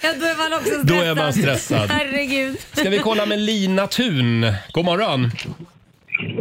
[0.01, 0.87] Ja, då är man också stressad.
[0.87, 1.91] Då är man stressad.
[1.91, 2.57] Herregud.
[2.73, 4.53] Ska vi kolla med Lina Thun?
[4.73, 5.31] God morgon.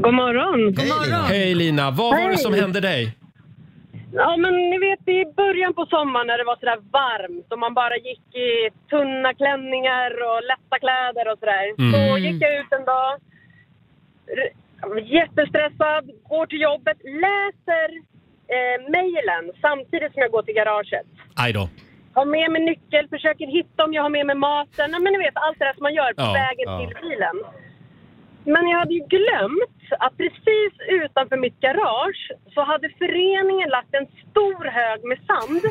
[0.04, 0.60] God morgon.
[0.78, 1.26] God morgon.
[1.34, 2.62] Hej Lina, vad var det som Hej.
[2.62, 3.16] hände dig?
[4.14, 7.74] Ja, men ni vet i början på sommaren när det var sådär varmt och man
[7.74, 8.50] bara gick i
[8.90, 11.66] tunna klänningar och lätta kläder och sådär.
[11.78, 11.92] Mm.
[11.94, 13.12] Så gick jag ut en dag,
[14.38, 14.54] r-
[15.18, 17.88] jättestressad, går till jobbet, läser
[18.56, 21.08] eh, mejlen samtidigt som jag går till garaget.
[21.44, 21.70] Aj då.
[22.14, 24.88] Har med mig nyckel, försöker hitta om jag har med mig maten.
[24.92, 26.76] Nej, men ni vet allt det där som man gör på Ja, vägen ja.
[26.80, 27.38] till bilen.
[28.54, 30.74] Men jag hade ju glömt att precis
[31.04, 32.22] utanför mitt garage
[32.54, 35.62] så hade föreningen lagt en stor hög med sand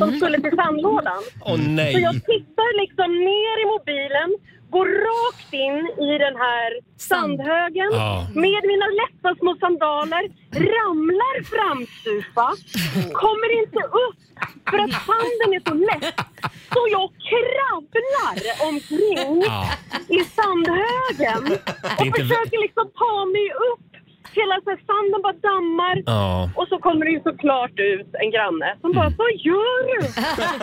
[0.00, 1.22] som skulle till sandlådan.
[1.50, 1.92] Åh nej.
[1.94, 4.28] Så jag tittar liksom ner i mobilen,
[4.70, 8.26] går rakt in i den här sandhögen Ja.
[8.44, 10.24] med mina lätta små sandaler,
[10.76, 12.46] ramlar framstupa,
[13.22, 14.20] kommer inte upp
[14.70, 16.14] för att sanden är så lätt.
[16.74, 18.36] Så jag krabblar
[18.68, 19.60] omkring Ja.
[20.08, 23.84] i sandhögen Det och inte försöker liksom ta mig upp.
[24.32, 26.02] Hela så här, sanden bara dammar.
[26.06, 26.50] Ja.
[26.56, 30.00] Och så kommer det ju såklart ut en granne som bara, vad gör du?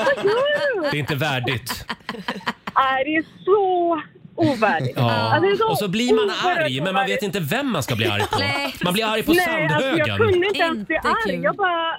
[0.06, 0.97] Vad gör Det du?
[0.97, 1.86] är inte värdigt.
[2.76, 4.02] Nej, det är så
[4.36, 4.94] ovärdigt.
[4.96, 5.12] Ja.
[5.12, 7.84] Alltså, det är Och så blir man oerhört arg, men man vet inte vem man
[7.84, 8.40] ska bli arg på.
[8.40, 8.76] Nej.
[8.84, 10.18] Man blir arg på Nej, alltså, jag sandhögen.
[10.18, 11.16] kunde inte ens bli Inte arg.
[11.36, 11.44] kul.
[11.44, 11.98] Jag bara,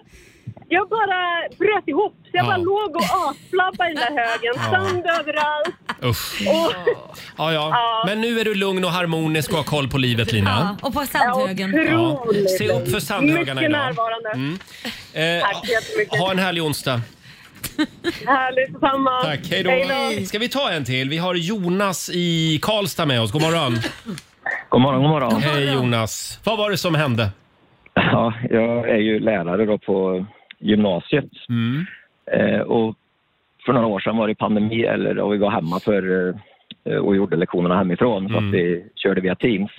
[0.69, 2.15] jag bara bröt ihop.
[2.23, 2.47] Så jag Ja.
[2.47, 4.53] bara låg och asflabbade i den där högen.
[4.57, 4.71] Ja.
[4.71, 5.75] Sand överallt.
[6.05, 6.43] Usch.
[6.49, 6.73] Och,
[7.39, 8.03] Ja, ja.
[8.07, 10.77] Men nu är du lugn och harmonisk och har koll på livet Lina.
[10.81, 11.87] Ja, och på sandhögen.
[11.91, 12.25] Ja.
[12.59, 13.87] Se upp för sandhögarna Mycket idag.
[13.87, 14.31] närvarande.
[14.31, 14.59] Mm.
[15.13, 16.19] Eh, Tack så jättemycket.
[16.19, 17.01] ha en härlig onsdag.
[18.27, 19.21] Härligt, detsamma.
[19.23, 19.63] Tack, hej
[20.19, 20.25] då.
[20.27, 21.09] Ska vi ta en till?
[21.09, 23.33] Vi har Jonas i Karlstad med oss.
[23.33, 23.73] God morgon.
[24.69, 25.43] God morgon, god morgon.
[25.43, 26.41] Hej Jonas.
[26.45, 27.31] Vad var det som hände?
[27.95, 30.27] Ja, jag är ju lärare då på
[30.59, 31.25] gymnasiet.
[32.33, 32.95] Eh, och
[33.67, 36.29] för några år sedan var det pandemi, eller och vi var hemma för,
[36.85, 39.71] eh, och gjorde lektionerna hemifrån så att vi körde via Teams.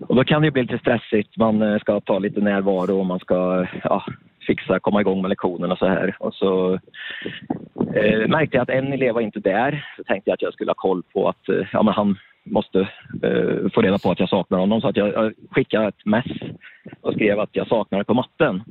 [0.00, 1.36] Och då kan det bli lite stressigt.
[1.36, 4.04] Man eh, ska ta lite närvaro och man ska ja,
[4.46, 6.16] fixa, komma igång med lektionerna och så här.
[6.20, 6.74] Och så
[7.94, 9.84] eh, märkte jag att en elev var inte där.
[9.96, 12.80] Så tänkte jag att jag skulle ha koll på att eh, ja, men han måste
[13.22, 14.80] eh, få reda på att jag saknar honom.
[14.80, 16.26] Så att jag, jag skickade ett mess
[17.00, 18.62] och skrev att jag saknar på matten.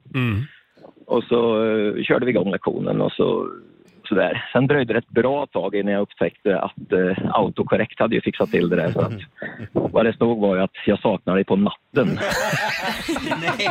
[1.05, 3.49] Och så eh, körde vi igång lektionen och så
[4.07, 4.49] sådär.
[4.53, 8.51] Sen dröjde det ett bra tag innan jag upptäckte att eh, autokorrekt hade ju fixat
[8.51, 8.91] till det där.
[8.91, 9.13] Så att,
[9.93, 11.75] vad det stod var ju att jag saknar dig på natten.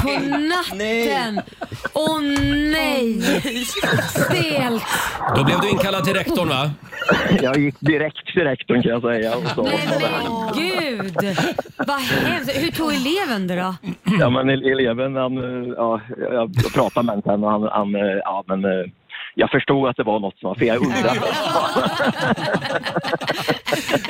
[0.02, 1.40] På natten!
[1.94, 2.20] Åh
[2.72, 3.20] nej!
[4.02, 4.82] Stelt!
[5.36, 6.70] Då blev du inkallad till rektorn va?
[7.42, 9.36] Jag gick direkt till rektorn kan jag säga.
[9.36, 9.62] Och så,
[10.54, 11.14] Gud!
[11.86, 12.56] Vad hemskt.
[12.62, 13.74] Hur tog eleven det då?
[14.20, 16.00] Ja, men ele- eleven, han, eh, ja,
[16.32, 18.86] jag pratade med honom sen och han, han eh, ja, men, eh,
[19.34, 20.66] jag förstod att det var något som var fel.
[20.66, 21.20] Jag undrade.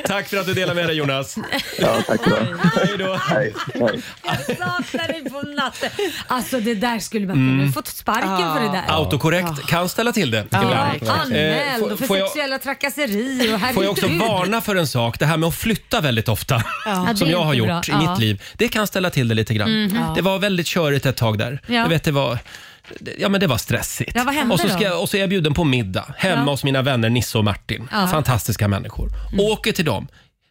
[0.07, 1.35] Tack för att du delar med dig Jonas.
[1.79, 2.35] Ja, tack så
[2.79, 3.13] Hej då.
[3.29, 4.01] Hej, hej.
[4.23, 5.89] Jag saknar dig på natten.
[6.27, 7.73] Alltså det där skulle man kunna Mm.
[7.73, 8.83] fått sparken för det där.
[8.87, 11.09] Autokorrekt kan ställa till det ibland.
[11.09, 14.27] Anmäld Eh, och för får jag- sexuella trakasserier och Får jag också herregud.
[14.27, 17.31] varna för en sak, det här med att flytta väldigt ofta, Ja, det som är
[17.31, 17.81] jag har inte gjort bra.
[18.01, 18.11] i Ja.
[18.11, 18.43] mitt liv.
[18.53, 19.83] Det kan ställa till det lite grann.
[19.85, 19.95] Mhm.
[19.95, 20.13] Ja.
[20.15, 21.59] Det var väldigt körigt ett tag där.
[21.67, 21.73] Ja.
[21.73, 22.37] Jag vet, det var...
[23.17, 24.11] Ja men det var stressigt.
[24.15, 24.73] Ja, vad hände och, så då?
[24.73, 26.51] ska, jag- och så är jag bjuden på middag hemma Ja.
[26.51, 27.87] hos mina vänner Nisse och Martin.
[27.91, 28.07] Ja.
[28.07, 29.09] Fantastiska människor.
[29.39, 30.07] Åker till dem.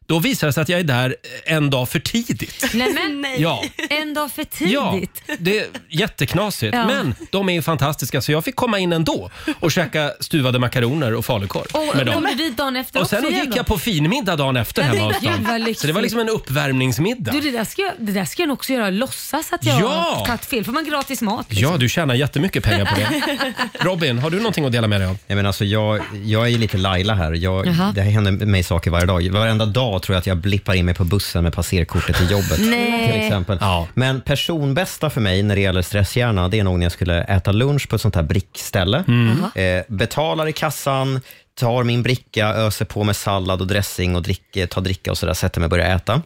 [0.06, 2.64] Då visar det sig att jag är där en dag för tidigt.
[2.74, 3.64] Nej men Ja.
[3.90, 5.22] en dag för Ja, tidigt.
[5.38, 6.74] det är jätteknasigt.
[6.74, 6.86] Ja.
[6.86, 9.30] Men de är ju fantastiska så jag fick komma in ändå
[9.60, 12.26] och käka stuvade makaroner och falukorv Och med dem.
[12.30, 13.56] du dit dagen efter Och sen också gick då?
[13.56, 15.56] jag på finmiddag dagen efter Nej, hemma hos gud, dem.
[15.58, 15.80] lyxigt.
[15.80, 17.32] Så det var liksom en uppvärmningsmiddag.
[17.32, 18.90] Du, det, där ska jag, det där ska jag nog också göra.
[18.90, 19.88] Låtsas att jag Ja!
[20.18, 20.64] har tagit fel.
[20.64, 21.46] Får man gratis mat?
[21.48, 23.54] Ja, du tjänar jättemycket pengar på det.
[23.84, 25.16] Robin, har du någonting att dela med dig av?
[25.26, 27.32] Nej, men alltså, jag, jag är ju lite Laila här.
[27.32, 27.92] Jag, Jaha.
[27.94, 29.28] det händer mig saker varje dag.
[29.30, 32.58] Varenda dag tror jag att jag blippar in mig på bussen med passerkortet till jobbet.
[32.60, 33.12] Nej.
[33.12, 33.58] Till exempel.
[33.94, 37.52] Men personbästa för mig när det gäller stresshjärna, det är nog när jag skulle äta
[37.52, 39.04] lunch på ett sånt här brickställe.
[39.08, 39.44] Mm.
[39.54, 41.20] Eh, betalar i kassan,
[41.54, 45.34] tar min bricka, öser på med sallad och dressing och drick, tar dricka och sådär,
[45.34, 46.22] sätter mig och börjar äta.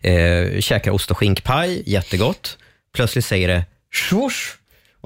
[0.00, 2.58] Eh, käkar ost och skinkpaj, jättegott.
[2.94, 4.56] Plötsligt säger det swoosh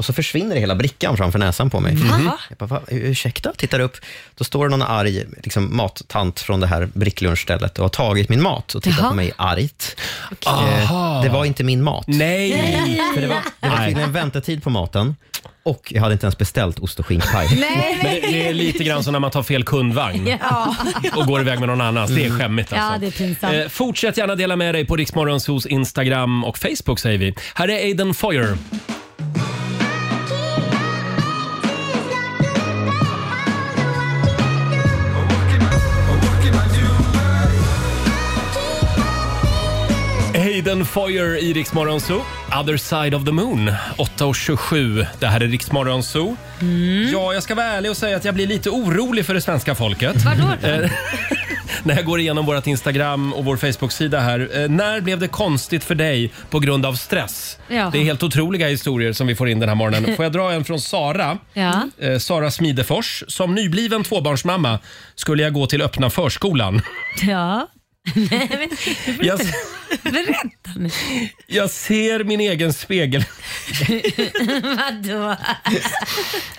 [0.00, 1.94] och så försvinner hela brickan framför näsan på mig.
[1.94, 2.38] Va?
[2.48, 2.80] Jag bara, Va?
[2.88, 3.52] ursäkta?
[3.56, 3.96] Tittar upp.
[4.34, 8.42] Då står det någon arg liksom, mattant från det här bricklunchstället och har tagit min
[8.42, 9.08] mat och tittar Jaha.
[9.10, 9.96] på mig argt.
[10.46, 11.16] Aha.
[11.16, 12.04] Eh, det var inte min mat.
[12.08, 13.00] Nej!
[13.14, 15.16] För det var, det var tydligen väntetid på maten
[15.62, 17.56] och jag hade inte ens beställt ost och skinkpaj.
[17.60, 17.98] Nej.
[18.02, 20.76] Men det, det är lite grann som när man tar fel kundvagn Ja.
[21.16, 22.10] och går iväg med någon annans.
[22.10, 22.92] Det är skämmigt alltså.
[22.92, 23.54] Ja, det är pinsamt.
[23.54, 27.34] Eh, fortsätt gärna dela med dig på Riksmorgonsos Instagram och Facebook säger vi.
[27.54, 28.56] Här är Aiden Foyer.
[40.60, 42.20] Aiden Foyer i Riksmorgonso.
[42.60, 43.70] Other side of the moon.
[43.96, 45.06] 8.27.
[45.18, 46.36] Det här är Riksmorgonso.
[47.12, 49.74] Ja, jag ska vara ärlig och säga att jag blir lite orolig för det svenska
[49.74, 50.16] folket.
[50.24, 50.68] Vadå då?
[50.68, 50.90] Eh,
[51.82, 54.62] när jag går igenom vårt Instagram och vår Facebook-sida här.
[54.62, 57.58] Eh, när blev det konstigt för dig på grund av stress?
[57.68, 57.90] Ja.
[57.92, 60.16] Det är helt otroliga historier som vi får in den här morgonen.
[60.16, 61.38] Får jag dra en från Sara?
[61.52, 61.88] Ja.
[61.98, 63.24] Eh, Sara Smidefors.
[63.28, 64.78] Som nybliven tvåbarnsmamma
[65.14, 66.82] skulle jag gå till öppna förskolan.
[67.22, 67.68] Ja.
[68.14, 68.68] Nej,
[69.06, 69.38] men, Jag,
[70.02, 70.90] berätta nu.
[71.46, 73.24] jag ser min egen spegel...
[74.62, 75.36] Vadå?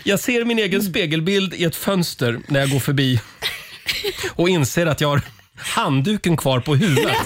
[0.04, 3.20] Jag ser min egen spegelbild i ett fönster när jag går förbi
[4.30, 5.22] och inser att jag har
[5.58, 7.18] handduken kvar på huvudet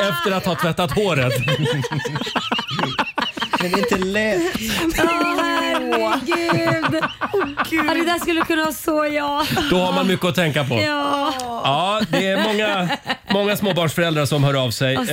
[0.00, 1.32] efter att ha tvättat håret.
[3.60, 4.54] Men det är inte lätt.
[5.98, 7.02] Åh herregud.
[7.86, 9.46] Ja, det där skulle kunna vara så jag.
[9.70, 10.74] Då har man mycket att tänka på.
[10.80, 11.32] Ja.
[11.64, 12.88] Ja, det är många,
[13.30, 14.98] många småbarnsföräldrar som hör av sig.
[14.98, 15.10] Åh,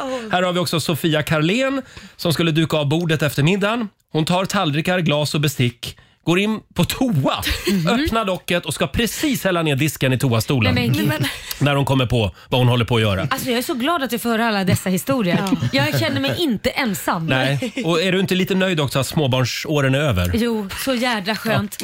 [0.00, 1.82] Eh, här har vi också Sofia Karlén
[2.16, 3.88] som skulle duka av bordet efter middagen.
[4.12, 5.98] Hon tar tallrikar, glas och bestick
[6.28, 7.42] går in på toa,
[7.88, 10.74] öppnar locket och ska precis hälla ner disken i toastolen.
[10.74, 11.12] Nej, men gud.
[11.58, 13.26] När hon kommer på vad hon håller på att göra.
[13.30, 15.44] Alltså jag är så glad att du får höra alla dessa historier.
[15.72, 17.26] Jag känner mig inte ensam.
[17.26, 17.72] Nej.
[17.84, 20.30] Och är du inte lite nöjd också att småbarnsåren är över?
[20.34, 21.78] Jo, så jädra skönt.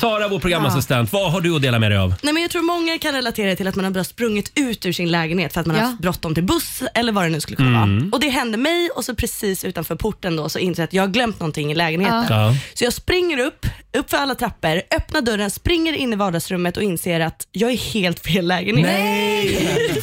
[0.00, 2.14] Sara, vår programassistent, vad har du att dela med dig av?
[2.22, 4.92] Nej, men jag tror många kan relatera till att man har bara sprungit ut ur
[4.92, 5.88] sin lägenhet för att man har Ja.
[5.88, 7.98] haft bråttom till buss eller vad det nu skulle kunna Mm.
[7.98, 8.08] vara.
[8.12, 11.02] Och Det hände mig och så precis utanför porten då så inser jag att jag
[11.02, 12.24] har glömt någonting i lägenheten.
[12.28, 12.54] Ja.
[12.74, 13.65] Så jag springer upp,
[13.98, 17.76] upp för alla trappor, öppnar dörren, springer in i vardagsrummet och inser att jag är
[17.76, 20.02] helt fel lägenhet.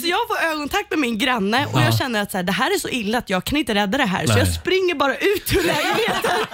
[0.00, 1.84] Så jag får ögonkontakt med min granne och Ja.
[1.84, 3.98] jag känner att så här, det här är så illa att jag kan inte rädda
[3.98, 4.26] det här.
[4.26, 4.38] Så Nej.
[4.38, 6.46] jag springer bara ut ur lägenheten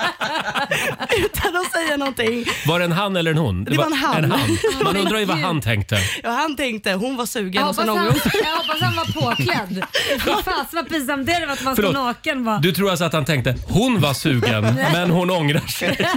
[1.24, 2.44] utan att säga någonting.
[2.66, 3.64] Var det en han eller en hon?
[3.64, 4.24] Det var en han.
[4.24, 4.40] En han.
[4.84, 5.98] Man Men undrar ju vad han tänkte.
[6.22, 8.40] Ja, han tänkte hon var sugen Jag och sen hoppas, ångrade han, hon sig.
[8.44, 9.04] jag hoppas han var
[9.36, 9.84] påklädd.
[10.26, 11.92] Vad Fasen vad pinsamt det hade varit att man Förlåt.
[11.92, 12.58] står naken bara.
[12.58, 14.62] Du tror alltså att han tänkte hon var sugen
[14.92, 16.08] men hon ångrar sig.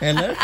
[0.00, 0.34] Eller?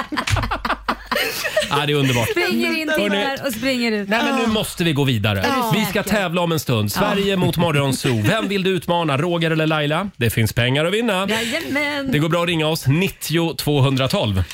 [1.70, 2.28] Ja, det är underbart.
[2.30, 4.08] Springer in, Hörrni, och springer ut.
[4.08, 5.44] Nej, men nu måste vi gå vidare.
[5.48, 5.72] Ja.
[5.74, 6.92] Vi ska tävla om en stund.
[6.92, 8.22] Sverige mot Morgonzoo.
[8.22, 9.18] Vem vill du utmana?
[9.18, 10.10] Roger eller Laila?
[10.16, 11.28] Det finns pengar att vinna.
[11.28, 12.12] Jajamän.
[12.12, 12.86] Det går bra att ringa oss.
[12.86, 14.44] 90 212.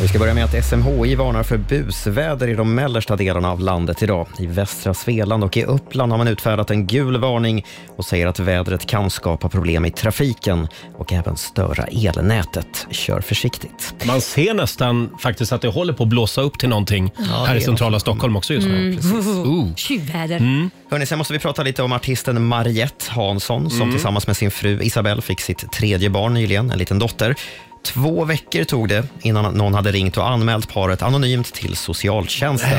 [0.00, 4.02] Vi ska börja med att SMHI varnar för busväder i de mellersta delarna av landet
[4.02, 4.26] idag.
[4.38, 7.66] I västra Svealand och i Uppland har man utfärdat en gul varning
[7.96, 12.86] och säger att vädret kan skapa problem i trafiken och även störa elnätet.
[12.90, 13.94] Kör försiktigt.
[14.04, 17.56] Man ser nästan faktiskt att det håller på att blåsa upp till någonting Ja, här
[17.56, 18.98] i centrala Stockholm också just nu.
[19.04, 19.74] Mm.
[19.76, 20.36] Tjuvväder.
[20.36, 20.70] Mm.
[20.90, 23.92] Hörrni, sen måste vi prata lite om artisten Mariette Hansson som Mm.
[23.92, 27.34] tillsammans med sin fru Isabelle fick sitt tredje barn nyligen, en liten dotter.
[27.82, 32.78] Två veckor tog det innan någon hade ringt och anmält paret anonymt till socialtjänsten.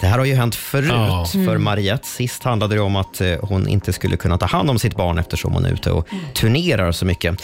[0.00, 1.26] Det här har ju hänt förut Ja.
[1.32, 1.64] för Mm.
[1.64, 2.06] Mariette.
[2.08, 5.18] Sist handlade det om att eh, hon inte skulle kunna ta hand om sitt barn
[5.18, 7.42] eftersom hon är ute och turnerar så mycket.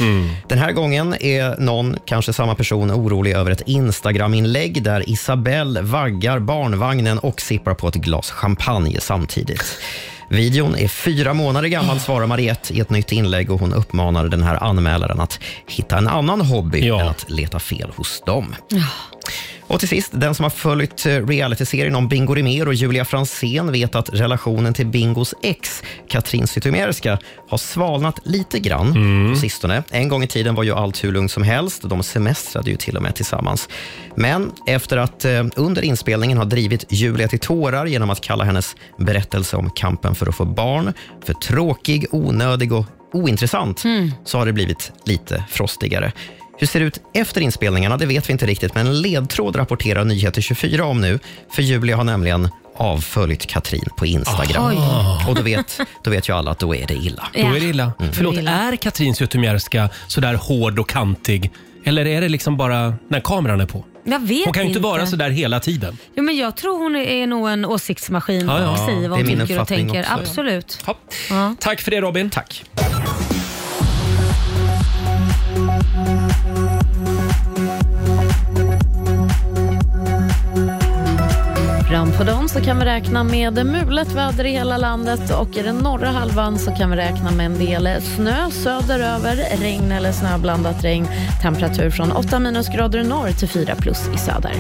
[0.49, 6.39] Den här gången är någon, kanske samma person, orolig över ett Instagram-inlägg där Isabelle vaggar
[6.39, 9.65] barnvagnen och sippar på ett glas champagne samtidigt.
[10.29, 14.43] Videon är fyra månader gammal, svarar Mariette i ett nytt inlägg och hon uppmanar den
[14.43, 18.55] här anmälaren att hitta en annan hobby än att leta fel hos dem.
[19.67, 23.73] Och till sist, den som har följt eh, realityserien om Bingo Rimér och Julia Fransén
[23.73, 27.19] vet att relationen till Bingos ex, Katrin Zytomierska,
[27.49, 28.95] har svalnat lite grann
[29.33, 29.83] på sistone.
[29.91, 31.83] En gång i tiden var ju allt hur lugnt som helst.
[31.83, 33.69] De semestrade ju till och med tillsammans.
[34.17, 38.77] Men efter att eh, under inspelningen ha drivit Julia till tårar genom att kalla hennes
[38.99, 40.93] berättelse om kampen för att få barn
[41.25, 43.83] för tråkig, onödig och ointressant,
[44.25, 46.13] så har det blivit lite frostigare.
[46.59, 47.97] Hur ser det ut efter inspelningarna?
[47.97, 51.19] Det vet vi inte riktigt, men en ledtråd rapporterar Nyheter 24 om nu.
[51.53, 54.67] För Julia har nämligen avföljt Katrin på Instagram.
[54.67, 54.79] Oj.
[55.29, 57.29] Och då vet, då vet ju alla att då är det illa.
[57.35, 57.93] Då är det illa.
[58.13, 61.51] Förlåt, är Katrin Zytomierska sådär hård och kantig?
[61.85, 63.85] Eller är det liksom bara när kameran är på?
[64.07, 65.99] Jag vet Hon kan ju inte inte vara sådär hela tiden.
[66.17, 68.71] Jo, men jag tror hon är nog en åsiktsmaskin Ja, ja.
[68.71, 70.01] och säger vad Det är hon min tycker och uppfattning tänker.
[70.01, 70.21] också, ja.
[70.21, 70.79] Absolut.
[70.87, 70.99] Ja.
[71.31, 71.55] Ja.
[71.61, 72.31] Tack för det Robin.
[72.31, 72.65] Tack.
[81.95, 85.63] Fram på dagen så kan vi räkna med mulet väder i hela landet och i
[85.63, 90.85] den norra halvan så kan vi räkna med en del snö söderöver, regn eller snöblandat
[90.85, 91.09] regn.
[91.43, 94.53] Temperatur från 8 minusgrader i norr till 4 plus i söder.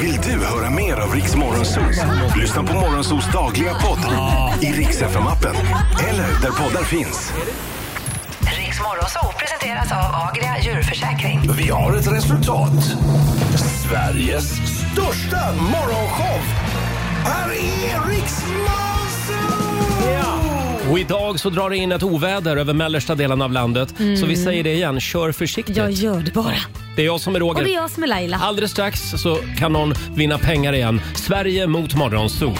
[0.00, 1.82] Vill du höra mer av Riks Morgonzoo?
[2.36, 3.98] Lyssna på Morgonzoos dagliga podd
[4.62, 5.56] i Rix FM-appen
[6.08, 7.32] eller där poddar finns.
[8.76, 11.50] Riks Morgonzoo presenteras av Agria djurförsäkring.
[11.56, 12.84] Vi har ett resultat.
[13.82, 16.40] Sveriges största morgonshow.
[17.24, 18.44] Här är Riks
[20.90, 23.94] Och idag så drar det in ett oväder över mellersta delen av landet.
[23.98, 24.16] Mm.
[24.16, 25.76] Så vi säger det igen, kör försiktigt.
[25.76, 26.54] Jag gör det bara.
[26.96, 27.60] Det är jag som är Roger.
[27.60, 28.36] Och det är jag som är Laila.
[28.36, 31.00] Alldeles strax så kan någon vinna pengar igen.
[31.14, 32.54] Sverige mot Morgonzoo.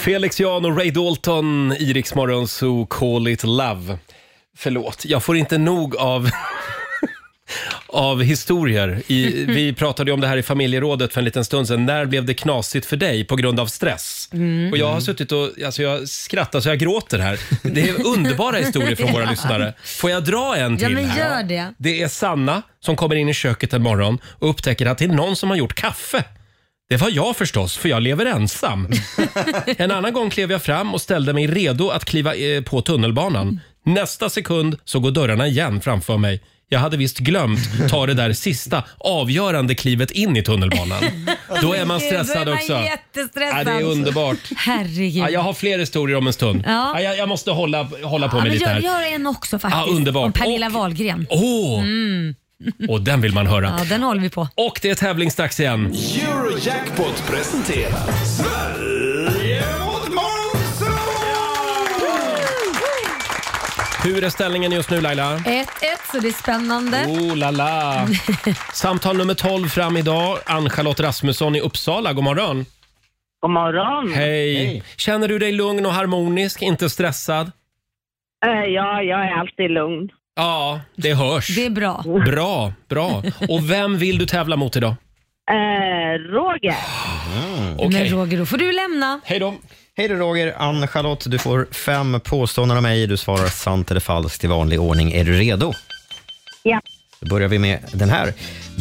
[0.00, 3.98] Felix Jan och Ray Dalton, Iriks Morgonzoo, Call it love.
[4.56, 6.30] Förlåt, jag får inte nog av
[7.86, 9.02] av historier.
[9.06, 11.86] I, vi pratade ju om det här i familjerådet för en liten stund sedan.
[11.86, 14.28] När blev det knasigt för dig på grund av stress?
[14.32, 14.72] Mm.
[14.72, 17.40] Och jag har suttit och alltså jag skrattar så jag gråter här.
[17.62, 19.30] Det är underbara historier från våra Ja.
[19.30, 19.74] lyssnare.
[19.84, 21.36] Får jag dra en till Ja, men här?
[21.36, 21.74] gör det.
[21.78, 25.08] Det är Sanna som kommer in i köket en morgon och upptäcker att det är
[25.08, 26.24] någon som har gjort kaffe.
[26.90, 28.88] Det var jag förstås, för jag lever ensam.
[29.76, 33.60] En annan gång klev jag fram och ställde mig redo att kliva eh, på tunnelbanan.
[33.86, 36.40] Nästa sekund så går dörrarna igen framför mig.
[36.68, 37.60] Jag hade visst glömt
[37.90, 41.02] ta det där sista avgörande klivet in i tunnelbanan.
[41.62, 42.72] Då är man stressad då är man också.
[42.72, 43.60] jättestressad.
[43.60, 44.38] Ja, det är underbart.
[44.56, 45.22] Herregud.
[45.24, 46.64] Ja, jag har fler historier om en stund.
[46.66, 46.92] Ja.
[46.94, 48.80] Ja, jag, jag måste hålla, hålla på Ja, med men lite gör, här.
[48.80, 49.86] gör en också faktiskt.
[49.86, 50.26] Ja, underbart.
[50.26, 51.26] Om Pernilla Wahlgren.
[51.30, 51.82] Åh!
[52.88, 53.74] Och den vill man höra.
[53.78, 54.48] Ja, den håller vi på.
[54.54, 55.86] Och det är tävlingsdags igen.
[55.86, 60.30] Eurojackpot presenterar Sverige mot
[64.04, 65.36] Hur är ställningen just nu Laila?
[65.36, 65.66] 1-1,
[66.12, 67.04] så det är spännande.
[67.06, 68.06] Oh la la.
[68.72, 70.38] Samtal nummer 12 fram idag.
[70.46, 72.12] Ann-Charlotte Rasmusson i Uppsala.
[72.12, 72.66] God morgon.
[73.40, 74.12] God morgon.
[74.12, 74.82] Hej.
[74.96, 77.46] Känner du dig lugn och harmonisk, inte stressad?
[78.46, 80.10] Eh, Ja, jag är alltid lugn.
[80.36, 81.54] Ja, det hörs.
[81.56, 82.04] Det är bra.
[82.26, 83.22] Bra, bra.
[83.48, 84.94] Och vem vill du tävla mot idag?
[85.50, 86.76] Eh, Roger.
[87.78, 88.10] Okej.
[88.10, 89.20] Men Roger, då får du lämna.
[89.24, 89.54] Hej då.
[89.96, 90.54] Hej då Roger.
[90.58, 93.06] Ann-Charlotte, du får fem påståenden av mig.
[93.06, 95.12] Du svarar sant eller falskt i vanlig ordning.
[95.12, 95.72] Är du redo?
[96.62, 96.80] Ja.
[97.20, 98.32] Då böjar vi med den här.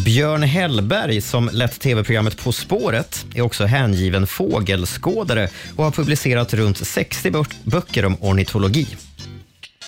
[0.05, 6.77] Björn Hellberg, som lett tv-programmet På spåret, är också hängiven fågelskådare och har publicerat runt
[6.87, 8.87] 60 bö- böcker om ornitologi.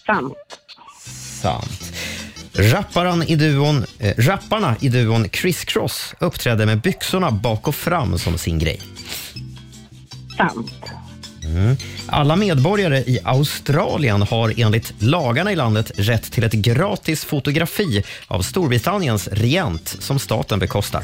[0.06, 0.34] Sant.
[1.42, 1.94] Sant.
[2.54, 8.18] Rapparen i duon, eh, rapparna i duon Criss Cross uppträdde med byxorna bak och fram
[8.18, 8.82] som sin grej.
[10.38, 10.72] Sant.
[11.44, 11.78] Mm.
[12.08, 18.42] Alla medborgare i Australien har enligt lagarna i landet rätt till ett gratis fotografi av
[18.42, 21.04] Storbritanniens regent som staten bekostar.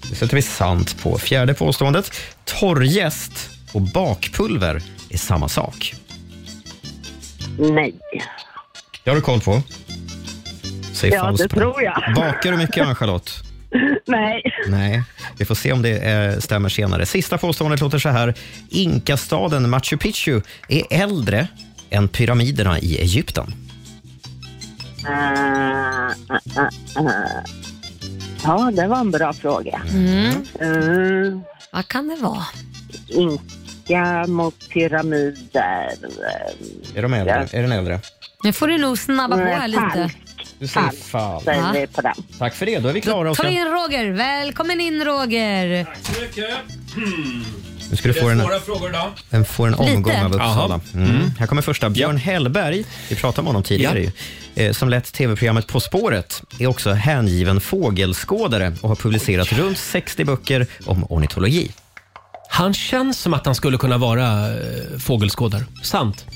[0.08, 1.18] Det sätter vi sant på.
[1.18, 2.12] Fjärde påståendet.
[2.44, 5.94] Torrjäst och bakpulver är samma sak.
[7.58, 7.94] Nej.
[9.04, 9.62] Det har du koll på?
[10.92, 12.14] Säg Ja, det tror jag.
[12.16, 13.30] Bakar du mycket, Ann-Charlotte?
[14.06, 14.42] Nej.
[14.68, 15.02] Nej,
[15.38, 17.06] vi får se om det eh, stämmer senare.
[17.06, 18.34] Sista påståendet låter så här.
[18.68, 21.48] Inkastaden Machu Picchu är äldre
[21.90, 23.54] än pyramiderna i Egypten.
[25.04, 25.12] Uh,
[26.30, 27.14] uh, uh, uh.
[28.44, 29.82] Ja, det var en bra fråga.
[29.90, 30.32] Mm.
[30.62, 31.40] Uh,
[31.72, 32.44] Vad kan det vara?
[33.90, 35.94] Inka mot pyramider.
[36.94, 37.48] Är de äldre?
[37.52, 38.00] Är den äldre?
[38.44, 40.10] Nu får du nog snabba på här lite.
[40.58, 41.44] Du säger falskt.
[41.44, 42.14] säger vi på den.
[42.38, 42.78] Tack för det.
[42.78, 43.24] Då är vi klara.
[43.24, 43.48] Ta Oskar.
[43.48, 44.10] in Roger.
[44.10, 45.86] Välkommen in Roger.
[47.90, 49.10] Nu ska du få en, frågor idag.
[49.30, 50.24] en, få en omgång Lite.
[50.24, 50.80] av Uppsala.
[50.94, 51.04] Jaha.
[51.04, 51.30] Mm.
[51.38, 51.90] Här kommer första.
[51.90, 54.10] Björn Hellberg, vi pratade om honom tidigare, ju,
[54.54, 60.24] eh, som lett tv-programmet På spåret, är också hängiven fågelskådare och har publicerat runt 60
[60.24, 61.70] böcker om ornitologi.
[62.52, 65.64] Han känns som att han skulle kunna vara eh, fågelskådare.
[65.82, 66.26] Sant?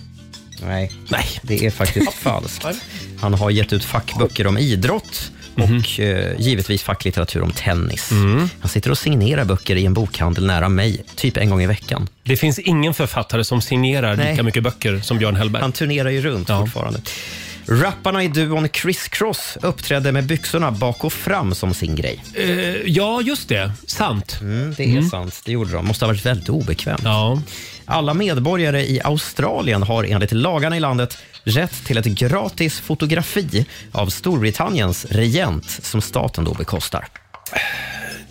[0.66, 1.26] Nej, Nej.
[1.42, 2.66] det är faktiskt falskt.
[3.20, 5.78] Han har gett ut fackböcker om idrott Mhm.
[5.78, 8.10] och eh, givetvis facklitteratur om tennis.
[8.10, 8.48] Mm.
[8.60, 12.08] Han sitter och signerar böcker i en bokhandel nära mig, typ en gång i veckan.
[12.22, 14.30] Det finns ingen författare som signerar Nej.
[14.30, 15.62] lika mycket böcker som Björn Hellberg.
[15.62, 17.00] Han turnerar ju runt fortfarande.
[17.66, 22.24] Rapparna i duon Criss Cross uppträdde med byxorna bak och fram som sin grej.
[22.34, 22.48] Eh,
[22.86, 23.72] ja, just det.
[23.86, 24.38] Sant.
[24.40, 25.86] Mm, det är sant, det gjorde de.
[25.86, 27.00] Måste ha varit väldigt obekvämt.
[27.04, 27.42] Ja.
[27.84, 34.06] Alla medborgare i Australien har enligt lagarna i landet rätt till ett gratis fotografi av
[34.06, 37.06] Storbritanniens regent som staten då bekostar.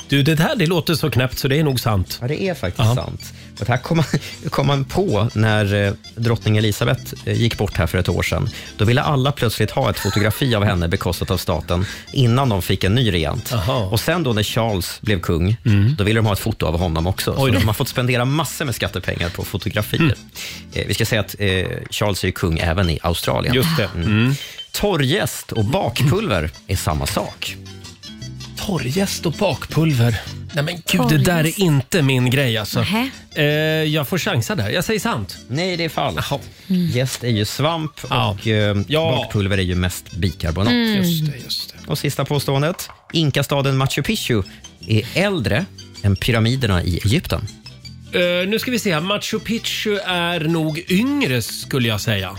[0.07, 2.17] Du, det här det låter så knäppt så det är nog sant.
[2.21, 3.33] Ja, det är faktiskt sant.
[3.59, 4.03] Och det här kom
[4.49, 8.49] kom man på när eh, drottning Elisabeth eh, gick bort här för ett år sedan.
[8.77, 12.83] Då ville alla plötsligt ha ett fotografi av henne bekostat av staten innan de fick
[12.83, 13.53] en ny regent.
[13.91, 15.57] Och sen då när Charles blev kung,
[15.97, 17.35] då ville de ha ett foto av honom också.
[17.35, 20.15] Så de har fått spendera massor med skattepengar på fotografier.
[20.73, 23.55] Eh, vi ska säga att eh, Charles är kung även i Australien.
[23.55, 23.89] Just det.
[23.95, 24.35] Mm.
[24.71, 27.57] Torrjäst och bakpulver är samma sak.
[28.57, 30.42] Torrjäst och bakpulver.
[30.53, 32.79] Nej men gud, det där är inte min grej alltså.
[32.79, 33.09] Nähä.
[33.35, 33.43] Eh,
[33.93, 34.69] jag får chansa där.
[34.69, 35.37] Jag säger sant.
[35.47, 36.31] Nej, det är falskt.
[36.67, 38.29] Jäst är ju svamp Ja.
[38.29, 39.11] och eh, Ja.
[39.11, 40.71] bakpulver är ju mest bikarbonat.
[40.73, 40.95] Mm.
[40.95, 41.91] Just det, just det.
[41.91, 42.89] Och sista påståendet.
[43.13, 44.43] Inkastaden Machu Picchu
[44.87, 45.65] är äldre
[46.03, 47.47] än pyramiderna i Egypten.
[48.13, 49.01] Eh, nu ska vi se här.
[49.01, 52.35] Machu Picchu är nog yngre skulle jag säga.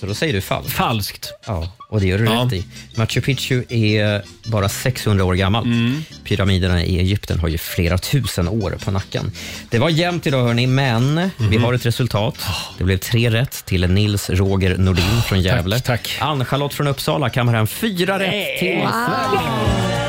[0.00, 0.72] Så då säger du falskt.
[0.72, 1.28] Falskt.
[1.46, 2.30] Ja, och det gör du Ja.
[2.46, 2.64] rätt i.
[2.94, 5.66] Machu Picchu är bara 600 år gammalt.
[5.66, 6.04] Mm.
[6.24, 9.32] Pyramiderna i Egypten har ju flera tusen år på nacken.
[9.70, 11.62] Det var jämnt idag hörni, men vi Mhm.
[11.64, 12.34] har ett resultat.
[12.78, 15.80] Det blev tre rätt till Nils Roger Nordin från Gävle.
[15.80, 16.16] tack.
[16.20, 19.99] Ann-Charlotte från Uppsala kammar hem fyra rätt till Sverige.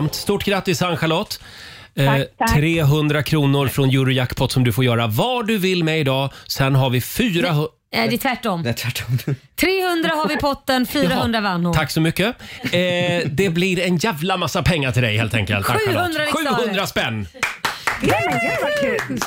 [0.00, 0.14] Jämt.
[0.14, 1.40] Stort grattis Ann-Charlotte.
[1.94, 2.54] Eh, Tack, tack.
[2.54, 6.32] 300 kronor från Eurojackpot som du får göra vad du vill med idag.
[6.46, 7.68] Sen har vi 400...
[7.94, 8.62] Nej, det är tvärtom.
[8.62, 9.18] Det är tvärtom.
[9.60, 11.74] 300 har vi i potten, 400 vann hon.
[11.74, 12.36] Tack så mycket.
[12.62, 12.70] Eh,
[13.30, 15.66] det blir en jävla massa pengar till dig helt enkelt.
[15.66, 16.20] 700 Ann-Charlotte.
[16.20, 16.58] riksdaler.
[16.64, 17.26] 700 spänn.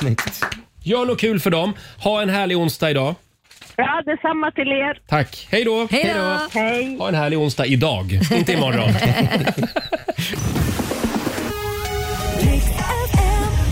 [0.00, 0.44] Snyggt.
[0.82, 1.74] Gör något kul för dem.
[1.98, 3.14] Ha en härlig onsdag idag.
[3.76, 4.98] Ja, detsamma till er.
[5.08, 5.46] Tack.
[5.50, 5.88] Hej då.
[5.90, 6.58] Hej då.
[6.60, 6.96] Hej.
[6.98, 8.90] Ha en härlig onsdag idag, inte imorgon.